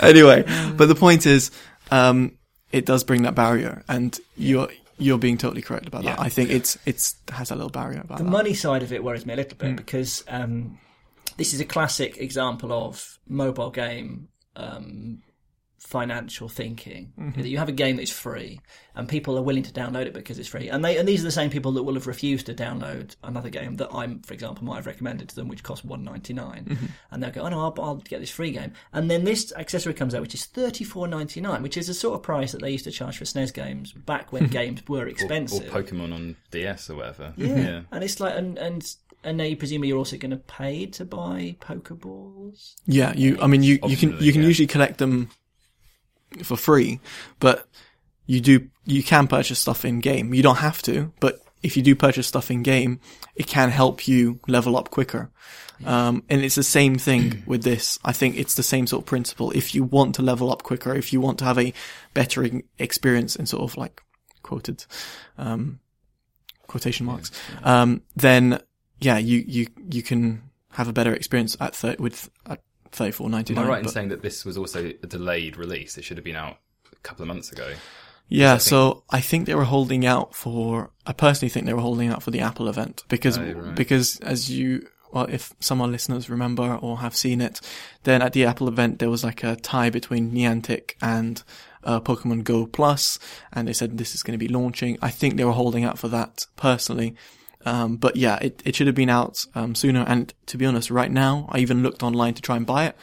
anyway, 0.08 0.44
but 0.76 0.86
the 0.88 0.94
point 0.94 1.26
is, 1.26 1.50
um, 1.90 2.32
it 2.72 2.86
does 2.86 3.04
bring 3.04 3.22
that 3.22 3.34
barrier, 3.34 3.82
and 3.88 4.18
you're 4.36 4.68
you're 4.98 5.18
being 5.18 5.36
totally 5.38 5.62
correct 5.62 5.86
about 5.86 6.04
that. 6.04 6.18
Yeah. 6.18 6.24
I 6.24 6.28
think 6.28 6.50
it's 6.50 6.78
it's 6.86 7.14
has 7.30 7.50
a 7.50 7.54
little 7.54 7.70
barrier 7.70 8.00
about 8.00 8.18
The 8.18 8.24
that. 8.24 8.30
money 8.30 8.54
side 8.54 8.82
of 8.82 8.92
it 8.92 9.02
worries 9.04 9.26
me 9.26 9.34
a 9.34 9.36
little 9.36 9.56
bit 9.58 9.70
Hmm. 9.70 9.76
because 9.76 10.24
um, 10.28 10.78
this 11.36 11.52
is 11.54 11.60
a 11.60 11.64
classic 11.64 12.16
example 12.18 12.72
of 12.72 13.18
mobile 13.28 13.70
game 13.70 14.28
um, 14.56 15.22
financial 15.86 16.48
thinking. 16.48 17.12
Mm-hmm. 17.18 17.42
You 17.42 17.58
have 17.58 17.68
a 17.68 17.72
game 17.72 17.96
that's 17.96 18.10
free, 18.10 18.60
and 18.96 19.08
people 19.08 19.38
are 19.38 19.42
willing 19.42 19.62
to 19.62 19.72
download 19.72 20.06
it 20.06 20.14
because 20.14 20.38
it's 20.38 20.48
free. 20.48 20.68
And 20.68 20.84
they 20.84 20.96
and 20.98 21.08
these 21.08 21.20
are 21.20 21.24
the 21.24 21.30
same 21.30 21.48
people 21.48 21.72
that 21.72 21.84
will 21.84 21.94
have 21.94 22.08
refused 22.08 22.46
to 22.46 22.54
download 22.54 23.14
another 23.22 23.50
game 23.50 23.76
that 23.76 23.94
I'm, 23.94 24.20
for 24.22 24.34
example, 24.34 24.64
might 24.64 24.76
have 24.76 24.86
recommended 24.86 25.28
to 25.28 25.36
them, 25.36 25.48
which 25.48 25.62
costs 25.62 25.84
one 25.84 26.02
ninety 26.02 26.26
Mm-hmm. 26.36 26.86
and 27.10 27.22
they'll 27.22 27.30
go, 27.30 27.42
"Oh 27.42 27.48
no, 27.48 27.60
I'll, 27.60 27.74
I'll 27.78 27.96
get 27.96 28.20
this 28.20 28.30
free 28.30 28.50
game." 28.50 28.72
And 28.92 29.10
then 29.10 29.24
this 29.24 29.52
accessory 29.56 29.94
comes 29.94 30.14
out, 30.14 30.20
which 30.20 30.34
is 30.34 30.44
thirty 30.44 30.84
four 30.84 31.06
ninety 31.06 31.40
nine, 31.40 31.62
which 31.62 31.76
is 31.76 31.86
the 31.86 31.94
sort 31.94 32.16
of 32.16 32.22
price 32.22 32.52
that 32.52 32.60
they 32.60 32.70
used 32.72 32.84
to 32.84 32.90
charge 32.90 33.16
for 33.16 33.24
SNES 33.24 33.54
games 33.54 33.92
back 33.92 34.32
when 34.32 34.46
games 34.48 34.82
were 34.88 34.98
or, 34.98 35.02
or 35.04 35.08
expensive. 35.08 35.70
Pokemon 35.70 36.12
on 36.12 36.36
DS 36.50 36.90
or 36.90 36.96
whatever. 36.96 37.32
Yeah. 37.46 37.82
And 37.92 38.02
it's 38.02 38.18
like, 38.20 38.36
and 38.36 38.58
and 38.58 38.84
and 39.22 39.38
now 39.38 39.44
you 39.44 39.56
presumably 39.56 39.88
you're 39.88 39.98
also 39.98 40.16
going 40.16 40.32
to 40.32 40.36
pay 40.36 40.86
to 40.86 41.04
buy 41.04 41.56
Pokeballs. 41.60 42.74
Yeah, 42.86 43.12
you. 43.14 43.38
I 43.40 43.46
mean, 43.46 43.62
you 43.62 43.78
you 43.86 43.96
can 43.96 44.18
you 44.20 44.32
can 44.32 44.42
yeah. 44.42 44.48
usually 44.48 44.66
collect 44.66 44.98
them 44.98 45.30
for 46.44 46.56
free, 46.56 47.00
but 47.40 47.66
you 48.26 48.40
do 48.40 48.68
you 48.84 49.02
can 49.02 49.26
purchase 49.26 49.58
stuff 49.58 49.84
in 49.84 50.00
game. 50.00 50.34
You 50.34 50.42
don't 50.42 50.56
have 50.56 50.82
to, 50.82 51.12
but 51.20 51.40
if 51.62 51.76
you 51.76 51.82
do 51.82 51.94
purchase 51.94 52.26
stuff 52.26 52.50
in 52.50 52.62
game, 52.62 53.00
it 53.34 53.46
can 53.46 53.70
help 53.70 54.06
you 54.06 54.40
level 54.46 54.76
up 54.76 54.90
quicker. 54.90 55.30
Um, 55.84 56.22
and 56.28 56.42
it's 56.42 56.54
the 56.54 56.62
same 56.62 56.96
thing 56.96 57.42
with 57.46 57.62
this. 57.62 57.98
I 58.04 58.12
think 58.12 58.36
it's 58.36 58.54
the 58.54 58.62
same 58.62 58.86
sort 58.86 59.02
of 59.02 59.06
principle. 59.06 59.50
If 59.50 59.74
you 59.74 59.84
want 59.84 60.14
to 60.16 60.22
level 60.22 60.50
up 60.50 60.62
quicker, 60.62 60.94
if 60.94 61.12
you 61.12 61.20
want 61.20 61.38
to 61.40 61.44
have 61.44 61.58
a 61.58 61.72
better 62.14 62.48
experience 62.78 63.36
in 63.36 63.46
sort 63.46 63.62
of 63.62 63.76
like 63.76 64.02
quoted, 64.42 64.86
um, 65.38 65.80
quotation 66.66 67.04
marks, 67.06 67.30
um, 67.62 68.02
then 68.14 68.60
yeah, 69.00 69.18
you, 69.18 69.44
you, 69.46 69.66
you 69.90 70.02
can 70.02 70.42
have 70.72 70.88
a 70.88 70.92
better 70.92 71.12
experience 71.12 71.56
at 71.60 71.74
thir- 71.74 71.96
with 71.98 72.30
at 72.46 72.60
thirty 72.92 73.12
four 73.12 73.28
ninety 73.30 73.52
Am 73.54 73.58
I 73.58 73.62
nine. 73.62 73.70
right 73.70 73.82
in 73.82 73.88
saying 73.88 74.08
that 74.08 74.22
this 74.22 74.44
was 74.44 74.56
also 74.58 74.86
a 75.02 75.06
delayed 75.06 75.56
release? 75.56 75.96
It 75.98 76.04
should 76.04 76.16
have 76.16 76.24
been 76.24 76.36
out 76.36 76.58
a 76.92 76.96
couple 77.02 77.22
of 77.22 77.28
months 77.28 77.52
ago. 77.52 77.72
Yeah, 78.28 78.54
I 78.54 78.56
think- 78.58 78.62
so 78.62 79.04
I 79.10 79.20
think 79.20 79.46
they 79.46 79.54
were 79.54 79.64
holding 79.64 80.04
out 80.04 80.34
for. 80.34 80.90
I 81.06 81.12
personally 81.12 81.48
think 81.50 81.66
they 81.66 81.74
were 81.74 81.80
holding 81.80 82.08
out 82.08 82.22
for 82.22 82.30
the 82.32 82.40
Apple 82.40 82.68
event 82.68 83.04
because 83.08 83.38
Oh, 83.38 83.42
right. 83.52 83.74
because 83.74 84.18
as 84.20 84.50
you 84.50 84.88
well, 85.12 85.26
if 85.30 85.54
some 85.60 85.80
of 85.80 85.86
our 85.86 85.90
listeners 85.92 86.28
remember 86.28 86.74
or 86.82 86.98
have 86.98 87.14
seen 87.16 87.40
it, 87.40 87.60
then 88.02 88.20
at 88.22 88.32
the 88.32 88.44
Apple 88.44 88.66
event 88.68 88.98
there 88.98 89.08
was 89.10 89.22
like 89.22 89.44
a 89.44 89.54
tie 89.56 89.88
between 89.90 90.32
Niantic 90.32 90.94
and 91.00 91.42
uh, 91.84 92.00
Pokemon 92.00 92.42
Go 92.42 92.66
Plus, 92.66 93.20
and 93.52 93.68
they 93.68 93.72
said 93.72 93.96
this 93.96 94.16
is 94.16 94.24
going 94.24 94.36
to 94.36 94.44
be 94.44 94.52
launching. 94.52 94.98
I 95.00 95.10
think 95.10 95.36
they 95.36 95.44
were 95.44 95.52
holding 95.52 95.84
out 95.84 95.96
for 95.98 96.08
that 96.08 96.46
personally. 96.56 97.14
Um, 97.66 97.96
but 97.96 98.16
yeah, 98.16 98.38
it, 98.40 98.62
it 98.64 98.74
should 98.76 98.86
have 98.86 98.96
been 98.96 99.10
out 99.10 99.44
um, 99.54 99.74
sooner. 99.74 100.04
And 100.06 100.32
to 100.46 100.56
be 100.56 100.64
honest, 100.64 100.90
right 100.90 101.10
now, 101.10 101.46
I 101.50 101.58
even 101.58 101.82
looked 101.82 102.02
online 102.02 102.34
to 102.34 102.42
try 102.42 102.56
and 102.56 102.64
buy 102.64 102.86
it. 102.86 102.96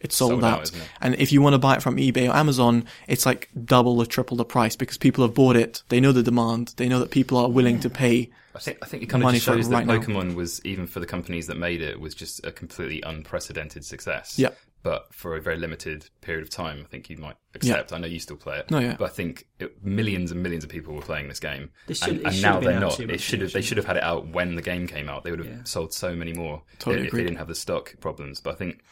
It's 0.00 0.14
sold, 0.14 0.32
Sold 0.32 0.44
out, 0.44 0.60
out. 0.60 0.68
it? 0.68 0.88
And 1.00 1.14
if 1.16 1.32
you 1.32 1.42
want 1.42 1.54
to 1.54 1.58
buy 1.58 1.74
it 1.76 1.82
from 1.82 1.96
eBay 1.96 2.28
or 2.28 2.36
Amazon, 2.36 2.84
it's 3.08 3.26
like 3.26 3.48
double 3.64 3.98
or 3.98 4.06
triple 4.06 4.36
the 4.36 4.44
price 4.44 4.76
because 4.76 4.96
people 4.96 5.24
have 5.24 5.34
bought 5.34 5.56
it. 5.56 5.82
They 5.88 5.98
know 5.98 6.12
the 6.12 6.22
demand. 6.22 6.74
They 6.76 6.88
know 6.88 7.00
that 7.00 7.10
people 7.10 7.38
are 7.38 7.48
willing 7.48 7.80
to 7.80 7.90
pay. 7.90 8.30
I 8.54 8.60
think 8.60 8.78
I 8.82 8.86
think 8.86 9.02
it 9.02 9.06
kind 9.06 9.22
of 9.22 9.26
Money 9.26 9.38
just 9.38 9.46
for 9.46 9.54
it 9.54 9.56
shows 9.56 9.68
right 9.68 9.86
now. 9.86 9.98
that 9.98 10.06
Pokemon 10.06 10.34
was 10.34 10.64
even 10.64 10.86
for 10.86 11.00
the 11.00 11.06
companies 11.06 11.46
that 11.48 11.56
made 11.56 11.80
it 11.80 11.98
was 12.00 12.14
just 12.14 12.44
a 12.46 12.52
completely 12.52 13.02
unprecedented 13.02 13.84
success. 13.84 14.38
Yeah. 14.38 14.50
But 14.88 15.12
for 15.12 15.36
a 15.36 15.40
very 15.42 15.58
limited 15.58 16.08
period 16.22 16.42
of 16.44 16.48
time, 16.48 16.80
I 16.82 16.88
think 16.88 17.10
you 17.10 17.18
might 17.18 17.36
accept. 17.54 17.92
I 17.92 17.98
know 17.98 18.06
you 18.06 18.18
still 18.18 18.38
play 18.38 18.58
it. 18.58 18.70
No, 18.70 18.78
yeah. 18.78 18.96
But 18.98 19.04
I 19.04 19.08
think 19.12 19.46
it, 19.58 19.84
millions 19.84 20.30
and 20.32 20.42
millions 20.42 20.64
of 20.64 20.70
people 20.70 20.94
were 20.94 21.02
playing 21.02 21.28
this 21.28 21.40
game, 21.40 21.68
This 21.86 21.98
should- 21.98 22.16
and, 22.16 22.26
and 22.28 22.40
now 22.40 22.58
they're 22.58 22.80
not. 22.80 22.98
It 22.98 23.20
should 23.20 23.42
have. 23.42 23.52
They 23.52 23.60
should 23.60 23.76
have 23.76 23.84
had 23.86 23.98
it 23.98 24.02
out 24.02 24.28
when 24.28 24.54
the 24.54 24.62
game 24.62 24.86
came 24.86 25.10
out. 25.10 25.24
They 25.24 25.30
would 25.30 25.40
have 25.40 25.48
Yeah. 25.48 25.64
sold 25.64 25.92
so 25.92 26.14
many 26.16 26.32
more 26.32 26.62
Totally 26.78 27.02
if, 27.02 27.08
if 27.08 27.12
they 27.18 27.24
didn't 27.24 27.36
have 27.36 27.48
the 27.48 27.54
stock 27.54 27.94
problems. 28.00 28.40
But 28.40 28.54
I 28.54 28.56
think 28.56 28.82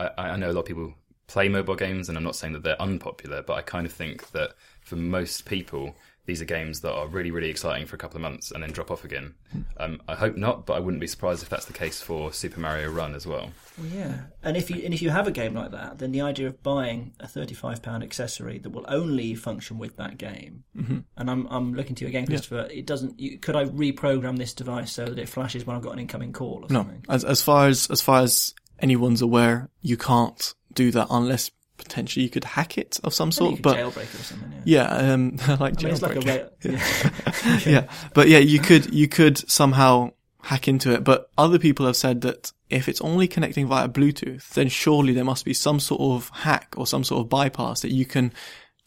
I, 0.00 0.10
I 0.16 0.36
know 0.36 0.50
a 0.50 0.52
lot 0.52 0.62
of 0.62 0.66
people 0.66 0.94
play 1.28 1.48
mobile 1.48 1.76
games, 1.76 2.08
and 2.08 2.18
I'm 2.18 2.24
not 2.24 2.34
saying 2.34 2.54
that 2.54 2.64
they're 2.64 2.82
unpopular, 2.82 3.42
but 3.42 3.54
I 3.54 3.62
kind 3.62 3.86
of 3.86 3.92
think 3.92 4.32
that 4.32 4.54
for 4.80 4.96
most 4.96 5.44
people, 5.44 5.94
these 6.26 6.42
are 6.42 6.44
games 6.44 6.80
that 6.80 6.92
are 6.92 7.06
really, 7.06 7.30
really 7.30 7.48
exciting 7.48 7.86
for 7.86 7.94
a 7.96 7.98
couple 7.98 8.16
of 8.16 8.22
months 8.22 8.50
and 8.50 8.62
then 8.62 8.70
drop 8.72 8.90
off 8.90 9.04
again. 9.04 9.34
Um, 9.78 10.00
I 10.08 10.14
hope 10.16 10.36
not, 10.36 10.66
but 10.66 10.74
I 10.74 10.80
wouldn't 10.80 11.00
be 11.00 11.06
surprised 11.06 11.42
if 11.42 11.48
that's 11.48 11.66
the 11.66 11.72
case 11.72 12.00
for 12.02 12.32
Super 12.32 12.60
Mario 12.60 12.90
Run 12.90 13.14
as 13.14 13.26
well. 13.26 13.50
Well, 13.78 13.86
yeah, 13.94 14.14
and 14.42 14.56
if 14.56 14.70
you 14.70 14.82
and 14.84 14.92
if 14.92 15.00
you 15.02 15.10
have 15.10 15.26
a 15.26 15.30
game 15.32 15.54
like 15.54 15.70
that, 15.70 15.98
then 15.98 16.12
the 16.12 16.20
idea 16.22 16.48
of 16.48 16.62
buying 16.62 17.12
a 17.20 17.28
thirty-five 17.28 17.82
pound 17.82 18.02
accessory 18.02 18.58
that 18.58 18.70
will 18.70 18.84
only 18.88 19.34
function 19.34 19.78
with 19.78 19.96
that 19.96 20.18
game, 20.18 20.64
Mhm. 20.76 21.04
and 21.16 21.30
I'm 21.30 21.46
I'm 21.48 21.74
looking 21.74 21.94
to 21.96 22.04
you 22.04 22.08
again, 22.08 22.26
Christopher. 22.26 22.68
It 22.72 22.86
doesn't. 22.86 23.18
You, 23.20 23.38
could 23.38 23.56
I 23.56 23.64
reprogram 23.66 24.36
this 24.36 24.52
device 24.54 24.92
so 24.92 25.04
that 25.06 25.18
it 25.18 25.28
flashes 25.28 25.66
when 25.66 25.76
I've 25.76 25.82
got 25.82 25.92
an 25.92 25.98
incoming 26.00 26.32
call 26.32 26.64
or 26.64 26.68
No, 26.72 26.80
something? 26.80 27.04
as 27.08 27.24
as 27.24 27.42
far 27.42 27.68
as 27.68 27.88
as 27.90 28.00
far 28.00 28.22
as 28.22 28.52
anyone's 28.80 29.22
aware, 29.22 29.70
you 29.80 29.96
can't 29.96 30.54
do 30.72 30.90
that 30.90 31.06
unless 31.10 31.50
potentially 31.76 32.24
you 32.24 32.30
could 32.30 32.44
hack 32.44 32.78
it 32.78 32.98
of 33.04 33.14
some 33.14 33.32
sort. 33.32 33.62
but 33.62 33.76
jailbreak 33.76 34.14
or 34.14 34.22
something, 34.22 34.62
yeah. 34.64 34.84
um, 34.84 35.36
I 35.46 35.54
like 35.54 35.84
I 35.84 35.88
mean, 35.88 36.00
like 36.00 36.18
jailbreak. 36.18 37.64
ra- 37.64 37.70
yeah, 37.70 37.86
but 38.14 38.28
yeah, 38.28 38.38
you 38.38 38.58
could 38.58 38.92
you 38.92 39.08
could 39.08 39.38
somehow 39.50 40.10
hack 40.42 40.68
into 40.68 40.92
it. 40.92 41.04
But 41.04 41.30
other 41.36 41.58
people 41.58 41.86
have 41.86 41.96
said 41.96 42.20
that 42.22 42.52
if 42.70 42.88
it's 42.88 43.00
only 43.00 43.28
connecting 43.28 43.66
via 43.66 43.88
Bluetooth, 43.88 44.48
then 44.50 44.68
surely 44.68 45.12
there 45.12 45.24
must 45.24 45.44
be 45.44 45.54
some 45.54 45.80
sort 45.80 46.00
of 46.00 46.30
hack 46.30 46.74
or 46.76 46.86
some 46.86 47.04
sort 47.04 47.20
of 47.20 47.28
bypass 47.28 47.80
that 47.80 47.92
you 47.92 48.04
can 48.04 48.32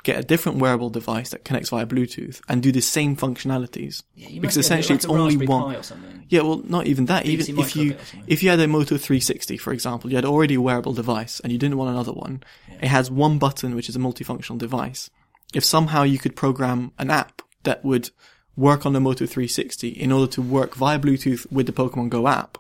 get 0.03 0.17
a 0.17 0.23
different 0.23 0.59
wearable 0.59 0.89
device 0.89 1.31
that 1.31 1.43
connects 1.43 1.69
via 1.69 1.85
Bluetooth 1.85 2.41
and 2.47 2.63
do 2.63 2.71
the 2.71 2.81
same 2.81 3.15
functionalities. 3.15 4.03
Yeah, 4.15 4.29
you 4.29 4.41
because 4.41 4.57
must 4.57 4.69
be 4.69 4.75
able 4.75 4.83
to 4.83 4.87
do 4.87 4.93
essentially 4.93 4.95
it's 4.95 5.05
only 5.05 5.47
one. 5.47 6.23
Yeah, 6.29 6.41
well, 6.41 6.61
not 6.63 6.87
even 6.87 7.05
that. 7.05 7.25
BBC 7.25 7.49
Even 7.49 7.59
if 7.59 7.75
you 7.75 7.89
bit 7.91 8.01
or 8.01 8.05
something. 8.05 8.23
if 8.27 8.43
you 8.43 8.49
had 8.49 8.59
a 8.59 8.67
Moto 8.67 8.97
360, 8.97 9.57
for 9.57 9.73
example, 9.73 10.09
you 10.09 10.15
had 10.15 10.25
already 10.25 10.55
a 10.55 10.61
wearable 10.61 10.93
device 10.93 11.39
and 11.41 11.51
you 11.51 11.57
didn't 11.57 11.77
want 11.77 11.91
another 11.91 12.13
one. 12.13 12.43
It 12.81 12.87
has 12.87 13.11
one 13.11 13.39
button, 13.39 13.75
which 13.75 13.89
is 13.89 13.95
a 13.95 13.99
multifunctional 13.99 14.57
device. 14.57 15.09
If 15.53 15.65
somehow 15.65 16.03
you 16.03 16.17
could 16.17 16.35
program 16.35 16.91
an 16.97 17.09
app 17.11 17.41
that 17.63 17.83
would 17.83 18.11
work 18.55 18.85
on 18.85 18.93
the 18.93 18.99
Moto 18.99 19.25
360 19.25 19.89
in 19.89 20.11
order 20.11 20.31
to 20.33 20.41
work 20.41 20.75
via 20.75 20.99
Bluetooth 20.99 21.49
with 21.51 21.65
the 21.65 21.71
Pokemon 21.73 22.09
Go 22.09 22.27
app, 22.27 22.57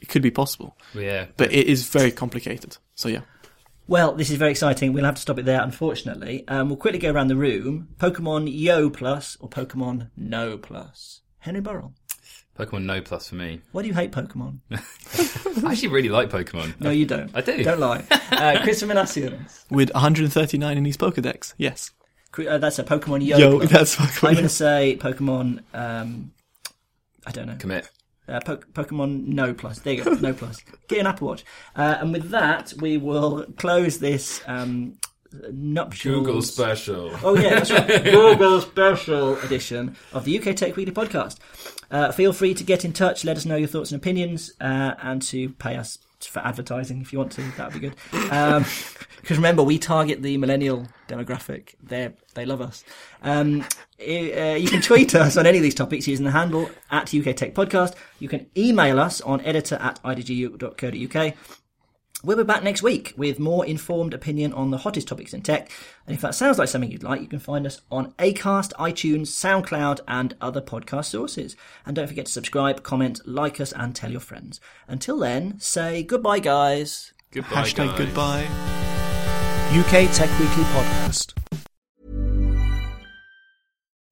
it 0.00 0.08
could 0.08 0.22
be 0.22 0.30
possible. 0.30 0.76
Yeah, 0.94 1.26
But 1.36 1.52
it 1.52 1.66
is 1.66 1.88
very 1.88 2.10
complicated. 2.10 2.76
So 2.94 3.08
yeah. 3.08 3.20
Well, 3.88 4.14
this 4.14 4.30
is 4.30 4.36
very 4.36 4.50
exciting. 4.50 4.92
We'll 4.92 5.04
have 5.04 5.14
to 5.14 5.20
stop 5.20 5.38
it 5.38 5.44
there, 5.44 5.62
unfortunately. 5.62 6.44
Um, 6.48 6.68
we'll 6.68 6.76
quickly 6.76 6.98
go 6.98 7.12
around 7.12 7.28
the 7.28 7.36
room. 7.36 7.88
Pokemon 7.98 8.48
Yo 8.52 8.90
Plus 8.90 9.36
or 9.40 9.48
Pokemon 9.48 10.10
No 10.16 10.58
Plus? 10.58 11.20
Henry 11.38 11.60
Burrell. 11.60 11.92
Pokemon 12.58 12.84
No 12.84 13.00
Plus 13.00 13.28
for 13.28 13.36
me. 13.36 13.60
Why 13.70 13.82
do 13.82 13.88
you 13.88 13.94
hate 13.94 14.10
Pokemon? 14.10 14.58
I 15.64 15.70
actually 15.72 15.88
really 15.88 16.08
like 16.08 16.30
Pokemon. 16.30 16.80
No, 16.80 16.90
you 16.90 17.06
don't. 17.06 17.30
I 17.34 17.42
do. 17.42 17.62
Don't 17.62 17.78
lie. 17.78 18.04
Uh, 18.32 18.60
Christopher 18.62 18.92
Minasian. 18.92 19.44
With 19.70 19.92
139 19.94 20.76
in 20.78 20.84
his 20.84 20.96
Pokedex, 20.96 21.54
yes. 21.56 21.92
Uh, 22.36 22.58
that's 22.58 22.78
a 22.78 22.84
Pokemon 22.84 23.24
Yo. 23.24 23.38
Yo, 23.38 23.58
Plus. 23.60 23.70
that's 23.70 23.96
Pokemon 23.96 24.28
I'm 24.28 24.34
going 24.34 24.42
to 24.44 24.48
say 24.48 24.98
Pokemon. 25.00 25.62
Um, 25.72 26.32
I 27.24 27.30
don't 27.30 27.46
know. 27.46 27.56
Commit. 27.56 27.88
Uh, 28.28 28.40
po- 28.40 28.56
Pokemon 28.72 29.26
No 29.26 29.54
Plus. 29.54 29.78
There 29.80 29.94
you 29.94 30.04
go. 30.04 30.14
No 30.14 30.32
Plus. 30.32 30.60
Get 30.88 30.98
an 31.00 31.06
Apple 31.06 31.28
Watch. 31.28 31.44
Uh, 31.74 31.96
and 32.00 32.12
with 32.12 32.30
that, 32.30 32.72
we 32.80 32.96
will 32.96 33.46
close 33.56 33.98
this 33.98 34.42
um, 34.46 34.98
nuptials. 35.52 36.26
Google 36.26 36.42
special. 36.42 37.10
Oh 37.22 37.36
yeah, 37.36 37.60
that's 37.60 37.70
right. 37.70 38.04
Google 38.04 38.60
special 38.60 39.38
edition 39.40 39.96
of 40.12 40.24
the 40.24 40.38
UK 40.38 40.56
Tech 40.56 40.76
Weekly 40.76 40.92
podcast. 40.92 41.38
Uh, 41.90 42.10
feel 42.10 42.32
free 42.32 42.54
to 42.54 42.64
get 42.64 42.84
in 42.84 42.92
touch. 42.92 43.24
Let 43.24 43.36
us 43.36 43.44
know 43.46 43.56
your 43.56 43.68
thoughts 43.68 43.92
and 43.92 44.00
opinions, 44.00 44.52
uh, 44.60 44.94
and 45.02 45.22
to 45.22 45.50
pay 45.50 45.76
us 45.76 45.98
for 46.20 46.40
advertising 46.40 47.00
if 47.00 47.12
you 47.12 47.18
want 47.18 47.32
to. 47.32 47.42
That 47.56 47.72
would 47.72 47.80
be 47.80 47.88
good. 47.88 47.96
Because 49.26 49.38
remember, 49.38 49.64
we 49.64 49.76
target 49.76 50.22
the 50.22 50.36
millennial 50.36 50.86
demographic. 51.08 51.74
They 51.82 52.10
they 52.34 52.46
love 52.46 52.60
us. 52.60 52.84
Um, 53.22 53.62
uh, 54.00 54.54
you 54.54 54.68
can 54.68 54.80
tweet 54.80 55.16
us 55.16 55.36
on 55.36 55.46
any 55.46 55.58
of 55.58 55.64
these 55.64 55.74
topics 55.74 56.06
using 56.06 56.24
the 56.24 56.30
handle 56.30 56.70
at 56.92 57.12
UK 57.12 57.34
Tech 57.34 57.52
Podcast. 57.52 57.94
You 58.20 58.28
can 58.28 58.46
email 58.56 59.00
us 59.00 59.20
on 59.22 59.40
editor 59.40 59.76
at 59.76 60.00
idgu.co.uk. 60.04 61.34
We'll 62.24 62.38
be 62.38 62.44
back 62.44 62.64
next 62.64 62.82
week 62.82 63.12
with 63.16 63.38
more 63.38 63.64
informed 63.64 64.12
opinion 64.14 64.52
on 64.52 64.70
the 64.70 64.78
hottest 64.78 65.06
topics 65.06 65.32
in 65.34 65.42
tech. 65.42 65.70
And 66.06 66.14
if 66.16 66.22
that 66.22 66.34
sounds 66.34 66.58
like 66.58 66.68
something 66.68 66.90
you'd 66.90 67.02
like, 67.04 67.20
you 67.20 67.28
can 67.28 67.38
find 67.38 67.66
us 67.66 67.82
on 67.90 68.12
Acast, 68.12 68.72
iTunes, 68.80 69.26
SoundCloud, 69.28 70.00
and 70.08 70.34
other 70.40 70.60
podcast 70.62 71.04
sources. 71.06 71.54
And 71.84 71.94
don't 71.94 72.08
forget 72.08 72.26
to 72.26 72.32
subscribe, 72.32 72.82
comment, 72.82 73.20
like 73.26 73.60
us, 73.60 73.72
and 73.72 73.94
tell 73.94 74.10
your 74.10 74.20
friends. 74.20 74.60
Until 74.88 75.18
then, 75.18 75.60
say 75.60 76.02
goodbye, 76.02 76.40
guys. 76.40 77.12
Goodbye, 77.30 77.62
Hashtag 77.62 77.88
guys. 77.88 77.98
goodbye. 77.98 78.44
UK 79.72 80.10
Tech 80.12 80.30
Weekly 80.40 80.64
Podcast. 80.64 81.34